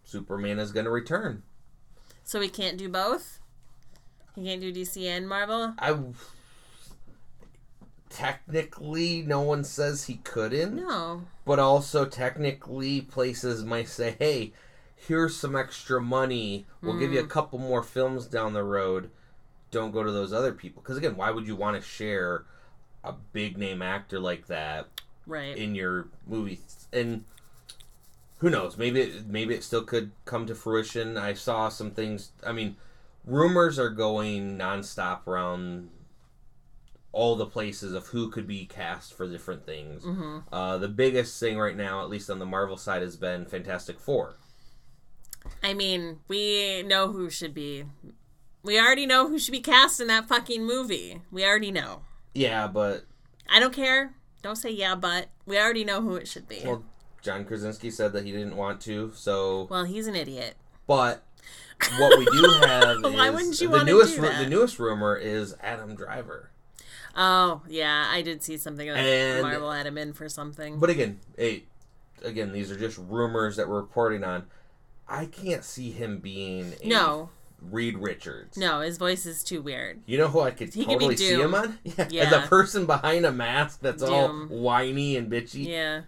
Superman 0.04 0.60
is 0.60 0.72
going 0.72 0.86
to 0.86 0.92
return. 0.92 1.44
So 2.24 2.40
he 2.40 2.50
can't 2.50 2.78
do 2.78 2.90
both. 2.90 3.40
He 4.36 4.46
can't 4.46 4.62
do 4.62 4.74
DC 4.74 5.06
and 5.06 5.28
Marvel. 5.28 5.74
I 5.78 5.98
technically 8.10 9.22
no 9.22 9.42
one 9.42 9.64
says 9.64 10.06
he 10.06 10.16
couldn't, 10.18 10.76
No, 10.76 11.24
but 11.46 11.60
also 11.60 12.06
technically 12.06 13.02
places 13.02 13.64
might 13.64 13.88
say, 13.88 14.16
"Hey, 14.18 14.54
here's 14.96 15.36
some 15.36 15.56
extra 15.56 16.02
money. 16.02 16.66
We'll 16.82 17.00
give 17.00 17.12
you 17.12 17.20
a 17.20 17.24
mm. 17.24 17.30
couple 17.30 17.60
more 17.60 17.84
films 17.84 18.26
down 18.28 18.54
the 18.54 18.64
road. 18.64 19.10
Don't 19.72 19.92
go 19.92 20.04
to 20.04 20.12
those 20.12 20.34
other 20.34 20.54
people." 20.54 20.82
Because 20.82 20.98
again, 20.98 21.16
why 21.16 21.32
would 21.32 21.48
you 21.48 21.56
want 21.56 21.76
to 21.76 21.88
share 21.88 22.46
a 23.04 23.14
big 23.14 23.58
name 23.58 23.82
actor 23.82 24.20
like 24.20 24.48
that 24.48 24.88
right. 25.26 25.58
in 25.58 25.76
your 25.76 26.08
movie? 26.28 26.60
And 26.94 27.26
who 28.38 28.50
knows? 28.50 28.78
Maybe 28.78 29.02
it, 29.02 29.28
maybe 29.28 29.54
it 29.54 29.64
still 29.64 29.84
could 29.84 30.12
come 30.26 30.46
to 30.48 30.56
fruition. 30.56 31.18
I 31.18 31.34
saw 31.34 31.70
some 31.70 31.92
things. 31.92 32.32
I 32.46 32.52
mean, 32.52 32.76
rumors 33.26 33.80
are 33.80 33.90
going 33.90 34.58
nonstop 34.58 35.28
around 35.28 35.90
all 37.12 37.38
the 37.38 37.46
places 37.46 37.94
of 37.94 38.08
who 38.08 38.30
could 38.30 38.46
be 38.46 38.66
cast 38.66 39.14
for 39.14 39.28
different 39.30 39.66
things. 39.66 40.04
hmm 40.04 40.40
Uh, 40.52 40.78
the 40.78 40.90
biggest 40.90 41.40
thing 41.40 41.58
right 41.58 41.78
now, 41.78 42.02
at 42.02 42.10
least 42.10 42.30
on 42.30 42.40
the 42.40 42.46
Marvel 42.46 42.76
side, 42.76 43.02
has 43.02 43.16
been 43.16 43.46
Fantastic 43.46 44.00
Four. 44.00 44.36
I 45.64 45.74
mean, 45.74 46.20
we 46.28 46.84
know 46.84 47.12
who 47.12 47.30
should 47.30 47.54
be. 47.54 47.86
We 48.64 48.80
already 48.80 49.06
know 49.06 49.30
who 49.30 49.40
should 49.40 49.52
be 49.52 49.62
cast 49.62 50.02
in 50.02 50.08
that 50.08 50.28
fucking 50.28 50.66
movie. 50.66 51.22
We 51.32 51.46
already 51.46 51.72
know. 51.72 52.02
Yeah, 52.34 52.68
but 52.68 53.06
I 53.50 53.60
don't 53.60 53.74
care. 53.74 54.16
Don't 54.46 54.56
say 54.58 54.70
yeah, 54.70 54.94
but 54.94 55.30
we 55.48 55.58
already 55.58 55.84
know 55.84 56.02
who 56.04 56.14
it 56.18 56.28
should 56.28 56.48
be. 56.48 56.62
well, 56.64 56.84
John 57.24 57.46
Krasinski 57.46 57.90
said 57.90 58.14
that 58.14 58.26
he 58.26 58.32
didn't 58.32 58.56
want 58.56 58.80
to. 58.82 59.12
So, 59.16 59.66
Well, 59.72 59.86
he's 59.86 60.06
an 60.06 60.16
idiot. 60.16 60.54
but 60.86 61.24
what 61.98 62.20
we 62.20 62.26
do 62.26 62.48
have 62.68 63.02
Why 63.04 63.30
is 63.30 63.34
wouldn't 63.34 63.60
you 63.60 63.70
the 63.70 63.84
newest 63.84 64.20
ru- 64.20 64.28
that? 64.30 64.44
the 64.44 64.48
newest 64.48 64.78
rumor 64.78 65.16
is 65.16 65.56
Adam 65.64 65.96
Driver. 65.96 66.52
Oh, 67.16 67.64
yeah, 67.68 68.08
I 68.12 68.22
did 68.22 68.44
see 68.44 68.56
something 68.58 68.88
that 68.88 68.98
And- 68.98 69.42
Marvel 69.42 69.72
had 69.72 69.88
him 69.88 69.98
in 69.98 70.14
for 70.14 70.30
something. 70.30 70.78
But 70.80 70.92
again, 70.92 71.20
hey, 71.36 71.64
again, 72.24 72.52
these 72.52 72.70
are 72.70 72.78
just 72.78 73.00
rumors 73.00 73.56
that 73.56 73.68
we're 73.68 73.82
reporting 73.82 74.24
on. 74.24 74.46
I 75.08 75.26
can't 75.26 75.64
see 75.64 75.90
him 75.90 76.20
being 76.20 76.76
no, 76.86 77.30
Reed 77.72 77.98
Richards. 77.98 78.58
no, 78.58 78.82
his 78.82 78.98
voice 78.98 79.26
is 79.26 79.44
too 79.44 79.62
weird. 79.62 80.02
You 80.06 80.18
know 80.18 80.28
who 80.28 80.42
I 80.42 80.52
could 80.52 80.74
He 80.74 80.86
could 80.86 80.94
totally 80.94 81.18
see 81.18 81.34
him 81.34 81.56
on? 81.56 81.80
Yeah, 81.84 81.94
as 81.98 82.12
Yeah. 82.12 82.44
a 82.44 82.48
person 82.48 82.86
behind 82.86 83.26
a 83.26 83.32
mask 83.32 83.80
that's 83.82 84.04
all 84.04 84.30
whiny 84.30 85.18
and 85.18 85.32
bitchy. 85.32 85.68
Yeah. 85.68 86.02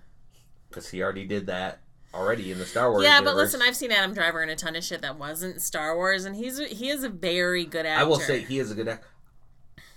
Because 0.70 0.90
he 0.90 1.02
already 1.02 1.26
did 1.26 1.48
that 1.48 1.80
already 2.14 2.52
in 2.52 2.58
the 2.60 2.66
Star 2.66 2.92
Wars. 2.92 3.04
Yeah, 3.04 3.22
but 3.22 3.36
listen, 3.36 3.62
I've 3.62 3.76
seen 3.76 3.92
Adam 3.92 4.14
Driver 4.14 4.42
in 4.44 4.50
a 4.50 4.56
ton 4.56 4.76
of 4.76 4.84
shit 4.84 5.02
that 5.02 5.18
wasn't 5.18 5.62
Star 5.62 5.96
Wars, 5.96 6.26
and 6.26 6.36
he's 6.36 6.58
he 6.60 6.90
is 6.90 7.04
a 7.04 7.10
very 7.10 7.66
good 7.66 7.86
actor. 7.86 8.02
I 8.02 8.08
will 8.08 8.20
say 8.20 8.42
he 8.42 8.60
is 8.60 8.72
a 8.72 8.76
good 8.76 8.88
actor. 8.88 9.08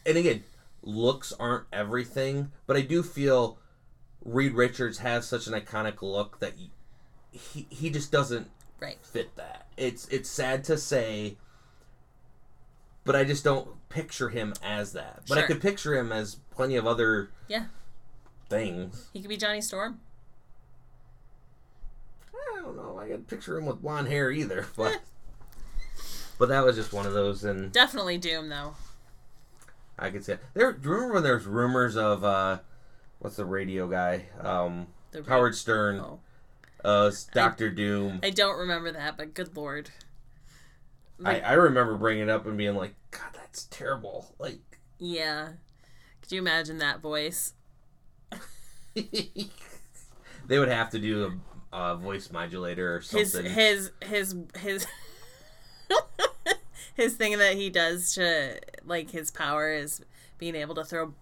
And 0.06 0.16
again, 0.16 0.44
looks 0.82 1.32
aren't 1.38 1.64
everything, 1.72 2.52
but 2.66 2.76
I 2.76 2.82
do 2.82 3.02
feel 3.02 3.58
Reed 4.24 4.54
Richards 4.54 4.98
has 4.98 5.26
such 5.26 5.46
an 5.46 5.54
iconic 5.54 6.02
look 6.02 6.40
that 6.40 6.54
he 6.54 6.70
he, 7.32 7.66
he 7.70 7.90
just 7.90 8.10
doesn't 8.12 8.50
right. 8.80 8.98
fit 9.02 9.34
that. 9.36 9.66
It's 9.76 10.06
it's 10.08 10.28
sad 10.28 10.64
to 10.64 10.76
say, 10.76 11.36
but 13.04 13.16
I 13.16 13.24
just 13.24 13.44
don't 13.44 13.68
picture 13.88 14.28
him 14.28 14.54
as 14.62 14.92
that. 14.92 15.22
But 15.28 15.38
I 15.38 15.42
could 15.42 15.60
picture 15.60 15.96
him 15.98 16.12
as 16.12 16.36
plenty 16.50 16.76
of 16.76 16.86
other 16.86 17.30
Yeah, 17.48 17.66
things. 18.48 19.08
he 19.12 19.20
could 19.20 19.28
be 19.28 19.36
Johnny 19.36 19.60
Storm. 19.60 20.00
I 22.34 22.60
don't 22.62 22.76
know. 22.76 22.98
I 22.98 23.08
could 23.08 23.26
picture 23.26 23.56
him 23.58 23.66
with 23.66 23.80
blonde 23.82 24.08
hair 24.08 24.30
either, 24.30 24.66
but 24.76 25.00
But 26.38 26.48
that 26.48 26.64
was 26.64 26.76
just 26.76 26.92
one 26.92 27.06
of 27.06 27.12
those, 27.12 27.44
and 27.44 27.72
Definitely 27.72 28.18
Doom 28.18 28.48
though. 28.48 28.74
I 29.98 30.10
could 30.10 30.24
say 30.24 30.38
there. 30.54 30.72
Do 30.72 30.88
you 30.88 30.94
remember 30.94 31.14
when 31.14 31.22
there's 31.22 31.44
rumors 31.46 31.96
of 31.96 32.24
uh, 32.24 32.60
what's 33.18 33.36
the 33.36 33.44
radio 33.44 33.86
guy? 33.86 34.26
Um, 34.40 34.86
The 35.12 35.22
Howard 35.24 35.54
Stern, 35.54 36.00
Oh. 36.00 36.20
uh, 36.82 37.10
Doctor 37.34 37.70
Doom. 37.70 38.20
I 38.22 38.30
don't 38.30 38.58
remember 38.58 38.90
that, 38.92 39.18
but 39.18 39.34
good 39.34 39.54
lord. 39.54 39.90
I, 41.24 41.40
I 41.40 41.52
remember 41.54 41.96
bringing 41.96 42.24
it 42.24 42.28
up 42.28 42.46
and 42.46 42.56
being 42.56 42.74
like, 42.76 42.94
God, 43.10 43.28
that's 43.34 43.64
terrible. 43.64 44.34
Like, 44.38 44.60
Yeah. 44.98 45.50
Could 46.22 46.32
you 46.32 46.38
imagine 46.38 46.78
that 46.78 47.00
voice? 47.00 47.54
they 48.94 50.58
would 50.58 50.68
have 50.68 50.90
to 50.90 50.98
do 50.98 51.40
a, 51.72 51.76
a 51.76 51.96
voice 51.96 52.30
modulator 52.30 52.96
or 52.96 53.00
something. 53.00 53.44
His 53.44 53.90
his 54.02 54.34
his 54.34 54.36
his 54.58 54.86
his 56.94 57.14
thing 57.14 57.38
that 57.38 57.54
he 57.54 57.70
does 57.70 58.14
to 58.14 58.60
like 58.84 59.10
his 59.10 59.30
power 59.30 59.72
is 59.72 60.02
being 60.38 60.54
able 60.54 60.74
to 60.76 60.84
throw 60.84 61.14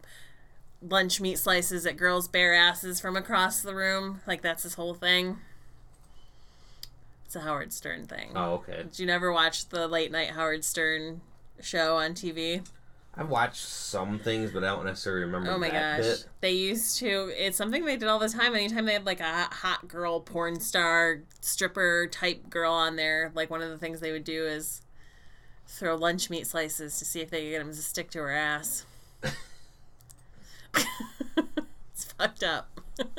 lunch 0.82 1.20
meat 1.20 1.38
slices 1.38 1.86
at 1.86 1.96
girls' 1.96 2.28
bare 2.28 2.54
asses 2.54 3.00
from 3.00 3.16
across 3.16 3.62
the 3.62 3.74
room. 3.74 4.20
Like 4.26 4.42
that's 4.42 4.62
his 4.62 4.74
whole 4.74 4.94
thing. 4.94 5.38
It's 7.28 7.36
a 7.36 7.40
Howard 7.40 7.74
Stern 7.74 8.06
thing. 8.06 8.30
oh, 8.34 8.52
okay. 8.54 8.84
Did 8.84 8.98
you 8.98 9.04
never 9.04 9.30
watch 9.30 9.68
the 9.68 9.86
late 9.86 10.10
night 10.10 10.30
Howard 10.30 10.64
Stern 10.64 11.20
show 11.60 11.98
on 11.98 12.12
TV? 12.14 12.66
I've 13.14 13.28
watched 13.28 13.66
some 13.66 14.18
things, 14.18 14.50
but 14.50 14.64
I 14.64 14.68
don't 14.68 14.86
necessarily 14.86 15.26
remember 15.26 15.50
Oh 15.50 15.58
my 15.58 15.68
gosh. 15.68 15.98
bit. 15.98 16.26
They 16.40 16.52
used 16.52 16.96
to 17.00 17.30
it's 17.36 17.58
something 17.58 17.84
they 17.84 17.98
did 17.98 18.08
all 18.08 18.18
the 18.18 18.30
time. 18.30 18.54
Anytime 18.54 18.86
they 18.86 18.94
had 18.94 19.04
like 19.04 19.20
a 19.20 19.42
hot 19.42 19.86
girl 19.88 20.20
porn 20.20 20.58
star 20.58 21.20
stripper 21.42 22.06
type 22.10 22.48
girl 22.48 22.72
on 22.72 22.96
there, 22.96 23.30
like 23.34 23.50
one 23.50 23.60
of 23.60 23.68
the 23.68 23.76
things 23.76 24.00
they 24.00 24.12
would 24.12 24.24
do 24.24 24.46
is 24.46 24.80
throw 25.66 25.96
lunch 25.96 26.30
meat 26.30 26.46
slices 26.46 26.98
to 26.98 27.04
see 27.04 27.20
if 27.20 27.28
they 27.28 27.42
could 27.42 27.50
get 27.50 27.58
them 27.58 27.68
to 27.68 27.82
stick 27.82 28.08
to 28.12 28.20
her 28.20 28.30
ass. 28.30 28.86
it's 30.72 32.04
fucked 32.16 32.42
up. 32.42 32.80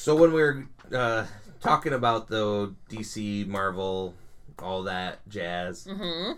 So 0.00 0.14
when 0.16 0.32
we 0.32 0.40
were 0.40 0.64
uh, 0.92 1.26
talking 1.60 1.92
about 1.92 2.28
the 2.28 2.74
DC, 2.90 3.46
Marvel, 3.46 4.14
all 4.58 4.82
that 4.84 5.26
jazz, 5.28 5.86
hmm 5.90 6.32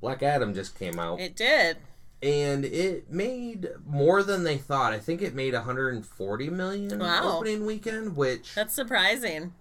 Black 0.00 0.22
Adam 0.22 0.54
just 0.54 0.78
came 0.78 0.98
out, 0.98 1.20
It 1.20 1.34
did. 1.34 1.78
and 2.22 2.64
it 2.64 3.10
made 3.10 3.68
more 3.86 4.22
than 4.22 4.44
they 4.44 4.58
thought. 4.58 4.92
I 4.92 4.98
think 4.98 5.22
it 5.22 5.34
made 5.34 5.54
140 5.54 6.50
million 6.50 6.98
Wow. 6.98 7.38
opening 7.38 7.64
weekend, 7.66 8.16
which 8.16 8.54
That's 8.54 8.74
surprising. 8.74 9.52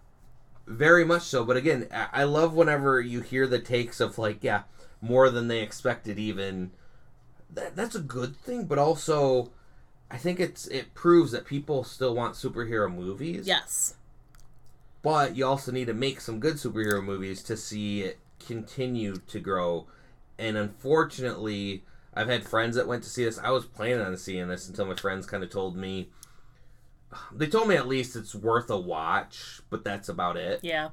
very 0.67 1.05
much 1.05 1.23
so. 1.23 1.43
But 1.45 1.57
again, 1.57 1.87
I 1.91 2.07
I 2.11 2.23
love 2.23 2.53
whenever 2.53 2.99
you 3.01 3.21
hear 3.21 3.47
the 3.47 3.59
takes 3.59 3.99
of 3.99 4.17
like, 4.17 4.43
yeah, 4.43 4.63
more 5.01 5.29
than 5.29 5.47
they 5.47 5.61
expected. 5.61 6.19
Even 6.19 6.71
that 7.53 7.75
that's 7.75 7.95
a 7.95 8.01
good 8.01 8.35
thing, 8.35 8.65
but 8.65 8.77
also. 8.77 9.51
I 10.11 10.17
think 10.17 10.39
it's 10.39 10.67
it 10.67 10.93
proves 10.93 11.31
that 11.31 11.45
people 11.47 11.83
still 11.83 12.13
want 12.13 12.35
superhero 12.35 12.93
movies. 12.93 13.47
Yes. 13.47 13.95
But 15.06 15.36
you 15.36 15.45
also 15.45 15.72
need 15.72 15.86
to 15.86 15.93
make 15.93 16.20
some 16.20 16.39
good 16.39 16.56
superhero 16.56 17.03
movies 17.03 17.43
to 17.43 17.56
see 17.56 18.01
it 18.01 18.18
continue 18.43 19.18
to 19.28 19.39
grow. 19.39 19.86
And 20.39 20.58
unfortunately, 20.58 21.84
I've 22.16 22.28
had 22.28 22.43
friends 22.43 22.76
that 22.76 22.88
went 22.88 23.03
to 23.03 23.10
see 23.10 23.24
this. 23.24 23.38
I 23.38 23.51
was 23.51 23.66
planning 23.68 24.01
on 24.01 24.18
seeing 24.18 24.47
this 24.47 24.68
until 24.68 24.86
my 24.88 24.95
friends 24.95 25.28
kind 25.28 25.43
of 25.43 25.51
told 25.51 25.78
me. 25.78 26.10
Um, 27.12 27.20
they 27.38 27.45
told 27.45 27.68
me 27.68 27.76
at 27.76 27.88
least 27.88 28.16
it's 28.16 28.34
worth 28.34 28.72
a 28.72 28.80
watch, 28.80 29.62
but 29.70 29.84
that's 29.84 30.10
about 30.10 30.38
it. 30.38 30.62
Yeah. 30.64 30.89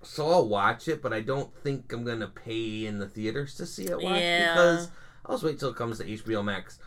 So 0.00 0.26
I'll 0.26 0.48
watch 0.48 0.88
it, 0.88 1.02
but 1.02 1.12
I 1.12 1.20
don't 1.20 1.54
think 1.62 1.92
I'm 1.92 2.04
gonna 2.04 2.26
pay 2.26 2.86
in 2.86 3.00
the 3.00 3.06
theaters 3.06 3.54
to 3.56 3.66
see 3.66 3.84
it. 3.84 4.00
Watch 4.00 4.18
Yeah. 4.18 4.54
because 4.54 4.88
I'll 5.26 5.34
just 5.34 5.44
wait 5.44 5.58
till 5.58 5.68
it 5.68 5.76
comes 5.76 5.98
to 5.98 6.04
HBO 6.10 6.42
Max 6.42 6.78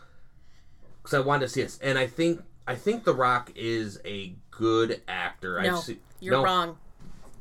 because 1.00 1.14
I 1.14 1.20
wanted 1.20 1.46
to 1.46 1.52
see 1.52 1.62
this. 1.62 1.78
And 1.78 1.96
I 1.96 2.08
think 2.08 2.42
I 2.66 2.74
think 2.74 3.04
The 3.04 3.14
Rock 3.14 3.52
is 3.54 4.00
a 4.04 4.34
good 4.50 5.02
actor. 5.06 5.62
No, 5.62 5.76
I've 5.76 5.84
You're 6.24 6.36
no, 6.38 6.44
wrong. 6.44 6.78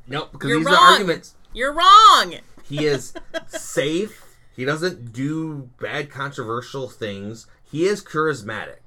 no, 0.07 0.25
because 0.31 0.49
You're 0.49 0.59
these 0.59 0.67
wrong. 0.67 0.75
are 0.75 0.91
arguments. 0.91 1.36
You're 1.53 1.73
wrong. 1.73 2.36
He 2.63 2.86
is 2.86 3.13
safe. 3.47 4.23
He 4.55 4.65
doesn't 4.65 5.13
do 5.13 5.69
bad, 5.79 6.09
controversial 6.09 6.89
things. 6.89 7.47
He 7.63 7.86
is 7.86 8.03
charismatic. 8.03 8.77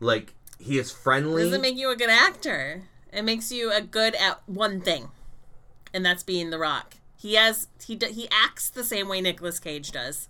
Like 0.00 0.34
he 0.58 0.78
is 0.78 0.90
friendly. 0.90 1.44
doesn't 1.44 1.60
make 1.60 1.76
you 1.76 1.90
a 1.90 1.96
good 1.96 2.10
actor. 2.10 2.84
It 3.12 3.22
makes 3.22 3.52
you 3.52 3.72
a 3.72 3.80
good 3.80 4.14
at 4.14 4.40
one 4.46 4.80
thing, 4.80 5.08
and 5.94 6.04
that's 6.04 6.22
being 6.22 6.50
The 6.50 6.58
Rock. 6.58 6.96
He 7.16 7.34
has 7.34 7.68
he 7.84 7.98
he 8.10 8.28
acts 8.30 8.68
the 8.68 8.84
same 8.84 9.08
way 9.08 9.20
Nicolas 9.20 9.58
Cage 9.58 9.92
does, 9.92 10.28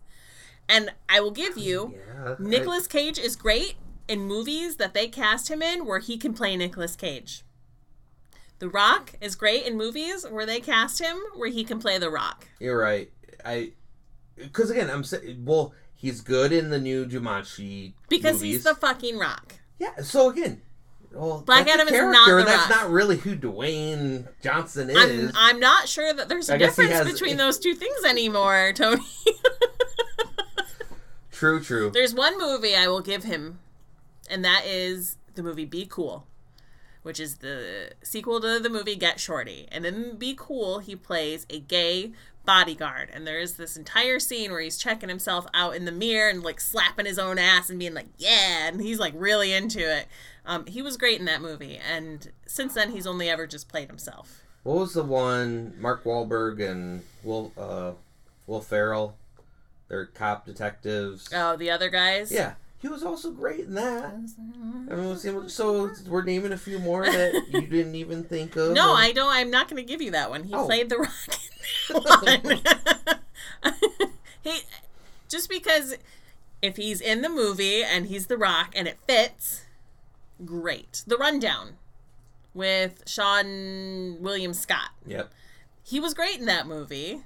and 0.68 0.90
I 1.08 1.20
will 1.20 1.30
give 1.30 1.56
you 1.56 1.94
yeah, 1.96 2.34
I- 2.38 2.86
Cage 2.88 3.18
is 3.18 3.36
great 3.36 3.76
in 4.08 4.20
movies 4.20 4.76
that 4.76 4.94
they 4.94 5.08
cast 5.08 5.50
him 5.50 5.62
in 5.62 5.84
where 5.84 5.98
he 5.98 6.16
can 6.16 6.32
play 6.32 6.56
Nicolas 6.56 6.96
Cage. 6.96 7.42
The 8.58 8.68
Rock 8.68 9.14
is 9.20 9.34
great 9.36 9.64
in 9.66 9.76
movies 9.76 10.24
where 10.28 10.46
they 10.46 10.60
cast 10.60 10.98
him 11.00 11.16
where 11.34 11.50
he 11.50 11.62
can 11.64 11.78
play 11.78 11.98
The 11.98 12.10
Rock. 12.10 12.48
You're 12.58 12.78
right. 12.78 13.10
I 13.44 13.72
because 14.36 14.70
again, 14.70 14.90
I'm 14.90 15.04
saying 15.04 15.42
well, 15.44 15.72
he's 15.94 16.20
good 16.20 16.52
in 16.52 16.70
the 16.70 16.78
new 16.78 17.06
Jumanji 17.06 17.92
Because 18.08 18.36
movies. 18.36 18.54
he's 18.56 18.64
the 18.64 18.74
fucking 18.74 19.18
Rock. 19.18 19.54
yeah. 19.78 19.96
So 20.02 20.30
again, 20.30 20.62
well, 21.12 21.42
Black 21.46 21.66
Adam 21.68 21.86
is 21.88 21.92
not 21.94 22.28
The 22.28 22.38
and 22.38 22.46
That's 22.48 22.70
Rock. 22.70 22.82
not 22.82 22.90
really 22.90 23.16
who 23.18 23.36
Dwayne 23.36 24.28
Johnson 24.42 24.90
is. 24.90 24.96
I'm, 24.96 25.32
I'm 25.34 25.60
not 25.60 25.88
sure 25.88 26.12
that 26.12 26.28
there's 26.28 26.48
a 26.50 26.54
I 26.54 26.58
difference 26.58 26.92
has- 26.92 27.12
between 27.12 27.36
those 27.38 27.58
two 27.58 27.74
things 27.74 28.04
anymore, 28.06 28.72
Tony. 28.76 29.02
true, 31.30 31.60
true. 31.60 31.90
There's 31.90 32.14
one 32.14 32.38
movie 32.38 32.74
I 32.74 32.86
will 32.88 33.00
give 33.00 33.24
him, 33.24 33.58
and 34.30 34.44
that 34.44 34.64
is 34.66 35.16
the 35.34 35.42
movie 35.42 35.64
Be 35.64 35.86
Cool, 35.86 36.26
which 37.06 37.20
is 37.20 37.36
the 37.36 37.92
sequel 38.02 38.40
to 38.40 38.58
the 38.58 38.68
movie 38.68 38.96
Get 38.96 39.20
Shorty. 39.20 39.68
And 39.70 39.86
in 39.86 40.16
Be 40.16 40.34
Cool, 40.36 40.80
he 40.80 40.96
plays 40.96 41.46
a 41.48 41.60
gay 41.60 42.10
bodyguard. 42.44 43.10
And 43.12 43.24
there 43.24 43.38
is 43.38 43.54
this 43.54 43.76
entire 43.76 44.18
scene 44.18 44.50
where 44.50 44.60
he's 44.60 44.76
checking 44.76 45.08
himself 45.08 45.46
out 45.54 45.76
in 45.76 45.84
the 45.84 45.92
mirror 45.92 46.28
and 46.28 46.42
like 46.42 46.60
slapping 46.60 47.06
his 47.06 47.16
own 47.16 47.38
ass 47.38 47.70
and 47.70 47.78
being 47.78 47.94
like, 47.94 48.08
yeah, 48.18 48.66
and 48.66 48.80
he's 48.80 48.98
like 48.98 49.12
really 49.16 49.52
into 49.52 49.78
it. 49.78 50.08
Um, 50.44 50.66
he 50.66 50.82
was 50.82 50.96
great 50.96 51.20
in 51.20 51.26
that 51.26 51.40
movie. 51.40 51.78
And 51.78 52.32
since 52.44 52.74
then, 52.74 52.90
he's 52.90 53.06
only 53.06 53.30
ever 53.30 53.46
just 53.46 53.68
played 53.68 53.86
himself. 53.86 54.42
What 54.64 54.78
was 54.78 54.94
the 54.94 55.04
one? 55.04 55.74
Mark 55.78 56.02
Wahlberg 56.02 56.60
and 56.60 57.04
Will 57.22 57.52
uh, 57.56 57.92
Will 58.48 58.62
Ferrell. 58.62 59.16
They're 59.86 60.06
cop 60.06 60.44
detectives. 60.44 61.28
Oh, 61.32 61.56
the 61.56 61.70
other 61.70 61.88
guys? 61.88 62.32
Yeah, 62.32 62.54
he 62.78 62.88
was 62.88 63.02
also 63.02 63.30
great 63.32 63.60
in 63.60 63.74
that. 63.74 64.14
Mm-hmm. 64.16 64.86
We'll 64.88 65.48
so 65.48 65.90
we're 66.08 66.22
naming 66.22 66.52
a 66.52 66.58
few 66.58 66.78
more 66.78 67.04
that 67.06 67.42
you 67.52 67.60
didn't 67.66 67.94
even 67.94 68.22
think 68.24 68.54
of. 68.56 68.72
No, 68.72 68.94
and- 68.94 69.04
I 69.04 69.12
don't. 69.12 69.28
I'm 69.32 69.50
not 69.50 69.68
going 69.68 69.82
to 69.84 69.88
give 69.88 70.02
you 70.02 70.10
that 70.12 70.30
one. 70.30 70.44
He 70.44 70.54
Oh. 70.54 70.66
played 70.66 70.88
the 70.90 70.98
rock 70.98 72.28
in 72.28 72.60
he 74.42 74.60
just 75.28 75.48
because 75.48 75.96
if 76.62 76.76
he's 76.76 77.00
in 77.00 77.22
the 77.22 77.28
movie 77.28 77.82
and 77.82 78.06
he's 78.06 78.26
the 78.26 78.36
rock 78.36 78.72
and 78.76 78.86
it 78.88 78.98
fits, 79.06 79.62
great. 80.44 81.02
The 81.06 81.16
rundown 81.16 81.74
with 82.54 83.04
Seann 83.06 84.20
William 84.20 84.54
Scott. 84.54 84.90
Yep. 85.06 85.30
He 85.82 86.00
was 86.00 86.14
great 86.14 86.38
in 86.38 86.46
that 86.46 86.66
movie. 86.66 87.22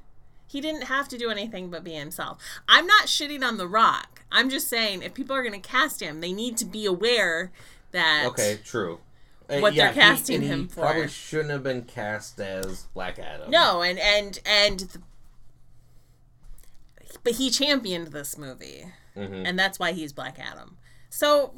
He 0.51 0.61
didn't 0.61 0.83
have 0.83 1.07
to 1.09 1.17
do 1.17 1.31
anything 1.31 1.71
but 1.71 1.85
be 1.85 1.93
himself. 1.93 2.43
I'm 2.69 2.85
not 2.85 3.07
shitting 3.07 3.45
on 3.47 3.57
the 3.57 3.69
rock. 3.69 4.25
I'm 4.33 4.51
just 4.51 4.67
saying 4.69 5.03
if 5.03 5.15
people 5.15 5.37
are 5.37 5.43
going 5.45 5.61
to 5.61 5.69
cast 5.69 6.01
him, 6.03 6.21
they 6.21 6.33
need 6.33 6.57
to 6.57 6.65
be 6.65 6.87
aware 6.87 7.53
that 7.93 8.25
Okay, 8.31 8.59
true. 8.65 8.99
Uh, 9.49 9.61
What 9.61 9.77
they're 9.77 9.93
casting 9.93 10.43
he 10.43 10.49
him 10.49 10.67
for. 10.67 10.81
Probably 10.81 11.07
shouldn't 11.07 11.51
have 11.51 11.63
been 11.63 11.83
cast 11.83 12.41
as 12.41 12.89
Black 12.95 13.21
Adam. 13.21 13.49
No, 13.49 13.83
and 13.83 13.97
and 14.01 14.41
and 14.45 14.81
the, 14.81 15.01
but 17.23 17.35
he 17.35 17.49
championed 17.51 18.09
this 18.09 18.37
movie, 18.37 18.87
Mhm. 19.17 19.47
and 19.47 19.57
that's 19.59 19.79
why 19.79 19.93
he's 19.93 20.13
Black 20.13 20.39
Adam. 20.41 20.79
So 21.11 21.55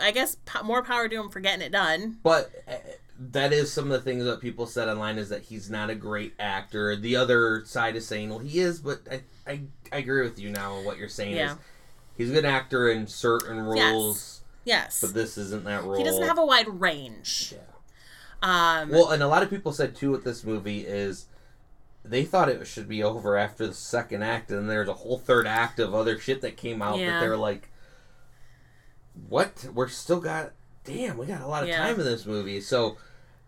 I 0.00 0.10
guess 0.10 0.36
po- 0.46 0.62
more 0.64 0.82
power 0.82 1.08
to 1.08 1.16
him 1.20 1.28
for 1.30 1.38
getting 1.38 1.62
it 1.64 1.70
done. 1.70 2.18
But 2.24 2.50
uh, 2.66 2.74
that 3.22 3.52
is 3.52 3.70
some 3.70 3.84
of 3.84 3.90
the 3.90 4.00
things 4.00 4.24
that 4.24 4.40
people 4.40 4.66
said 4.66 4.88
online 4.88 5.18
is 5.18 5.28
that 5.28 5.42
he's 5.42 5.68
not 5.68 5.90
a 5.90 5.94
great 5.94 6.32
actor. 6.38 6.96
The 6.96 7.16
other 7.16 7.62
side 7.66 7.94
is 7.94 8.06
saying, 8.06 8.30
well, 8.30 8.38
he 8.38 8.60
is, 8.60 8.78
but 8.78 9.00
I, 9.10 9.20
I, 9.46 9.60
I 9.92 9.98
agree 9.98 10.22
with 10.22 10.38
you 10.38 10.48
now. 10.50 10.76
On 10.76 10.84
what 10.86 10.96
you're 10.96 11.08
saying 11.08 11.36
Yeah. 11.36 11.52
is 11.52 11.58
he's 12.16 12.30
a 12.30 12.32
good 12.34 12.44
actor 12.46 12.88
in 12.90 13.06
certain 13.06 13.60
roles, 13.60 14.40
Yes, 14.64 15.00
but 15.02 15.12
this 15.12 15.36
isn't 15.36 15.64
that 15.64 15.84
role. 15.84 15.98
he 15.98 16.04
doesn't 16.04 16.22
have 16.26 16.38
a 16.38 16.44
wide 16.46 16.68
range. 16.80 17.52
Yeah. 17.54 17.60
Um, 18.82 18.88
Well, 18.88 19.10
and 19.10 19.22
a 19.22 19.28
lot 19.28 19.42
of 19.42 19.50
people 19.50 19.72
said 19.72 19.94
too 19.94 20.10
with 20.10 20.24
this 20.24 20.42
movie 20.42 20.80
is 20.86 21.26
they 22.02 22.24
thought 22.24 22.48
it 22.48 22.66
should 22.66 22.88
be 22.88 23.02
over 23.02 23.36
after 23.36 23.66
the 23.66 23.74
second 23.74 24.22
act, 24.22 24.50
and 24.50 24.70
there's 24.70 24.88
a 24.88 24.94
whole 24.94 25.18
third 25.18 25.46
act 25.46 25.78
of 25.78 25.94
other 25.94 26.18
shit 26.18 26.40
that 26.40 26.56
came 26.56 26.80
out 26.80 26.98
Yeah. 26.98 27.10
that 27.12 27.20
they're 27.20 27.36
like, 27.36 27.68
"What? 29.28 29.66
We're 29.74 29.88
still 29.88 30.20
got? 30.20 30.52
Damn, 30.84 31.18
we 31.18 31.26
got 31.26 31.42
a 31.42 31.46
lot 31.46 31.62
of 31.62 31.68
Yeah. 31.68 31.76
time 31.78 32.00
in 32.00 32.06
this 32.06 32.24
movie." 32.24 32.60
So 32.62 32.96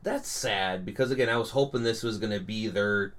that's 0.03 0.29
sad 0.29 0.85
because 0.85 1.11
again, 1.11 1.29
I 1.29 1.37
was 1.37 1.51
hoping 1.51 1.83
this 1.83 2.03
was 2.03 2.19
going 2.19 2.33
to 2.33 2.41
be 2.41 2.69
their 2.69 3.13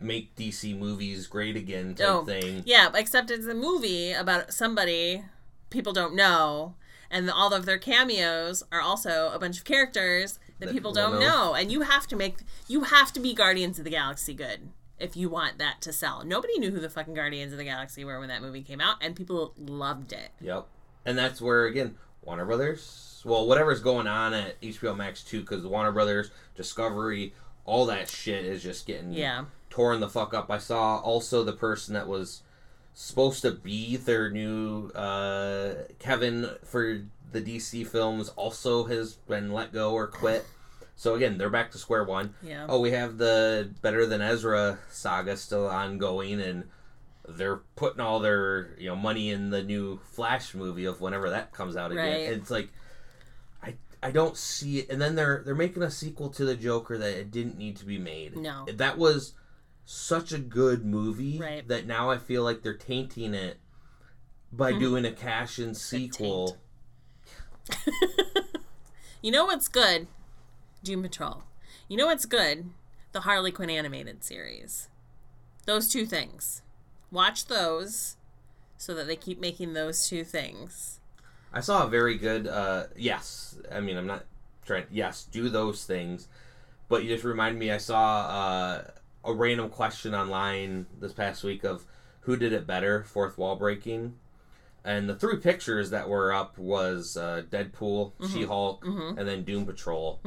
make 0.00 0.34
DC 0.36 0.76
movies 0.76 1.26
great 1.26 1.56
again 1.56 1.94
type 1.94 2.06
Oh, 2.08 2.24
thing. 2.24 2.62
Yeah, 2.66 2.90
except 2.94 3.30
it's 3.30 3.46
a 3.46 3.54
movie 3.54 4.12
about 4.12 4.52
somebody 4.52 5.24
people 5.70 5.92
don't 5.92 6.14
know, 6.14 6.74
and 7.10 7.30
all 7.30 7.52
of 7.54 7.64
their 7.66 7.78
cameos 7.78 8.62
are 8.72 8.80
also 8.80 9.30
a 9.32 9.38
bunch 9.38 9.58
of 9.58 9.64
characters 9.64 10.38
that, 10.58 10.66
That 10.66 10.72
people 10.72 10.92
don't 10.92 11.14
know. 11.14 11.20
know. 11.20 11.54
And 11.54 11.70
you 11.70 11.82
have 11.82 12.06
to 12.08 12.16
make 12.16 12.38
you 12.68 12.84
have 12.84 13.12
to 13.12 13.20
be 13.20 13.34
Guardians 13.34 13.78
of 13.78 13.84
the 13.84 13.90
Galaxy 13.90 14.34
good 14.34 14.68
if 14.98 15.16
you 15.16 15.28
want 15.28 15.58
that 15.58 15.80
to 15.82 15.92
sell. 15.92 16.24
Nobody 16.24 16.58
knew 16.58 16.70
who 16.70 16.80
the 16.80 16.90
fucking 16.90 17.14
Guardians 17.14 17.52
of 17.52 17.58
the 17.58 17.64
Galaxy 17.64 18.04
were 18.04 18.18
when 18.18 18.28
that 18.28 18.42
movie 18.42 18.62
came 18.62 18.80
out, 18.80 18.96
and 19.00 19.14
people 19.16 19.52
loved 19.56 20.12
it. 20.12 20.30
Yep. 20.40 20.66
And 21.06 21.16
that's 21.18 21.40
where 21.40 21.66
again 21.66 21.96
Warner 22.24 22.44
Brothers, 22.44 23.22
well, 23.24 23.46
whatever's 23.46 23.80
going 23.80 24.06
on 24.06 24.32
at 24.34 24.60
HBO 24.60 24.96
Max 24.96 25.22
too, 25.22 25.40
because 25.40 25.64
Warner 25.66 25.92
Brothers, 25.92 26.30
Discovery, 26.54 27.34
all 27.64 27.86
that 27.86 28.08
shit 28.08 28.44
is 28.44 28.62
just 28.62 28.86
getting 28.86 29.12
Yeah. 29.12 29.44
torn 29.70 30.00
the 30.00 30.08
fuck 30.08 30.34
up. 30.34 30.50
I 30.50 30.58
saw 30.58 30.98
also 30.98 31.42
the 31.44 31.52
person 31.52 31.94
that 31.94 32.06
was 32.06 32.42
supposed 32.92 33.42
to 33.42 33.50
be 33.50 33.96
their 33.96 34.30
new 34.30 34.88
uh, 34.90 35.74
Kevin 35.98 36.48
for 36.64 37.02
the 37.32 37.40
DC 37.40 37.86
films 37.86 38.28
also 38.36 38.84
has 38.84 39.14
been 39.14 39.52
let 39.52 39.72
go 39.72 39.92
or 39.92 40.06
quit. 40.06 40.44
So 40.96 41.14
again, 41.16 41.38
they're 41.38 41.50
back 41.50 41.72
to 41.72 41.78
square 41.78 42.04
one. 42.04 42.34
Yeah. 42.40 42.66
Oh, 42.68 42.78
we 42.80 42.92
have 42.92 43.18
the 43.18 43.68
Better 43.82 44.06
Than 44.06 44.20
Ezra 44.20 44.78
saga 44.90 45.36
still 45.36 45.66
ongoing, 45.66 46.40
and 46.40 46.68
they're 47.28 47.62
putting 47.76 48.00
all 48.00 48.20
their 48.20 48.74
you 48.78 48.88
know 48.88 48.96
money 48.96 49.30
in 49.30 49.50
the 49.50 49.62
new 49.62 49.98
Flash 50.12 50.54
movie 50.54 50.84
of 50.84 51.00
whenever 51.00 51.30
that 51.30 51.52
comes 51.52 51.76
out 51.76 51.92
again. 51.92 52.04
Right. 52.04 52.32
It's 52.32 52.50
like 52.50 52.68
I 53.62 53.74
I 54.02 54.10
don't 54.10 54.36
see 54.36 54.80
it, 54.80 54.90
and 54.90 55.00
then 55.00 55.14
they're 55.14 55.42
they're 55.44 55.54
making 55.54 55.82
a 55.82 55.90
sequel 55.90 56.28
to 56.30 56.44
the 56.44 56.56
Joker 56.56 56.98
that 56.98 57.14
it 57.14 57.30
didn't 57.30 57.58
need 57.58 57.76
to 57.76 57.84
be 57.84 57.98
made. 57.98 58.36
No. 58.36 58.66
that 58.72 58.98
was 58.98 59.34
such 59.86 60.32
a 60.32 60.38
good 60.38 60.84
movie 60.84 61.38
Right. 61.38 61.68
that 61.68 61.86
now 61.86 62.10
I 62.10 62.16
feel 62.16 62.42
like 62.42 62.62
they're 62.62 62.76
tainting 62.76 63.34
it 63.34 63.58
by 64.50 64.70
mm-hmm. 64.70 64.80
doing 64.80 65.04
a 65.04 65.12
cash 65.12 65.58
in 65.58 65.74
sequel. 65.74 66.56
You 69.24 69.30
know 69.30 69.46
what's 69.46 69.68
good? 69.68 70.06
Doom 70.82 71.00
Patrol. 71.00 71.44
You 71.88 71.96
know 71.96 72.04
what's 72.04 72.26
good? 72.26 72.66
The 73.12 73.22
Harley 73.22 73.50
Quinn 73.50 73.70
animated 73.70 74.22
series. 74.22 74.90
Those 75.64 75.88
two 75.88 76.04
things. 76.04 76.60
Watch 77.14 77.46
those 77.46 78.16
so 78.76 78.92
that 78.94 79.06
they 79.06 79.14
keep 79.16 79.40
making 79.40 79.72
those 79.72 80.08
two 80.08 80.24
things. 80.24 80.98
I 81.52 81.60
saw 81.60 81.84
a 81.84 81.88
very 81.88 82.18
good. 82.18 82.48
uh 82.48 82.86
Yes, 82.96 83.56
I 83.72 83.78
mean 83.80 83.96
I'm 83.96 84.06
not 84.08 84.24
trying. 84.66 84.86
Yes, 84.90 85.22
do 85.24 85.48
those 85.48 85.84
things, 85.84 86.26
but 86.88 87.04
you 87.04 87.08
just 87.08 87.22
remind 87.24 87.56
me. 87.58 87.70
I 87.70 87.78
saw 87.78 88.26
uh, 88.26 88.90
a 89.24 89.32
random 89.32 89.70
question 89.70 90.12
online 90.14 90.86
this 91.00 91.12
past 91.12 91.44
week 91.44 91.62
of 91.62 91.84
who 92.22 92.36
did 92.36 92.52
it 92.52 92.66
better, 92.66 93.04
fourth 93.04 93.38
wall 93.38 93.54
breaking, 93.54 94.16
and 94.84 95.08
the 95.08 95.14
three 95.14 95.36
pictures 95.36 95.90
that 95.90 96.08
were 96.08 96.32
up 96.32 96.58
was 96.58 97.16
uh, 97.16 97.42
Deadpool, 97.48 98.12
She 98.32 98.42
Hulk, 98.44 98.84
Mhm. 98.84 99.16
and 99.18 99.28
then 99.28 99.44
Doom 99.44 99.66
Patrol. 99.66 100.20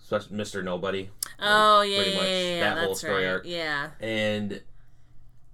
Especially 0.00 0.36
Mr. 0.36 0.62
Nobody. 0.62 1.10
Oh 1.40 1.82
yeah, 1.82 1.96
pretty 1.96 2.10
yeah, 2.12 2.16
much 2.16 2.28
yeah, 2.28 2.60
that 2.74 2.84
whole 2.84 2.94
story 2.94 3.24
right. 3.24 3.32
arc. 3.32 3.42
Yeah. 3.44 3.90
and 4.00 4.62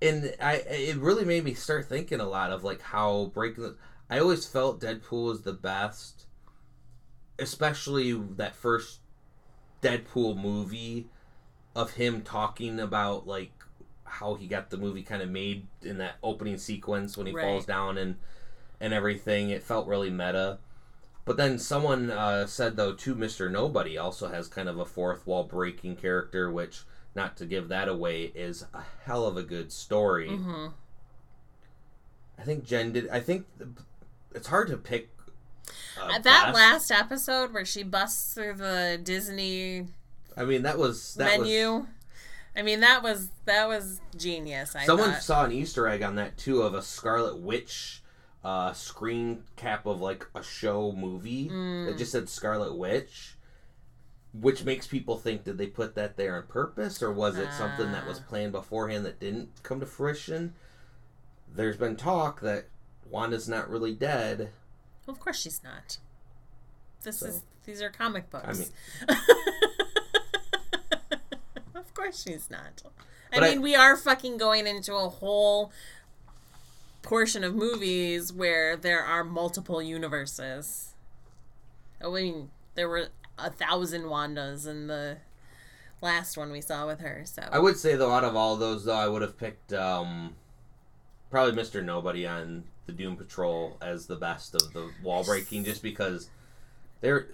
and 0.03 0.35
I 0.41 0.55
it 0.57 0.97
really 0.99 1.25
made 1.25 1.45
me 1.45 1.55
start 1.55 1.89
thinking 1.89 2.21
a 2.21 2.29
lot 2.29 2.53
of 2.53 2.65
like 2.65 2.83
how 2.83 3.31
breaking. 3.35 3.65
The, 3.65 3.77
I 4.11 4.19
always 4.19 4.47
felt 4.47 4.81
Deadpool 4.81 5.27
was 5.27 5.43
the 5.43 5.55
best, 5.55 6.27
especially 7.39 8.13
that 8.13 8.55
first 8.55 9.01
Deadpool 9.83 10.37
movie 10.37 11.09
of 11.75 11.93
him 11.93 12.23
talking 12.23 12.79
about 12.81 13.27
like 13.27 13.53
how 14.05 14.35
he 14.35 14.47
got 14.47 14.71
the 14.71 14.77
movie 14.77 15.03
kind 15.03 15.23
of 15.23 15.31
made 15.31 15.67
in 15.83 15.99
that 15.99 16.17
opening 16.23 16.59
sequence 16.59 17.17
when 17.17 17.27
he 17.27 17.33
Right. 17.33 17.43
falls 17.43 17.67
down 17.67 17.99
and 17.99 18.17
and 18.81 18.93
everything. 18.93 19.51
It 19.51 19.63
felt 19.63 19.87
really 19.89 20.11
meta. 20.11 20.59
But 21.25 21.37
then 21.37 21.59
someone 21.59 22.11
uh, 22.11 22.47
said 22.47 22.77
though 22.77 22.95
too, 22.95 23.15
Mister 23.15 23.49
Nobody 23.49 23.97
also 23.99 24.29
has 24.29 24.49
kind 24.49 24.69
of 24.69 24.79
a 24.79 24.85
fourth 24.85 25.27
wall 25.27 25.45
breaking 25.45 25.97
character, 25.97 26.51
which 26.51 26.83
not 27.15 27.37
to 27.39 27.47
give 27.47 27.69
that 27.69 27.89
away 27.89 28.33
is 28.35 28.65
a 28.75 28.83
hell 29.05 29.27
of 29.27 29.37
a 29.37 29.43
good 29.43 29.73
story. 29.73 30.29
hmm 30.29 30.67
I 32.39 32.43
think 32.45 32.65
Jen 32.65 32.93
did. 32.93 33.09
I 33.09 33.21
think 33.21 33.47
it's 34.35 34.49
hard 34.49 34.69
to 34.69 34.77
pick. 34.77 35.11
Uh, 36.01 36.11
At 36.13 36.25
that 36.25 36.53
last 36.55 36.91
episode 36.91 37.53
where 37.53 37.65
she 37.65 37.83
busts 37.85 38.35
through 38.35 38.55
the 38.55 38.99
Disney 39.03 39.87
I 40.37 40.45
mean, 40.45 40.63
that 40.63 40.79
was 40.79 41.15
that 41.15 41.39
menu. 41.41 41.71
Was, 41.73 41.87
I 42.57 42.63
mean 42.63 42.81
that 42.81 43.03
was 43.03 43.29
that 43.45 43.69
was 43.69 44.01
genius. 44.17 44.75
I 44.75 44.85
someone 44.87 45.13
thought. 45.13 45.23
saw 45.23 45.45
an 45.45 45.53
Easter 45.53 45.87
egg 45.87 46.03
on 46.03 46.17
that 46.17 46.37
too 46.37 46.63
of 46.63 46.75
a 46.75 46.83
Scarlet 46.83 47.39
Witch 47.39 48.03
uh, 48.45 48.73
screen 48.73 49.45
cap 49.57 49.87
of 49.87 50.01
like 50.01 50.27
a 50.35 50.43
show 50.43 50.91
movie 50.93 51.49
Mm. 51.49 51.87
that 51.87 51.97
just 51.99 52.11
said 52.13 52.29
Scarlet 52.29 52.75
Witch. 52.77 53.37
Which 54.35 54.65
makes 54.65 54.87
people 54.87 55.19
think 55.19 55.45
did 55.45 55.59
they 55.59 55.67
put 55.67 55.95
that 55.95 56.17
there 56.17 56.37
on 56.37 56.47
purpose 56.47 57.03
or 57.03 57.13
was 57.13 57.37
it 57.37 57.53
something 57.53 57.93
that 57.93 58.07
was 58.07 58.19
planned 58.21 58.53
beforehand 58.53 59.05
that 59.05 59.21
didn't 59.21 59.51
come 59.63 59.79
to 59.81 59.87
fruition? 59.87 60.55
There's 61.55 61.77
been 61.77 61.97
talk 61.97 62.41
that 62.41 62.65
Wanda's 63.11 63.49
not 63.49 63.69
really 63.69 63.93
dead. 63.95 64.51
Of 65.07 65.21
course 65.21 65.39
she's 65.41 65.63
not. 65.63 65.99
This 67.03 67.19
So- 67.19 67.27
is 67.27 67.43
these 67.65 67.83
are 67.83 67.91
comic 67.91 68.31
books. 68.31 68.47
I 68.49 68.53
mean- 69.13 69.19
of 71.75 71.93
course 71.95 72.23
she's 72.23 72.51
not. 72.51 72.83
I 73.33 73.39
But 73.39 73.45
I- 73.45 73.51
mean, 73.51 73.63
we 73.63 73.75
are 73.75 73.97
fucking 73.97 74.37
going 74.39 74.67
into 74.67 74.95
a 74.95 75.09
whole 75.09 75.73
portion 77.03 77.45
of 77.45 77.55
movies 77.55 78.33
where 78.33 78.77
there 78.77 79.03
are 79.05 79.25
multiple 79.25 79.83
universes. 79.83 80.95
I 82.03 82.09
mean, 82.09 82.51
there 82.75 82.89
were 82.89 83.09
a 83.43 83.51
thousand 83.51 84.03
Wandas 84.03 84.67
in 84.67 84.87
the 84.87 85.19
last 86.01 86.37
one 86.37 86.51
we 86.51 86.61
saw 86.61 86.87
with 86.87 87.01
her. 87.01 87.23
So 87.25 87.43
I 87.51 87.59
would 87.59 87.77
say 87.79 87.97
though, 87.97 88.13
out 88.13 88.25
of 88.25 88.37
all 88.37 88.57
those, 88.57 88.85
though, 88.85 88.95
I 88.97 89.09
would 89.09 89.23
have 89.23 89.39
picked 89.39 89.73
um, 89.73 90.35
probably 91.31 91.53
Mister 91.53 91.83
Nobody 91.83 92.27
on 92.27 92.65
the 92.87 92.93
Doom 92.93 93.17
Patrol 93.17 93.77
as 93.81 94.07
the 94.07 94.17
best 94.17 94.55
of 94.55 94.73
the 94.73 94.91
wall 95.03 95.25
breaking, 95.25 95.65
just 95.65 95.83
because 95.83 96.31
they're 97.01 97.29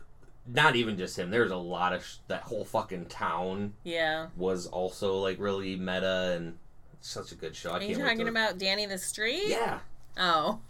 not 0.47 0.77
even 0.77 0.97
just 0.97 1.19
him. 1.19 1.31
There's 1.31 1.51
a 1.51 1.57
lot 1.57 1.93
of 1.93 2.05
sh- 2.05 2.17
that 2.29 2.43
whole 2.43 2.65
fucking 2.65 3.07
town 3.07 3.75
yeah. 3.85 4.29
was 4.37 4.67
also 4.67 5.19
like 5.19 5.39
really 5.39 5.77
meta 5.77 6.35
and 6.37 6.57
such 7.01 7.33
a 7.33 7.35
good 7.35 7.55
show. 7.55 7.73
I 7.73 7.79
Are 7.79 7.83
you 7.83 7.97
talking 7.97 8.19
to- 8.21 8.29
about 8.29 8.59
Danny 8.59 8.87
the 8.87 8.99
Street? 8.99 9.49
Yeah, 9.49 9.81
Oh. 10.19 10.61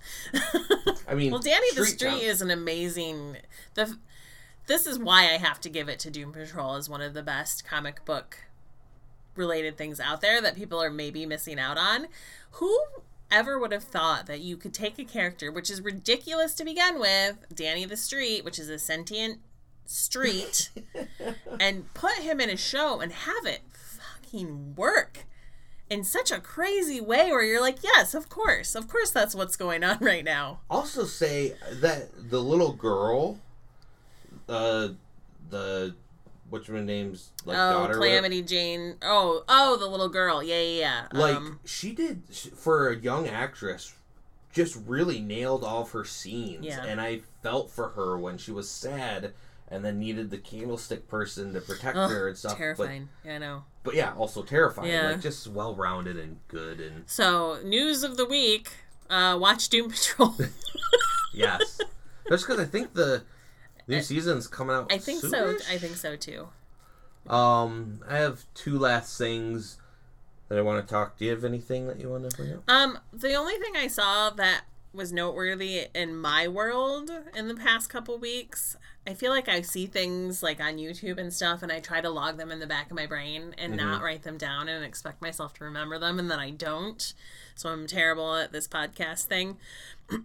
I 1.08 1.14
mean, 1.14 1.30
well, 1.32 1.40
Danny 1.40 1.66
the 1.74 1.86
Street 1.86 2.10
Street 2.10 2.22
is 2.22 2.42
an 2.42 2.50
amazing. 2.50 3.38
The 3.74 3.96
this 4.68 4.86
is 4.86 4.98
why 4.98 5.22
I 5.22 5.38
have 5.38 5.60
to 5.62 5.68
give 5.68 5.88
it 5.88 5.98
to 6.00 6.10
Doom 6.10 6.32
Patrol 6.32 6.74
as 6.74 6.88
one 6.88 7.00
of 7.00 7.14
the 7.14 7.22
best 7.22 7.64
comic 7.64 8.04
book 8.04 8.44
related 9.34 9.76
things 9.76 9.98
out 9.98 10.20
there 10.20 10.40
that 10.40 10.56
people 10.56 10.80
are 10.82 10.90
maybe 10.90 11.26
missing 11.26 11.58
out 11.58 11.78
on. 11.78 12.06
Who 12.52 12.78
ever 13.30 13.58
would 13.58 13.72
have 13.72 13.84
thought 13.84 14.26
that 14.26 14.40
you 14.40 14.56
could 14.56 14.74
take 14.74 14.98
a 14.98 15.04
character 15.04 15.50
which 15.50 15.70
is 15.70 15.80
ridiculous 15.80 16.54
to 16.54 16.64
begin 16.64 17.00
with, 17.00 17.46
Danny 17.54 17.84
the 17.84 17.96
Street, 17.96 18.44
which 18.44 18.58
is 18.58 18.68
a 18.68 18.78
sentient 18.78 19.40
street, 19.84 20.70
and 21.60 21.92
put 21.94 22.18
him 22.18 22.40
in 22.40 22.50
a 22.50 22.56
show 22.56 23.00
and 23.00 23.12
have 23.12 23.46
it 23.46 23.62
fucking 23.72 24.74
work 24.76 25.24
in 25.90 26.04
such 26.04 26.30
a 26.30 26.40
crazy 26.40 27.00
way 27.00 27.30
where 27.30 27.42
you're 27.42 27.62
like, 27.62 27.82
yes, 27.82 28.14
of 28.14 28.28
course, 28.28 28.74
of 28.74 28.88
course, 28.88 29.10
that's 29.10 29.34
what's 29.34 29.56
going 29.56 29.82
on 29.82 29.98
right 30.00 30.24
now. 30.24 30.60
also 30.68 31.04
say 31.04 31.54
that 31.72 32.30
the 32.30 32.42
little 32.42 32.72
girl, 32.72 33.38
uh, 34.48 34.88
the 35.50 35.94
what's 36.50 36.66
her 36.66 36.80
name's 36.80 37.30
like 37.44 37.56
oh, 37.58 37.72
daughter, 37.72 37.94
Calamity 37.94 38.42
Jane. 38.42 38.96
Oh, 39.02 39.44
oh, 39.48 39.76
the 39.76 39.86
little 39.86 40.08
girl. 40.08 40.42
Yeah, 40.42 40.60
yeah, 40.60 40.80
yeah. 41.12 41.18
like 41.18 41.36
um, 41.36 41.60
she 41.64 41.92
did 41.92 42.22
for 42.56 42.88
a 42.88 42.96
young 42.96 43.28
actress 43.28 43.94
just 44.52 44.78
really 44.86 45.20
nailed 45.20 45.62
all 45.62 45.82
of 45.82 45.90
her 45.92 46.04
scenes 46.04 46.64
Yeah. 46.64 46.82
and 46.84 47.00
i 47.00 47.20
felt 47.42 47.70
for 47.70 47.90
her 47.90 48.18
when 48.18 48.38
she 48.38 48.50
was 48.50 48.68
sad 48.68 49.34
and 49.70 49.84
then 49.84 49.98
needed 49.98 50.30
the 50.30 50.38
candlestick 50.38 51.06
person 51.06 51.52
to 51.52 51.60
protect 51.60 51.96
ugh, 51.96 52.10
her 52.10 52.28
and 52.28 52.36
stuff 52.36 52.56
terrifying. 52.56 53.08
yeah, 53.24 53.34
I 53.34 53.38
know. 53.38 53.64
but 53.84 53.90
but 53.90 53.94
yeah 53.94 54.14
also 54.16 54.42
terrifying 54.42 54.90
Yeah. 54.90 55.10
like 55.10 55.20
just 55.20 55.46
well 55.48 55.74
rounded 55.74 56.16
and 56.16 56.38
good 56.48 56.80
and 56.80 57.04
So, 57.06 57.60
news 57.62 58.02
of 58.02 58.16
the 58.16 58.24
week. 58.24 58.70
Uh, 59.10 59.36
watch 59.40 59.68
Doom 59.68 59.90
Patrol. 59.90 60.34
yes 61.32 61.78
just 62.28 62.46
because 62.46 62.58
i 62.58 62.64
think 62.64 62.94
the 62.94 63.22
new 63.88 64.02
season's 64.02 64.46
coming 64.46 64.76
out 64.76 64.92
I 64.92 64.98
think 64.98 65.22
so. 65.22 65.56
I 65.70 65.78
think 65.78 65.96
so 65.96 66.14
too. 66.16 66.48
um 67.28 68.00
i 68.08 68.16
have 68.16 68.44
two 68.54 68.78
last 68.78 69.18
things 69.18 69.78
that 70.48 70.56
i 70.58 70.62
want 70.62 70.86
to 70.86 70.90
talk 70.94 71.18
do 71.18 71.24
you 71.26 71.30
have 71.30 71.44
anything 71.44 71.86
that 71.88 72.00
you 72.00 72.08
want 72.08 72.28
to 72.28 72.36
bring 72.36 72.52
up 72.54 72.62
Um, 72.68 72.98
the 73.12 73.34
only 73.34 73.56
thing 73.56 73.74
I 73.76 73.86
saw 73.88 74.30
that 74.30 74.62
was 74.94 75.12
noteworthy 75.12 75.86
in 75.94 76.16
my 76.16 76.48
world 76.48 77.10
in 77.36 77.46
the 77.48 77.54
past 77.54 77.90
couple 77.90 78.18
weeks. 78.18 78.74
I 79.06 79.12
feel 79.12 79.30
like 79.30 79.46
I 79.48 79.60
see 79.60 79.86
things 79.86 80.42
like 80.42 80.60
on 80.60 80.78
YouTube 80.78 81.18
and 81.18 81.32
stuff, 81.32 81.62
and 81.62 81.70
I 81.70 81.78
try 81.80 82.00
to 82.00 82.08
log 82.08 82.38
them 82.38 82.50
in 82.50 82.58
the 82.58 82.66
back 82.66 82.90
of 82.90 82.96
my 82.96 83.06
brain 83.06 83.54
and 83.58 83.76
not 83.76 84.02
write 84.02 84.22
them 84.22 84.38
down 84.38 84.66
and 84.68 84.82
expect 84.82 85.20
myself 85.20 85.52
to 85.54 85.64
remember 85.64 85.98
them, 85.98 86.18
and 86.18 86.30
then 86.30 86.38
I 86.40 86.50
don't. 86.50 87.12
So 87.54 87.68
I'm 87.68 87.86
terrible 87.86 88.34
at 88.36 88.50
this 88.50 88.66
podcast 88.66 89.24
thing. 89.24 89.58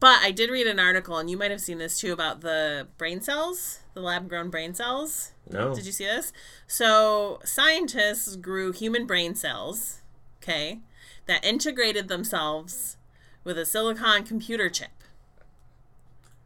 but 0.00 0.18
I 0.22 0.32
did 0.34 0.50
read 0.50 0.66
an 0.66 0.80
article, 0.80 1.18
and 1.18 1.30
you 1.30 1.36
might 1.36 1.50
have 1.50 1.60
seen 1.60 1.78
this 1.78 1.98
too, 1.98 2.12
about 2.12 2.40
the 2.40 2.88
brain 2.98 3.20
cells, 3.20 3.80
the 3.94 4.00
lab 4.00 4.28
grown 4.28 4.50
brain 4.50 4.74
cells. 4.74 5.32
No. 5.48 5.74
Did 5.74 5.86
you 5.86 5.92
see 5.92 6.04
this? 6.04 6.32
So, 6.66 7.40
scientists 7.44 8.36
grew 8.36 8.72
human 8.72 9.06
brain 9.06 9.34
cells, 9.34 10.00
okay, 10.42 10.80
that 11.26 11.44
integrated 11.44 12.08
themselves 12.08 12.96
with 13.44 13.58
a 13.58 13.66
silicon 13.66 14.24
computer 14.24 14.68
chip 14.70 14.90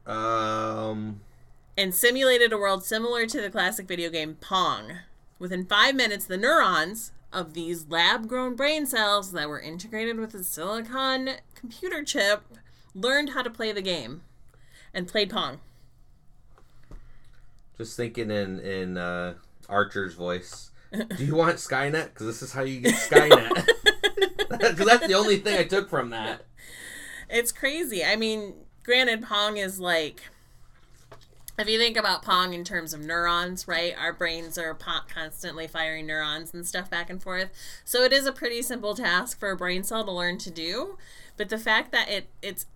Um. 0.07 1.21
and 1.77 1.95
simulated 1.95 2.53
a 2.53 2.59
world 2.59 2.85
similar 2.85 3.25
to 3.27 3.41
the 3.41 3.51
classic 3.51 3.87
video 3.87 4.11
game 4.11 4.37
Pong. 4.41 4.99
Within 5.39 5.64
five 5.64 5.95
minutes, 5.95 6.25
the 6.25 6.37
neurons 6.37 7.12
of 7.33 7.55
these 7.55 7.89
lab 7.89 8.26
grown 8.29 8.55
brain 8.57 8.87
cells 8.87 9.33
that 9.33 9.49
were 9.49 9.61
integrated 9.61 10.18
with 10.18 10.35
a 10.35 10.43
silicon 10.43 11.31
computer 11.55 12.03
chip 12.03 12.43
learned 12.95 13.31
how 13.31 13.43
to 13.43 13.51
play 13.51 13.72
the 13.72 13.83
game 13.83 14.22
and 14.95 15.07
played 15.07 15.31
Pong. 15.31 15.61
Just 17.76 17.97
thinking 17.97 18.31
in 18.31 18.59
in 18.61 18.97
uh, 18.97 19.35
Archer's 19.68 20.14
voice. 20.14 20.70
Do 20.93 21.24
you 21.24 21.35
want 21.35 21.57
Skynet? 21.57 22.07
Because 22.07 22.26
this 22.26 22.43
is 22.43 22.53
how 22.53 22.62
you 22.62 22.81
get 22.81 22.95
Skynet. 22.95 23.68
Because 24.59 24.87
that's 24.87 25.07
the 25.07 25.14
only 25.14 25.37
thing 25.37 25.59
I 25.59 25.64
took 25.64 25.89
from 25.89 26.11
that. 26.11 26.45
It's 27.29 27.53
crazy. 27.53 28.03
I 28.05 28.16
mean, 28.16 28.55
granted, 28.83 29.22
Pong 29.22 29.57
is 29.57 29.79
like. 29.79 30.22
If 31.59 31.68
you 31.68 31.76
think 31.76 31.96
about 31.96 32.22
Pong 32.22 32.54
in 32.54 32.62
terms 32.62 32.94
of 32.94 33.00
neurons, 33.00 33.66
right? 33.66 33.92
Our 33.98 34.12
brains 34.12 34.56
are 34.56 34.74
constantly 34.74 35.66
firing 35.66 36.06
neurons 36.06 36.54
and 36.54 36.64
stuff 36.64 36.88
back 36.88 37.11
and 37.11 37.20
forth. 37.20 37.50
So 37.84 38.04
it 38.04 38.12
is 38.12 38.26
a 38.26 38.32
pretty 38.32 38.62
simple 38.62 38.94
task 38.94 39.40
for 39.40 39.50
a 39.50 39.56
brain 39.56 39.82
cell 39.82 40.04
to 40.04 40.12
learn 40.12 40.38
to 40.38 40.52
do. 40.52 40.96
But 41.36 41.48
the 41.48 41.59
fact 41.59 41.90
that 41.90 42.09
it 42.09 42.28
it's 42.42 42.66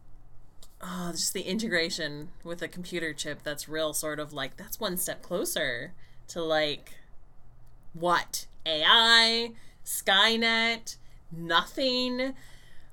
oh, 0.80 1.10
just 1.12 1.32
the 1.32 1.42
integration 1.42 2.30
with 2.42 2.60
a 2.60 2.66
computer 2.66 3.12
chip 3.12 3.44
that's 3.44 3.68
real 3.68 3.92
sort 3.94 4.18
of 4.18 4.32
like 4.32 4.56
that's 4.56 4.80
one 4.80 4.96
step 4.96 5.22
closer 5.22 5.92
to 6.28 6.42
like 6.42 6.94
what? 7.92 8.46
AI, 8.66 9.50
Skynet, 9.84 10.96
nothing, 11.30 12.34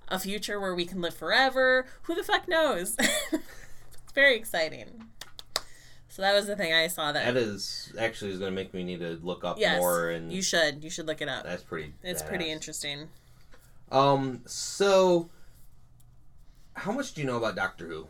a 0.07 0.19
future 0.19 0.59
where 0.59 0.75
we 0.75 0.85
can 0.85 1.01
live 1.01 1.15
forever. 1.15 1.87
Who 2.03 2.13
the 2.13 2.23
fuck 2.23 2.47
knows? 2.47 2.95
it's 2.99 4.13
very 4.13 4.35
exciting. 4.35 5.05
So 6.09 6.23
that 6.23 6.33
was 6.33 6.47
the 6.47 6.55
thing 6.55 6.73
I 6.73 6.87
saw 6.87 7.11
that. 7.11 7.33
That 7.33 7.37
is 7.37 7.93
actually 7.97 8.31
is 8.31 8.39
going 8.39 8.51
to 8.51 8.55
make 8.55 8.73
me 8.73 8.83
need 8.83 8.99
to 8.99 9.19
look 9.21 9.43
up 9.43 9.59
yes, 9.59 9.79
more, 9.79 10.09
and 10.09 10.33
you 10.33 10.41
should. 10.41 10.83
You 10.83 10.89
should 10.89 11.05
look 11.05 11.21
it 11.21 11.29
up. 11.29 11.43
that's 11.43 11.63
pretty. 11.63 11.93
It's 12.03 12.23
pretty 12.23 12.51
interesting. 12.51 13.09
Um. 13.91 14.41
So, 14.45 15.29
how 16.73 16.91
much 16.91 17.13
do 17.13 17.21
you 17.21 17.27
know 17.27 17.37
about 17.37 17.55
Doctor 17.55 17.87
Who? 17.87 18.07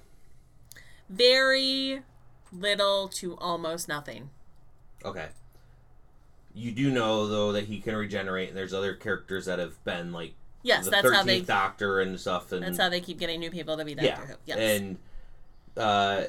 Very 1.09 2.01
little 2.51 3.09
to 3.09 3.37
almost 3.37 3.87
nothing. 3.87 4.29
Okay. 5.03 5.27
You 6.53 6.71
do 6.71 6.91
know 6.91 7.27
though 7.27 7.51
that 7.51 7.65
he 7.65 7.79
can 7.79 7.95
regenerate, 7.95 8.49
and 8.49 8.57
there's 8.57 8.73
other 8.73 8.93
characters 8.93 9.45
that 9.45 9.59
have 9.59 9.83
been 9.83 10.13
like 10.13 10.33
Yes, 10.61 10.85
the 10.85 10.91
that's 10.91 11.11
how 11.11 11.23
they. 11.23 11.41
Doctor 11.41 12.01
and 12.01 12.19
stuff, 12.19 12.51
and 12.51 12.63
That's 12.63 12.77
how 12.77 12.89
they 12.89 13.01
keep 13.01 13.19
getting 13.19 13.39
new 13.39 13.51
people 13.51 13.77
to 13.77 13.85
be 13.85 13.95
Doctor 13.95 14.07
yeah, 14.07 14.25
Who. 14.25 14.33
Yes, 14.45 14.57
and 14.57 14.97
uh, 15.77 16.23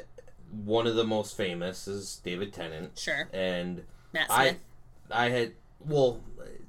one 0.51 0.87
of 0.87 0.95
the 0.95 1.05
most 1.05 1.37
famous 1.37 1.87
is 1.87 2.21
David 2.25 2.53
Tennant, 2.53 2.99
sure. 2.99 3.29
and 3.33 3.85
Matt 4.13 4.31
I, 4.31 4.49
Smith. 4.49 4.61
I 5.11 5.29
had 5.29 5.53
well, 5.81 6.23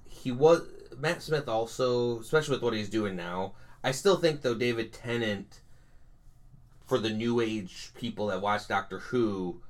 he 0.08 0.32
was 0.32 0.62
Matt 0.98 1.22
Smith 1.22 1.48
also, 1.48 2.20
especially 2.20 2.56
with 2.56 2.64
what 2.64 2.74
he's 2.74 2.90
doing 2.90 3.16
now. 3.16 3.54
I 3.84 3.92
still 3.92 4.18
think 4.18 4.42
though 4.42 4.56
David 4.56 4.94
Tennant, 4.94 5.62
for 6.86 6.98
the 6.98 7.10
new 7.10 7.42
age 7.42 7.92
people 7.96 8.28
that 8.28 8.42
watch 8.42 8.68
Doctor 8.68 9.00
Who, 9.00 9.62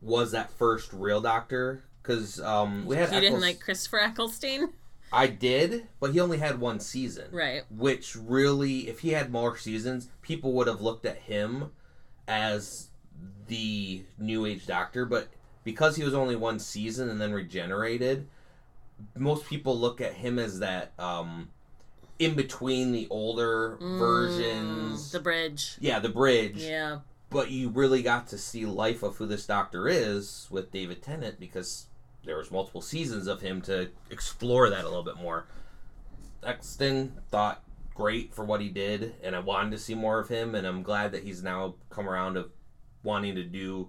was 0.00 0.32
that 0.32 0.50
first 0.50 0.92
real 0.92 1.20
Doctor 1.20 1.84
because 2.02 2.40
um, 2.40 2.86
we 2.86 2.96
had 2.96 3.12
you 3.12 3.20
didn't 3.20 3.40
like 3.40 3.60
Christopher 3.60 3.98
Eccleston, 3.98 4.72
I 5.12 5.26
did, 5.26 5.88
but 6.00 6.12
he 6.12 6.20
only 6.20 6.38
had 6.38 6.60
one 6.60 6.80
season. 6.80 7.28
right? 7.32 7.62
Which 7.70 8.14
really, 8.16 8.88
if 8.88 9.00
he 9.00 9.10
had 9.10 9.30
more 9.30 9.56
seasons, 9.56 10.08
people 10.22 10.52
would 10.54 10.66
have 10.66 10.80
looked 10.80 11.06
at 11.06 11.18
him 11.18 11.72
as 12.26 12.88
the 13.46 14.02
New 14.18 14.46
Age 14.46 14.66
Doctor. 14.66 15.04
But 15.04 15.28
because 15.64 15.96
he 15.96 16.04
was 16.04 16.14
only 16.14 16.36
one 16.36 16.58
season 16.58 17.08
and 17.08 17.20
then 17.20 17.32
regenerated, 17.32 18.26
most 19.16 19.46
people 19.46 19.78
look 19.78 20.00
at 20.00 20.14
him 20.14 20.38
as 20.38 20.58
that 20.60 20.92
um, 20.98 21.50
in 22.18 22.34
between 22.34 22.92
the 22.92 23.06
older 23.10 23.76
versions. 23.80 25.08
Mm, 25.08 25.12
The 25.12 25.20
bridge. 25.20 25.76
yeah, 25.80 25.98
the 25.98 26.08
bridge. 26.08 26.56
Yeah. 26.58 26.98
But 27.30 27.50
you 27.50 27.68
really 27.68 28.02
got 28.02 28.28
to 28.28 28.38
see 28.38 28.64
life 28.64 29.02
of 29.02 29.16
who 29.16 29.26
this 29.26 29.46
Doctor 29.46 29.86
is 29.86 30.46
with 30.50 30.72
David 30.72 31.02
Tennant 31.02 31.38
because 31.38 31.86
there 32.24 32.38
was 32.38 32.50
multiple 32.50 32.80
seasons 32.80 33.26
of 33.26 33.42
him 33.42 33.60
to 33.62 33.90
explore 34.10 34.70
that 34.70 34.84
a 34.84 34.88
little 34.88 35.02
bit 35.04 35.16
more. 35.18 35.46
Exton 36.42 37.12
thought 37.30 37.62
great 37.94 38.32
for 38.32 38.44
what 38.44 38.60
he 38.60 38.68
did, 38.68 39.14
and 39.22 39.34
I 39.36 39.40
wanted 39.40 39.72
to 39.72 39.78
see 39.78 39.94
more 39.94 40.18
of 40.18 40.28
him, 40.28 40.54
and 40.54 40.66
I'm 40.66 40.82
glad 40.82 41.12
that 41.12 41.24
he's 41.24 41.42
now 41.42 41.74
come 41.90 42.08
around 42.08 42.34
to 42.34 42.48
wanting 43.02 43.34
to 43.36 43.44
do 43.44 43.88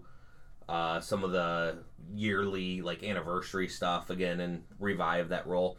uh, 0.68 0.99
some 0.99 1.24
of 1.24 1.32
the 1.32 1.80
yearly 2.14 2.82
like 2.82 3.03
anniversary 3.03 3.68
stuff 3.68 4.10
again 4.10 4.39
and 4.39 4.64
revive 4.80 5.30
that 5.30 5.47
role. 5.47 5.78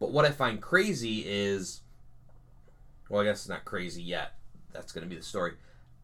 But 0.00 0.10
what 0.12 0.24
I 0.24 0.30
find 0.30 0.60
crazy 0.60 1.20
is, 1.26 1.82
well, 3.08 3.22
I 3.22 3.24
guess 3.24 3.40
it's 3.40 3.48
not 3.48 3.64
crazy 3.64 4.02
yet. 4.02 4.34
That's 4.72 4.92
going 4.92 5.04
to 5.04 5.08
be 5.08 5.16
the 5.16 5.22
story. 5.22 5.52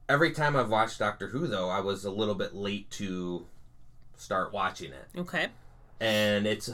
Every 0.09 0.33
time 0.33 0.57
I've 0.57 0.71
watched 0.71 0.99
Doctor 0.99 1.29
Who, 1.29 1.47
though, 1.47 1.69
I 1.69 1.81
was 1.81 2.05
a 2.05 2.11
little 2.11 2.35
bit 2.35 2.55
late 2.55 2.91
to 2.93 3.47
start 4.17 4.53
watching 4.53 4.93
it 4.93 5.09
Okay. 5.19 5.49
and 6.01 6.47
it's 6.47 6.71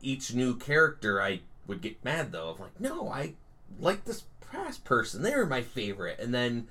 each 0.00 0.32
new 0.34 0.56
character 0.56 1.20
I 1.20 1.40
would 1.66 1.82
get 1.82 2.02
mad 2.04 2.32
though. 2.32 2.54
I'm 2.54 2.60
like, 2.62 2.80
no, 2.80 3.08
I 3.10 3.34
like 3.78 4.04
this 4.04 4.24
past 4.50 4.84
person. 4.84 5.22
They 5.22 5.34
were 5.34 5.46
my 5.46 5.62
favorite, 5.62 6.18
and 6.20 6.32
then 6.34 6.68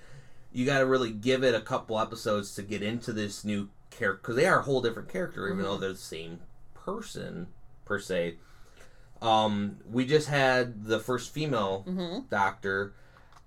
you 0.56 0.66
got 0.66 0.80
to 0.80 0.86
really 0.86 1.12
give 1.12 1.44
it 1.44 1.54
a 1.54 1.60
couple 1.62 2.00
episodes 2.00 2.56
to 2.56 2.62
get 2.64 2.82
into 2.82 3.12
this 3.12 3.44
new 3.44 3.70
character 3.92 4.22
because 4.22 4.36
they 4.38 4.46
are 4.46 4.60
a 4.60 4.64
whole 4.64 4.82
different 4.82 5.10
character, 5.10 5.48
even 5.52 5.62
though 5.64 5.78
they're 5.78 5.92
the 5.92 5.98
same 5.98 6.40
person 6.74 7.48
per 7.84 8.00
se. 8.00 8.36
Um, 9.22 9.78
we 9.92 10.06
just 10.06 10.28
had 10.30 10.86
the 10.86 11.00
first 11.00 11.34
female 11.34 11.84
Mm-hmm. 11.88 12.28
doctor, 12.30 12.94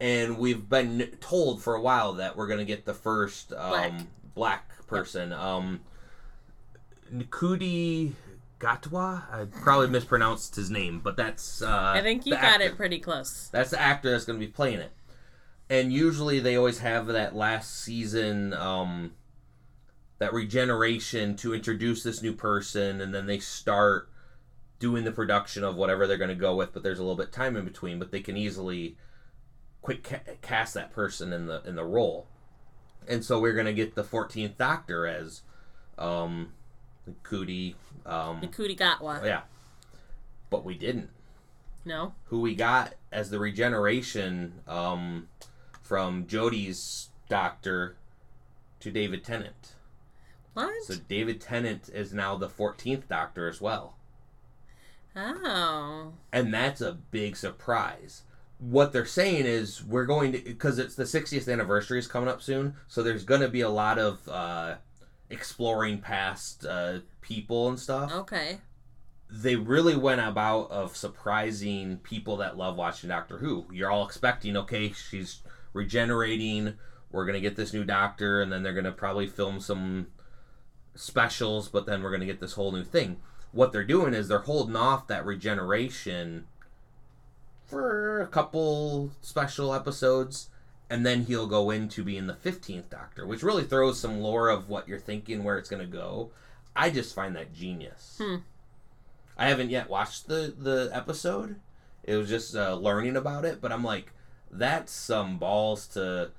and 0.01 0.39
we've 0.39 0.69
been 0.69 1.17
told 1.21 1.63
for 1.63 1.75
a 1.75 1.81
while 1.81 2.13
that 2.15 2.37
we're 2.37 2.47
gonna 2.47 2.65
get 2.65 2.85
the 2.85 2.95
first 2.95 3.53
um, 3.53 3.71
Black. 3.71 4.01
black, 4.35 4.87
person. 4.87 5.33
Um, 5.33 5.81
Ncuti 7.13 8.13
Gatwa. 8.61 9.23
I 9.33 9.45
probably 9.63 9.89
mispronounced 9.89 10.57
his 10.57 10.71
name, 10.71 11.01
but 11.01 11.17
that's. 11.17 11.63
Uh, 11.63 11.93
I 11.95 12.01
think 12.03 12.27
you 12.27 12.33
got 12.35 12.45
actor. 12.45 12.65
it 12.67 12.77
pretty 12.77 12.99
close. 12.99 13.49
That's 13.53 13.71
the 13.71 13.81
actor 13.81 14.11
that's 14.11 14.25
going 14.25 14.39
to 14.39 14.45
be 14.45 14.51
playing 14.53 14.81
it. 14.81 14.93
And 15.71 15.93
usually 15.93 16.41
they 16.41 16.57
always 16.57 16.79
have 16.79 17.07
that 17.09 17.37
last 17.37 17.81
season, 17.83 18.55
um, 18.55 19.13
that 20.19 20.33
regeneration 20.33 21.37
to 21.37 21.55
introduce 21.55 22.03
this 22.03 22.23
new 22.23 22.33
person, 22.33 23.01
and 23.01 23.15
then 23.15 23.27
they 23.27 23.39
start 23.39 24.09
doing 24.79 25.05
the 25.05 25.13
production 25.13 25.65
of 25.65 25.77
whatever 25.77 26.07
they're 26.07 26.17
going 26.17 26.29
to 26.29 26.35
go 26.35 26.57
with. 26.57 26.73
But 26.73 26.83
there's 26.83 26.99
a 26.99 27.03
little 27.03 27.17
bit 27.17 27.33
time 27.33 27.55
in 27.57 27.65
between, 27.65 27.99
but 27.99 28.11
they 28.11 28.21
can 28.21 28.37
easily 28.37 28.97
quick 29.83 30.05
ca- 30.05 30.33
cast 30.43 30.75
that 30.75 30.93
person 30.93 31.33
in 31.33 31.47
the 31.47 31.63
in 31.67 31.77
the 31.77 31.85
role. 31.85 32.27
And 33.07 33.25
so 33.25 33.39
we're 33.41 33.55
going 33.55 33.67
to 33.67 33.73
get 33.73 33.95
the 33.95 34.05
14th 34.05 34.57
Doctor 34.59 35.07
as 35.07 35.43
um, 35.99 36.53
Cootie. 37.23 37.75
Um, 38.07 38.41
Nakudi 38.41 38.77
Gatwa. 38.77 39.25
yeah, 39.25 39.43
but 40.51 40.65
we 40.65 40.75
didn't 40.77 41.11
No. 41.85 42.15
who 42.25 42.41
we 42.41 42.55
got 42.55 42.95
as 43.13 43.31
the 43.31 43.39
regeneration 43.39 44.61
um, 44.67 45.29
from 45.89 46.27
Jodie's 46.27 47.09
doctor 47.31 47.97
to 48.81 48.91
David 48.91 49.25
Tennant. 49.25 49.73
What? 50.53 50.85
So 50.85 50.95
David 51.09 51.41
Tennant 51.41 51.89
is 51.89 52.13
now 52.13 52.37
the 52.37 52.49
14th 52.49 53.09
doctor 53.09 53.49
as 53.49 53.59
well. 53.61 53.97
oh. 55.17 56.13
And 56.31 56.53
that's 56.53 56.83
a 56.83 56.93
big 56.93 57.37
surprise. 57.37 58.23
What 58.59 58.93
they're 58.93 59.07
saying 59.07 59.47
is 59.47 59.83
we're 59.83 60.05
going 60.05 60.33
to 60.33 60.39
because 60.41 60.79
it's 60.79 60.95
the 60.95 61.05
60th 61.05 61.51
anniversary 61.51 61.99
is 61.99 62.07
coming 62.07 62.29
up 62.29 62.43
soon, 62.43 62.75
so 62.87 63.03
there's 63.03 63.25
going 63.25 63.41
to 63.41 63.49
be 63.49 63.63
a 63.63 63.71
lot 63.71 63.99
of 63.99 64.29
uh, 64.29 64.75
exploring 65.31 66.01
past 66.01 66.67
uh, 66.67 66.99
people 67.23 67.69
and 67.69 67.79
stuff. 67.79 68.13
Okay. 68.13 68.59
they 69.31 69.57
really 69.57 69.97
went 69.97 70.21
about 70.21 70.71
of 70.71 70.97
surprising 70.97 71.99
people 71.99 72.37
that 72.39 72.57
love 72.59 72.77
watching 72.77 73.09
Doctor 73.09 73.39
Who. 73.39 73.67
You're 73.73 73.91
all 73.91 74.05
expecting, 74.05 74.57
okay, 74.57 74.93
she's 74.93 75.41
regenerating. 75.79 76.75
We're 77.11 77.25
gonna 77.25 77.41
get 77.41 77.57
this 77.57 77.73
new 77.73 77.85
doctor, 77.85 78.43
and 78.43 78.53
then 78.53 78.63
they're 78.63 78.75
gonna 78.75 78.93
probably 78.93 79.27
film 79.27 79.61
some 79.61 80.09
specials, 80.95 81.69
but 81.69 81.87
then 81.87 82.03
we're 82.03 82.11
gonna 82.11 82.27
get 82.27 82.41
this 82.41 82.53
whole 82.53 82.73
new 82.73 82.85
thing. 82.85 83.17
What 83.53 83.73
they're 83.73 83.85
doing 83.85 84.13
is 84.13 84.29
they're 84.29 84.41
holding 84.41 84.77
off 84.77 85.07
that 85.07 85.25
regeneration 85.25 86.47
for 87.65 88.21
a 88.21 88.27
couple 88.27 89.13
special 89.23 89.73
episodes, 89.73 90.51
and 90.91 91.07
then 91.07 91.25
he'll 91.25 91.47
go 91.47 91.71
into 91.71 92.05
being 92.05 92.27
the 92.27 92.35
fifteenth 92.35 92.91
Doctor, 92.91 93.27
which 93.27 93.43
really 93.43 93.65
throws 93.65 93.99
some 93.99 94.21
lore 94.21 94.49
of 94.49 94.69
what 94.69 94.89
you're 94.89 94.99
thinking, 94.99 95.45
where 95.45 95.57
it's 95.57 95.71
gonna 95.71 95.87
go. 95.87 96.31
I 96.77 96.91
just 96.91 97.15
find 97.15 97.35
that 97.37 97.55
genius. 97.55 98.21
Hmm. 98.23 98.37
I 99.37 99.49
haven't 99.49 99.71
yet 99.71 99.89
watched 99.89 100.29
the 100.29 100.55
the 100.59 100.91
episode. 100.93 101.57
It 102.05 102.17
was 102.17 102.29
just 102.29 102.57
uh, 102.57 102.75
learning 102.75 103.17
about 103.17 103.45
it, 103.45 103.61
but 103.61 103.71
I'm 103.71 103.85
like, 103.85 104.13
that's 104.51 104.93
some 104.93 105.39
balls 105.39 105.87
to. 105.89 106.31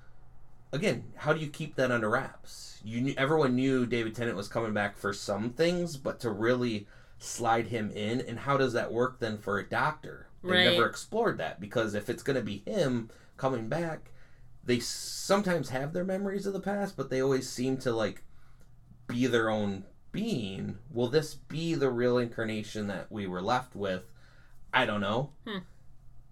Again, 0.71 1.05
how 1.15 1.33
do 1.33 1.39
you 1.39 1.47
keep 1.47 1.75
that 1.75 1.91
under 1.91 2.09
wraps? 2.09 2.79
You 2.83 3.01
knew, 3.01 3.13
everyone 3.17 3.55
knew 3.55 3.85
David 3.85 4.13
Tennant 4.15 4.37
was 4.37 4.47
coming 4.47 4.73
back 4.73 4.95
for 4.97 5.13
some 5.13 5.49
things, 5.49 5.97
but 5.97 6.19
to 6.19 6.29
really 6.29 6.87
slide 7.17 7.67
him 7.67 7.91
in, 7.91 8.21
and 8.21 8.39
how 8.39 8.55
does 8.55 8.73
that 8.73 8.93
work 8.93 9.19
then 9.19 9.37
for 9.37 9.57
a 9.57 9.67
doctor? 9.67 10.27
They 10.43 10.49
Right. 10.51 10.63
never 10.65 10.85
explored 10.85 11.37
that 11.39 11.59
because 11.59 11.93
if 11.95 12.09
it's 12.09 12.23
going 12.23 12.37
to 12.37 12.43
be 12.43 12.59
him 12.65 13.09
coming 13.35 13.67
back, 13.67 14.11
they 14.63 14.79
sometimes 14.79 15.69
have 15.69 15.91
their 15.91 16.05
memories 16.05 16.45
of 16.45 16.53
the 16.53 16.59
past, 16.61 16.95
but 16.95 17.09
they 17.09 17.21
always 17.21 17.49
seem 17.49 17.77
to 17.77 17.91
like 17.91 18.23
be 19.07 19.25
their 19.25 19.49
own 19.49 19.85
being. 20.11 20.77
Will 20.91 21.09
this 21.09 21.33
be 21.33 21.73
the 21.73 21.89
real 21.89 22.17
incarnation 22.17 22.87
that 22.87 23.11
we 23.11 23.25
were 23.27 23.41
left 23.41 23.75
with? 23.75 24.03
I 24.73 24.85
don't 24.85 25.01
know. 25.01 25.31
Hmm. 25.45 25.59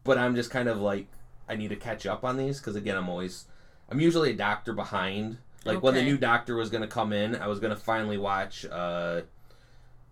But 0.03 0.17
I'm 0.17 0.35
just 0.35 0.51
kind 0.51 0.69
of 0.69 0.79
like 0.79 1.07
I 1.49 1.55
need 1.55 1.69
to 1.69 1.75
catch 1.75 2.05
up 2.05 2.23
on 2.23 2.37
these 2.37 2.59
because 2.59 2.75
again, 2.75 2.97
I'm 2.97 3.09
always 3.09 3.45
I'm 3.89 3.99
usually 3.99 4.31
a 4.31 4.35
doctor 4.35 4.73
behind. 4.73 5.37
Like 5.65 5.83
when 5.83 5.95
the 5.95 6.03
new 6.03 6.17
doctor 6.17 6.55
was 6.55 6.69
going 6.69 6.81
to 6.81 6.87
come 6.87 7.11
in, 7.11 7.35
I 7.35 7.47
was 7.47 7.59
going 7.59 7.75
to 7.75 7.79
finally 7.81 8.17
watch 8.17 8.65
uh 8.65 9.21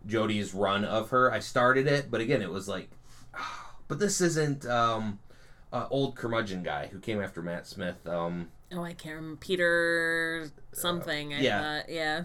Jodie's 0.08 0.54
run 0.54 0.86
of 0.86 1.10
her. 1.10 1.32
I 1.32 1.40
started 1.40 1.88
it, 1.88 2.12
but 2.12 2.22
again, 2.22 2.42
it 2.42 2.52
was 2.52 2.68
like 2.68 2.90
but 3.88 4.00
this 4.00 4.22
isn't 4.22 4.66
um 4.66 5.20
uh, 5.74 5.88
old 5.90 6.16
curmudgeon 6.16 6.64
guy 6.64 6.88
who 6.88 7.00
came 7.00 7.22
after 7.22 7.42
Matt 7.42 7.68
Smith. 7.68 8.08
Um 8.08 8.50
Oh, 8.74 8.84
I 8.84 8.94
can't 8.94 9.16
remember. 9.16 9.38
Peter 9.40 10.50
something. 10.74 11.34
I 11.34 11.40
yeah. 11.40 11.84
Yeah. 11.88 12.24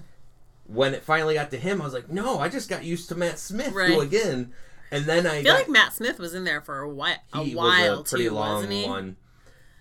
when 0.66 0.94
it 0.94 1.02
finally 1.02 1.34
got 1.34 1.50
to 1.50 1.56
him, 1.58 1.80
I 1.80 1.84
was 1.84 1.94
like, 1.94 2.08
no, 2.10 2.38
I 2.38 2.48
just 2.48 2.68
got 2.68 2.84
used 2.84 3.08
to 3.10 3.14
Matt 3.14 3.38
Smith 3.38 3.72
Right. 3.72 3.90
who 3.90 4.00
again. 4.00 4.52
And 4.90 5.04
then 5.04 5.26
I, 5.26 5.38
I 5.38 5.42
feel 5.42 5.52
got, 5.52 5.58
like 5.60 5.68
Matt 5.68 5.92
Smith 5.92 6.18
was 6.18 6.34
in 6.34 6.44
there 6.44 6.60
for 6.60 6.80
a 6.80 6.88
while, 6.88 7.16
a 7.32 7.44
he 7.44 7.54
while 7.54 8.00
was 8.00 8.12
a 8.12 8.16
pretty 8.16 8.28
too, 8.28 8.34
long 8.34 8.54
wasn't 8.54 8.72
he? 8.72 8.86
one. 8.86 9.16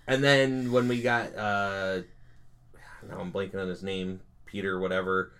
And 0.06 0.22
then 0.22 0.72
when 0.72 0.88
we 0.88 1.02
got 1.02 1.34
uh 1.36 2.00
now 3.08 3.18
I'm 3.18 3.32
blanking 3.32 3.60
on 3.60 3.68
his 3.68 3.82
name, 3.82 4.20
Peter 4.46 4.78
whatever. 4.78 5.32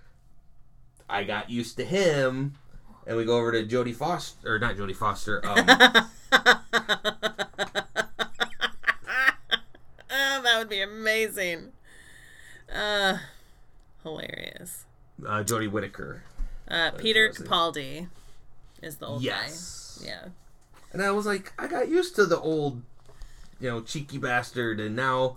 I 1.09 1.25
got 1.25 1.51
used 1.51 1.77
to 1.79 1.85
him, 1.85 2.55
and 3.07 3.16
we 3.16 3.25
go 3.25 3.37
over 3.39 3.53
to 3.53 3.64
Jodie 3.64 3.95
Foster 3.95 4.55
or 4.55 4.59
not 4.59 4.77
Jodie 4.77 4.95
Foster. 4.95 5.45
Um, 5.45 5.57
oh, 10.11 10.43
that 10.43 10.55
would 10.59 10.68
be 10.68 10.81
amazing. 10.81 11.73
Uh, 12.73 13.18
hilarious. 14.05 14.85
uh, 15.27 15.43
Jodie 15.43 15.71
Whittaker. 15.71 16.23
Uh, 16.68 16.93
Peter. 16.93 17.31
Capaldi 17.31 18.09
is 18.83 18.97
the 18.97 19.07
old 19.07 19.22
Yes. 19.22 19.99
guy. 20.03 20.09
Yeah. 20.09 20.24
And 20.93 21.03
I 21.03 21.11
was 21.12 21.26
like, 21.26 21.53
I 21.59 21.66
got 21.66 21.89
used 21.89 22.16
to 22.16 22.26
the 22.26 22.39
old, 22.41 22.83
you 23.61 23.70
know, 23.70 23.81
cheeky 23.81 24.18
bastard, 24.18 24.81
and 24.81 24.97
now, 24.97 25.37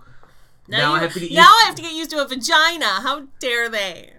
now, 0.66 0.90
you- 0.90 0.96
I 0.96 1.00
have 1.00 1.12
to 1.12 1.20
get 1.20 1.30
used. 1.30 1.36
now 1.40 1.48
I 1.48 1.64
have 1.66 1.74
to 1.76 1.82
get 1.82 1.92
used 1.94 2.10
to 2.10 2.22
a 2.22 2.26
vagina. 2.28 2.86
How 2.86 3.26
dare 3.38 3.68
they? 3.68 4.14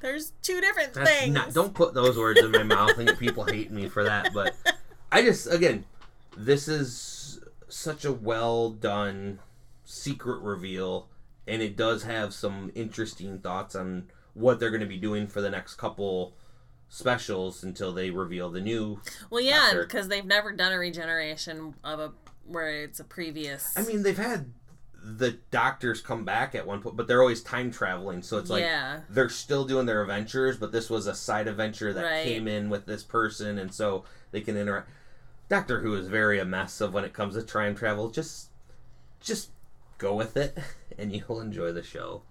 There's 0.00 0.32
two 0.42 0.60
different 0.60 0.94
That's 0.94 1.10
things. 1.10 1.34
not. 1.34 1.52
Don't 1.52 1.74
put 1.74 1.94
those 1.94 2.16
words 2.16 2.40
in 2.40 2.50
my 2.52 2.62
mouth 2.62 2.96
and 2.98 3.18
people 3.18 3.44
hating 3.44 3.74
me 3.74 3.88
for 3.88 4.04
that. 4.04 4.32
But 4.32 4.54
I 5.10 5.22
just, 5.22 5.50
again, 5.50 5.84
this 6.36 6.68
is 6.68 7.40
such 7.68 8.04
a 8.04 8.12
well 8.12 8.70
done 8.70 9.40
secret 9.84 10.40
reveal, 10.42 11.08
and 11.46 11.60
it 11.62 11.76
does 11.76 12.04
have 12.04 12.32
some 12.34 12.70
interesting 12.74 13.38
thoughts 13.40 13.74
on 13.74 14.08
what 14.34 14.60
they're 14.60 14.70
going 14.70 14.80
to 14.82 14.86
be 14.86 14.98
doing 14.98 15.26
for 15.26 15.40
the 15.40 15.50
next 15.50 15.74
couple 15.74 16.34
specials 16.88 17.62
until 17.62 17.92
they 17.92 18.10
reveal 18.10 18.50
the 18.50 18.60
new. 18.60 19.00
well, 19.30 19.40
yeah, 19.40 19.72
because 19.78 20.08
they've 20.08 20.24
never 20.24 20.52
done 20.52 20.72
a 20.72 20.78
regeneration 20.78 21.74
of 21.84 22.00
a 22.00 22.12
where 22.46 22.84
it's 22.84 23.00
a 23.00 23.04
previous. 23.04 23.76
I 23.76 23.82
mean, 23.82 24.02
they've 24.02 24.16
had 24.16 24.52
the 25.02 25.38
doctors 25.50 26.00
come 26.00 26.24
back 26.24 26.54
at 26.54 26.66
one 26.66 26.80
point, 26.80 26.96
but 26.96 27.06
they're 27.06 27.20
always 27.20 27.42
time 27.42 27.70
traveling, 27.70 28.22
so 28.22 28.38
it's 28.38 28.50
like 28.50 28.62
yeah, 28.62 29.00
they're 29.08 29.28
still 29.28 29.64
doing 29.64 29.86
their 29.86 30.02
adventures, 30.02 30.56
but 30.56 30.72
this 30.72 30.88
was 30.90 31.06
a 31.06 31.14
side 31.14 31.46
adventure 31.48 31.92
that 31.92 32.04
Right. 32.04 32.24
came 32.24 32.48
in 32.48 32.70
with 32.70 32.86
this 32.86 33.02
person, 33.02 33.58
and 33.58 33.72
so 33.72 34.04
they 34.32 34.40
can 34.40 34.56
interact. 34.56 34.88
Doctor 35.48 35.80
Who 35.80 35.94
is 35.94 36.08
very 36.08 36.40
a 36.40 36.44
mess 36.44 36.80
of 36.80 36.92
when 36.92 37.04
it 37.04 37.12
comes 37.12 37.34
to 37.34 37.42
time 37.42 37.76
travel. 37.76 38.10
Just, 38.10 38.48
just 39.20 39.50
go 39.98 40.12
with 40.14 40.36
it, 40.36 40.58
and 40.98 41.12
you'll 41.14 41.40
enjoy 41.40 41.70
the 41.72 41.84
show. 41.84 42.22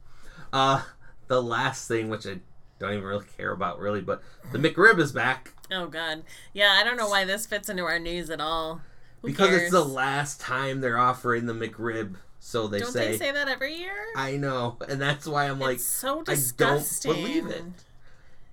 Uh, 0.52 0.82
the 1.28 1.42
last 1.42 1.88
thing, 1.88 2.10
which 2.10 2.26
I 2.28 2.40
don't 2.80 2.92
even 2.94 3.04
really 3.06 3.26
care 3.38 3.52
about, 3.52 3.80
really, 3.80 4.02
but 4.02 4.22
the 4.52 4.58
McRib 4.58 5.00
is 5.00 5.12
back 5.12 5.54
Oh 5.72 5.88
god. 5.88 6.24
Yeah, 6.54 6.76
I 6.80 6.84
don't 6.84 6.98
know 6.98 7.10
why 7.10 7.26
this 7.26 7.46
fits 7.48 7.70
into 7.70 7.84
our 7.84 7.98
news 8.00 8.30
at 8.30 8.40
all. 8.40 8.82
Who 9.22 9.30
because 9.30 9.50
cares? 9.50 9.62
it's 9.64 9.72
the 9.72 9.84
last 9.84 10.40
time 10.40 10.80
they're 10.82 10.98
offering 11.00 11.48
the 11.48 11.54
McRib. 11.54 12.16
So 12.40 12.68
they 12.68 12.78
Don't 12.80 12.92
say, 12.92 13.12
they 13.14 13.18
say 13.18 13.32
that 13.32 13.48
every 13.48 13.76
year? 13.76 13.96
I 14.16 14.38
know, 14.38 14.78
and 14.88 15.02
that's 15.02 15.26
why 15.26 15.46
I'm 15.46 15.60
like, 15.60 15.78
it's 15.78 15.86
so 15.86 16.10
I 16.10 16.14
don't 16.14 16.26
disgusting. 16.26 17.14
believe 17.14 17.48
it. 17.48 17.64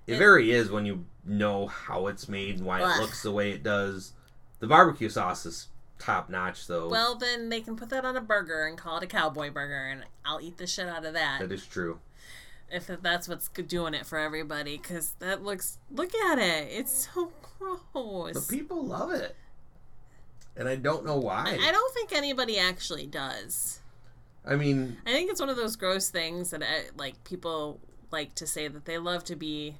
It 0.07 0.13
It- 0.13 0.17
very 0.17 0.49
is 0.51 0.71
when 0.71 0.85
you 0.87 1.05
know 1.23 1.67
how 1.67 2.07
it's 2.07 2.27
made 2.27 2.57
and 2.57 2.65
why 2.65 2.81
Ugh. 2.81 2.91
it 2.97 3.01
looks 3.01 3.21
the 3.21 3.31
way 3.31 3.51
it 3.51 3.61
does. 3.61 4.13
The 4.59 4.65
barbecue 4.67 5.09
sauce 5.09 5.45
is 5.45 5.67
top 5.99 6.29
notch, 6.29 6.65
though. 6.65 6.89
Well, 6.89 7.13
then 7.15 7.49
they 7.49 7.61
can 7.61 7.75
put 7.75 7.89
that 7.89 8.03
on 8.03 8.17
a 8.17 8.21
burger 8.21 8.65
and 8.65 8.75
call 8.77 8.97
it 8.97 9.03
a 9.03 9.07
cowboy 9.07 9.51
burger, 9.51 9.85
and 9.85 10.03
I'll 10.25 10.41
eat 10.41 10.57
the 10.57 10.65
shit 10.65 10.87
out 10.87 11.05
of 11.05 11.13
that 11.13 11.41
that 11.41 11.51
is 11.51 11.67
true. 11.67 11.99
If 12.73 12.87
that's 13.01 13.27
what's 13.27 13.47
doing 13.49 13.93
it 13.93 14.05
for 14.05 14.17
everybody. 14.17 14.77
Because 14.77 15.15
that 15.19 15.43
looks, 15.43 15.77
look 15.91 16.13
at 16.15 16.39
it, 16.39 16.67
it's 16.71 17.09
so 17.13 17.31
gross. 17.59 18.33
But 18.33 18.47
people 18.49 18.83
love 18.83 19.11
it, 19.11 19.35
and 20.57 20.67
I 20.67 20.75
don't 20.75 21.05
know 21.05 21.17
why. 21.17 21.57
I 21.61 21.71
don't 21.71 21.93
think 21.93 22.11
anybody 22.11 22.57
actually 22.57 23.07
does. 23.07 23.79
I 24.45 24.55
mean, 24.55 24.97
I 25.05 25.11
think 25.11 25.31
it's 25.31 25.39
one 25.39 25.49
of 25.49 25.55
those 25.55 25.77
gross 25.77 26.09
things 26.09 26.49
that 26.51 26.61
I, 26.61 26.89
like 26.97 27.23
people 27.23 27.79
like 28.11 28.35
to 28.35 28.45
say 28.45 28.67
that 28.67 28.85
they 28.85 28.97
love 28.97 29.23
to 29.25 29.35
be 29.35 29.77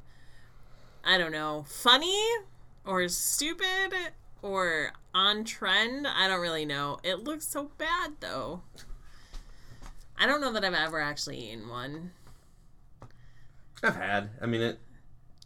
I 1.05 1.17
don't 1.17 1.31
know, 1.31 1.65
funny 1.67 2.17
or 2.85 3.07
stupid 3.09 3.93
or 4.41 4.91
on 5.13 5.43
trend. 5.43 6.07
I 6.07 6.27
don't 6.27 6.39
really 6.39 6.65
know. 6.65 6.99
It 7.03 7.23
looks 7.23 7.45
so 7.45 7.71
bad 7.77 8.13
though. 8.19 8.61
I 10.17 10.25
don't 10.25 10.41
know 10.41 10.53
that 10.53 10.63
I've 10.63 10.73
ever 10.73 11.01
actually 11.01 11.39
eaten 11.39 11.67
one. 11.67 12.11
I've 13.83 13.95
had. 13.95 14.29
I 14.41 14.45
mean, 14.45 14.61
it 14.61 14.79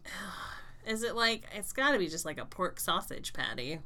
Is 0.88 1.04
it 1.04 1.16
like 1.16 1.44
it's 1.54 1.74
got 1.74 1.92
to 1.92 2.00
be 2.00 2.08
just 2.08 2.26
like 2.26 2.38
a 2.38 2.46
pork 2.46 2.80
sausage 2.80 3.34
patty 3.34 3.80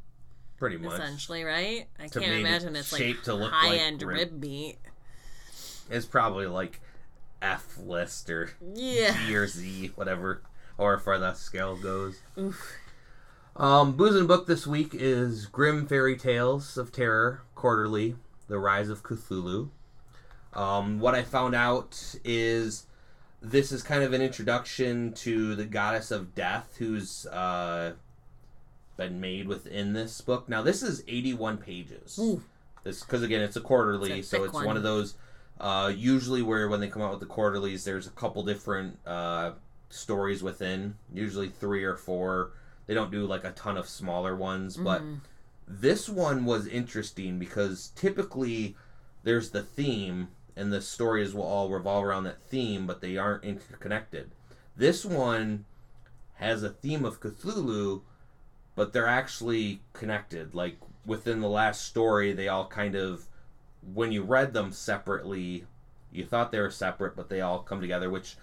pretty 0.57 0.77
much. 0.77 0.93
essentially, 0.93 1.43
right? 1.43 1.87
I 1.99 2.07
To 2.07 2.19
can't 2.19 2.33
imagine 2.33 2.75
it's 2.75 2.91
like 2.93 3.23
to 3.23 3.33
look 3.33 3.51
like 3.51 3.79
rib. 3.99 4.03
rib 4.03 4.31
meat. 4.39 4.77
It's 5.89 6.05
probably 6.05 6.45
like 6.45 6.79
F 7.41 7.77
list 7.79 8.29
or 8.29 8.51
Yeah. 8.73 9.15
G 9.25 9.35
or 9.35 9.47
Z, 9.47 9.91
whatever, 9.95 10.43
or 10.77 10.99
far 10.99 11.17
the 11.17 11.33
scale 11.33 11.75
goes. 11.75 12.19
Oof. 12.37 12.73
Um, 13.55 13.97
Booze 13.97 14.15
and 14.15 14.27
Book 14.27 14.45
this 14.47 14.65
week 14.67 14.91
is 14.93 15.47
Grimm 15.47 15.87
Fairy 15.87 16.15
Tales 16.15 16.77
of 16.77 16.91
Terror 16.91 17.41
Quarterly: 17.55 18.15
The 18.47 18.59
Rise 18.59 18.89
of 18.89 19.01
Cthulhu. 19.03 19.69
Um, 20.53 20.99
what 20.99 21.15
I 21.15 21.23
found 21.23 21.55
out 21.55 22.15
is 22.23 22.85
this 23.41 23.71
is 23.71 23.81
kind 23.83 24.03
of 24.03 24.13
an 24.13 24.21
introduction 24.21 25.13
to 25.13 25.55
the 25.55 25.65
goddess 25.65 26.11
of 26.11 26.35
death, 26.35 26.75
who's 26.77 27.25
uh, 27.27 27.93
been 28.97 29.19
made 29.19 29.47
within 29.47 29.93
this 29.93 30.21
book. 30.21 30.47
Now, 30.47 30.61
this 30.61 30.83
is 30.83 31.03
eighty-one 31.07 31.57
pages. 31.57 32.19
Ooh. 32.19 32.43
This 32.83 33.01
because 33.03 33.23
again, 33.23 33.41
it's 33.41 33.55
a 33.55 33.61
quarterly, 33.61 34.19
It's 34.19 34.27
a 34.33 34.37
so 34.37 34.43
it's 34.43 34.53
one. 34.53 34.65
one 34.65 34.77
of 34.77 34.83
those. 34.83 35.15
Uh, 35.59 35.91
usually, 35.95 36.41
where 36.41 36.67
when 36.67 36.79
they 36.79 36.87
come 36.87 37.01
out 37.03 37.11
with 37.11 37.19
the 37.19 37.25
quarterlies, 37.27 37.83
there's 37.83 38.07
a 38.07 38.11
couple 38.11 38.43
different 38.43 38.97
uh, 39.05 39.51
stories 39.89 40.41
within. 40.41 40.95
Usually 41.13 41.49
three 41.49 41.83
or 41.83 41.95
four. 41.95 42.51
They 42.87 42.93
don't 42.95 43.11
do 43.11 43.25
like 43.25 43.43
a 43.43 43.51
ton 43.51 43.77
of 43.77 43.87
smaller 43.87 44.35
ones, 44.35 44.75
but 44.77 45.01
Mhm. 45.03 45.19
this 45.67 46.09
one 46.09 46.45
was 46.45 46.65
interesting 46.67 47.37
because 47.39 47.91
typically 47.95 48.75
there's 49.23 49.51
the 49.51 49.61
theme 49.61 50.29
and 50.55 50.71
the 50.71 50.81
stories 50.81 51.33
will 51.33 51.43
all 51.43 51.69
revolve 51.69 52.03
around 52.03 52.23
that 52.23 52.43
theme, 52.43 52.85
but 52.85 53.01
they 53.01 53.17
aren't 53.17 53.43
interconnected. 53.43 54.31
This 54.75 55.05
one 55.05 55.65
has 56.35 56.63
a 56.63 56.69
theme 56.69 57.05
of 57.05 57.19
Cthulhu, 57.19 58.01
but 58.75 58.93
they're 58.93 59.07
actually 59.07 59.81
connected. 59.93 60.53
Like 60.53 60.77
within 61.05 61.41
the 61.41 61.49
last 61.49 61.85
story, 61.85 62.33
they 62.33 62.47
all 62.47 62.67
kind 62.67 62.95
of 62.95 63.27
when 63.93 64.11
you 64.11 64.23
read 64.23 64.53
them 64.53 64.71
separately, 64.71 65.65
you 66.11 66.25
thought 66.25 66.51
they 66.51 66.59
were 66.59 66.69
separate, 66.69 67.15
but 67.15 67.29
they 67.29 67.41
all 67.41 67.59
come 67.59 67.81
together, 67.81 68.09
which 68.09 68.35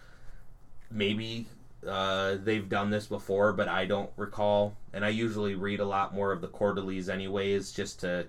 maybe 0.91 1.47
uh, 1.87 2.37
they've 2.43 2.69
done 2.69 2.91
this 2.91 3.07
before, 3.07 3.53
but 3.53 3.69
I 3.69 3.85
don't 3.85 4.11
recall. 4.17 4.77
And 4.93 5.05
I 5.05 5.11
usually 5.11 5.55
read 5.55 5.81
a 5.81 5.85
lot 5.85 6.15
more 6.15 6.33
of 6.33 6.41
the 6.41 6.49
quarterlies, 6.49 7.09
anyways, 7.09 7.73
just 7.73 8.01
to 8.01 8.27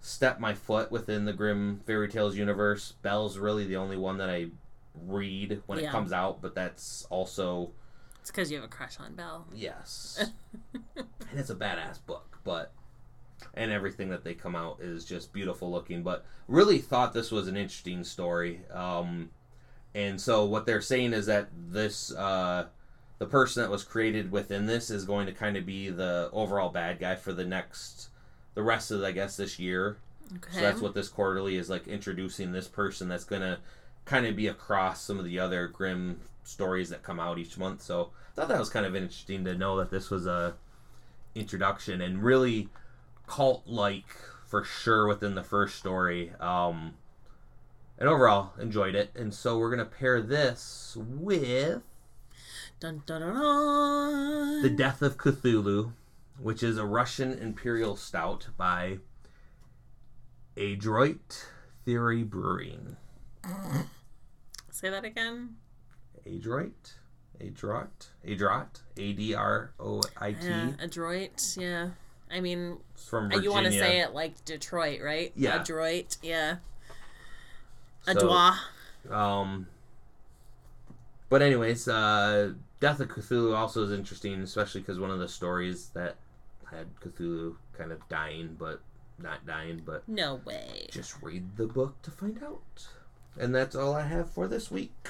step 0.00 0.38
my 0.40 0.54
foot 0.54 0.90
within 0.92 1.24
the 1.24 1.32
Grimm 1.32 1.80
Fairy 1.86 2.08
Tales 2.08 2.36
universe. 2.36 2.94
Belle's 3.02 3.38
really 3.38 3.64
the 3.66 3.76
only 3.76 3.96
one 3.96 4.18
that 4.18 4.30
I 4.30 4.48
read 4.94 5.62
when 5.66 5.78
Yeah. 5.78 5.88
it 5.88 5.90
comes 5.90 6.12
out, 6.12 6.40
but 6.40 6.54
that's 6.54 7.06
also 7.10 7.72
It's 8.20 8.30
because 8.30 8.50
you 8.50 8.56
have 8.56 8.64
a 8.64 8.68
crush 8.68 8.98
on 9.00 9.14
Belle. 9.14 9.46
yes, 9.54 10.30
and 10.96 11.06
it's 11.38 11.50
a 11.50 11.54
badass 11.54 11.98
book, 12.06 12.38
but 12.44 12.72
and 13.54 13.70
everything 13.70 14.08
that 14.10 14.24
they 14.24 14.32
come 14.34 14.56
out 14.56 14.80
is 14.80 15.04
just 15.04 15.32
beautiful 15.32 15.70
looking. 15.70 16.02
But 16.02 16.24
really 16.48 16.78
thought 16.78 17.12
this 17.12 17.30
was 17.30 17.48
an 17.48 17.56
interesting 17.56 18.02
story. 18.04 18.60
Um, 18.72 19.30
and 19.94 20.20
so 20.20 20.44
what 20.44 20.64
they're 20.66 20.80
saying 20.80 21.12
is 21.12 21.26
that 21.26 21.48
this 21.54 22.14
uh, 22.14 22.66
the 23.18 23.26
person 23.26 23.62
that 23.62 23.70
was 23.70 23.84
created 23.84 24.30
within 24.30 24.66
this 24.66 24.90
is 24.90 25.04
going 25.04 25.26
to 25.26 25.32
kind 25.32 25.56
of 25.56 25.66
be 25.66 25.90
the 25.90 26.30
overall 26.32 26.70
bad 26.70 26.98
guy 26.98 27.14
for 27.14 27.32
the 27.32 27.44
next 27.44 28.08
the 28.56 28.62
rest 28.62 28.90
of 28.90 29.04
I 29.04 29.12
guess 29.12 29.36
this 29.36 29.60
year. 29.60 29.98
Okay. 30.34 30.54
So 30.54 30.60
that's 30.60 30.80
what 30.80 30.94
this 30.94 31.08
quarterly 31.08 31.56
is 31.56 31.70
like 31.70 31.86
introducing 31.86 32.50
this 32.50 32.66
person 32.66 33.08
that's 33.08 33.22
gonna 33.22 33.60
kind 34.04 34.26
of 34.26 34.34
be 34.34 34.48
across 34.48 35.00
some 35.02 35.20
of 35.20 35.24
the 35.24 35.38
other 35.38 35.68
grim 35.68 36.20
stories 36.42 36.90
that 36.90 37.04
come 37.04 37.20
out 37.20 37.38
each 37.38 37.56
month. 37.56 37.82
So 37.82 38.10
I 38.32 38.34
thought 38.34 38.48
that 38.48 38.58
was 38.58 38.70
kind 38.70 38.86
of 38.86 38.96
interesting 38.96 39.44
to 39.44 39.54
know 39.54 39.76
that 39.76 39.90
this 39.90 40.10
was 40.10 40.26
a 40.26 40.54
introduction 41.36 42.00
and 42.00 42.22
really 42.24 42.70
cult 43.28 43.62
like 43.66 44.16
for 44.46 44.64
sure 44.64 45.06
within 45.06 45.36
the 45.36 45.44
first 45.44 45.76
story. 45.76 46.32
Um 46.40 46.94
and 47.98 48.08
overall 48.08 48.52
enjoyed 48.58 48.94
it. 48.94 49.10
And 49.14 49.32
so 49.32 49.58
we're 49.58 49.70
gonna 49.70 49.84
pair 49.84 50.22
this 50.22 50.96
with 50.98 51.82
Dun, 52.78 53.02
dun, 53.06 53.22
dun, 53.22 53.34
dun. 53.34 54.62
The 54.62 54.68
Death 54.68 55.00
of 55.00 55.16
Cthulhu, 55.16 55.92
which 56.38 56.62
is 56.62 56.78
a 56.78 56.84
Russian 56.84 57.32
imperial 57.38 57.96
stout 57.96 58.48
by 58.56 58.98
Adroit 60.56 61.46
Theory 61.84 62.22
Brewing. 62.22 62.96
Say 64.70 64.90
that 64.90 65.04
again. 65.04 65.56
Adroit? 66.26 66.94
Adroit? 67.40 68.08
Adroit? 68.26 68.80
A 68.96 69.12
D 69.12 69.34
R 69.34 69.72
O 69.78 70.02
I 70.18 70.32
T. 70.32 70.46
Yeah, 70.46 70.70
adroit. 70.80 71.42
Yeah. 71.56 71.90
I 72.30 72.40
mean, 72.40 72.78
It's 72.94 73.08
from 73.08 73.26
uh, 73.26 73.28
Virginia. 73.28 73.44
you 73.44 73.52
want 73.52 73.66
to 73.66 73.72
say 73.72 74.00
it 74.00 74.12
like 74.12 74.44
Detroit, 74.44 75.00
right? 75.02 75.32
Yeah. 75.36 75.60
Adroit. 75.60 76.16
Yeah. 76.22 76.56
So, 78.02 78.12
Adroit. 78.12 78.54
Um, 79.10 79.68
but 81.28 81.42
anyways, 81.42 81.86
uh, 81.86 82.52
Death 82.80 83.00
of 83.00 83.08
Cthulhu 83.08 83.56
also 83.56 83.84
is 83.84 83.92
interesting, 83.92 84.40
especially 84.40 84.80
because 84.80 84.98
one 84.98 85.10
of 85.10 85.18
the 85.20 85.28
stories 85.28 85.90
that 85.94 86.16
had 86.76 86.94
Cthulhu 87.00 87.56
kind 87.76 87.92
of 87.92 88.06
dying, 88.08 88.56
but 88.58 88.80
not 89.18 89.46
dying, 89.46 89.82
but 89.84 90.06
No 90.08 90.36
way. 90.44 90.88
just 90.90 91.22
read 91.22 91.56
the 91.56 91.66
book 91.66 92.00
to 92.02 92.10
find 92.10 92.42
out. 92.42 92.88
And 93.38 93.54
that's 93.54 93.74
all 93.76 93.94
I 93.94 94.06
have 94.06 94.30
for 94.30 94.46
this 94.48 94.70
week. 94.70 95.08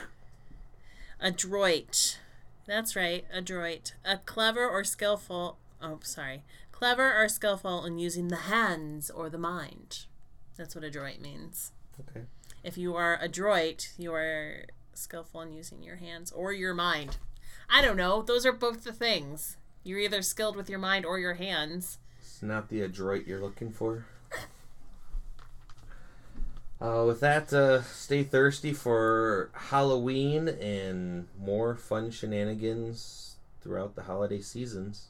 Adroit. 1.21 2.19
That's 2.67 2.97
right, 2.97 3.25
adroit. 3.33 3.95
A 4.05 4.19
clever 4.19 4.69
or 4.69 4.85
skillful. 4.85 5.59
Oh, 5.81 6.01
sorry. 6.03 6.43
Clever 6.73 7.15
or 7.17 7.29
skillful 7.29 7.85
in 7.85 7.99
using 7.99 8.29
the 8.29 8.37
hands 8.37 9.11
or 9.11 9.31
the 9.31 9.39
mind. 9.39 10.07
That's 10.57 10.75
what 10.75 10.85
adroit 10.85 11.21
means. 11.21 11.73
Okay. 12.01 12.27
If 12.65 12.77
you 12.77 12.97
are 12.97 13.19
adroit, 13.23 13.93
you 13.97 14.13
are 14.13 14.65
skillful 14.95 15.41
in 15.43 15.53
using 15.53 15.83
your 15.83 15.97
hands 15.97 16.33
or 16.33 16.53
your 16.53 16.75
mind. 16.75 17.19
I 17.71 17.83
don't 17.83 17.97
know. 17.97 18.23
Those 18.23 18.45
are 18.45 18.53
both 18.53 18.85
the 18.85 18.93
things. 18.93 19.57
You're 19.87 20.01
either 20.01 20.21
skilled 20.21 20.57
with 20.57 20.69
your 20.69 20.81
mind 20.81 21.07
or 21.07 21.17
your 21.17 21.35
hands. 21.35 21.99
It's 22.21 22.43
not 22.43 22.71
the 22.71 22.81
adroit 22.81 23.25
you're 23.25 23.41
looking 23.41 23.71
for. 23.71 24.05
Uh, 26.81 27.05
with 27.07 27.21
that, 27.21 27.53
uh, 27.53 27.83
stay 27.83 28.25
thirsty 28.25 28.73
for 28.73 29.49
Halloween 29.55 30.49
and 30.49 31.29
more 31.39 31.77
fun 31.77 32.11
shenanigans 32.11 33.37
throughout 33.63 33.95
the 33.95 34.03
holiday 34.03 34.41
seasons. 34.41 35.07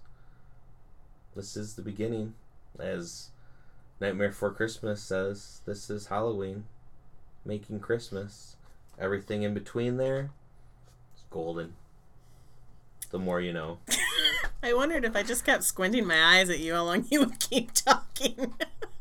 This 1.34 1.56
is 1.56 1.74
the 1.74 1.82
beginning. 1.82 2.34
As 2.78 3.30
Nightmare 3.98 4.28
Before 4.28 4.52
Christmas 4.52 5.02
says, 5.02 5.62
this 5.64 5.88
is 5.88 6.08
Halloween. 6.08 6.64
Making 7.46 7.80
Christmas. 7.80 8.56
Everything 8.98 9.42
in 9.42 9.54
between 9.54 9.96
there 9.96 10.30
is 11.16 11.22
golden. 11.30 11.72
The 13.10 13.18
more 13.18 13.40
you 13.40 13.54
know. 13.54 13.78
I 14.62 14.74
wondered 14.74 15.04
if 15.04 15.14
I 15.14 15.22
just 15.22 15.44
kept 15.44 15.64
squinting 15.64 16.06
my 16.06 16.38
eyes 16.38 16.50
at 16.50 16.58
you 16.58 16.74
how 16.74 16.84
long 16.84 17.06
you 17.10 17.20
would 17.20 17.38
keep 17.38 17.72
talking. 17.72 18.54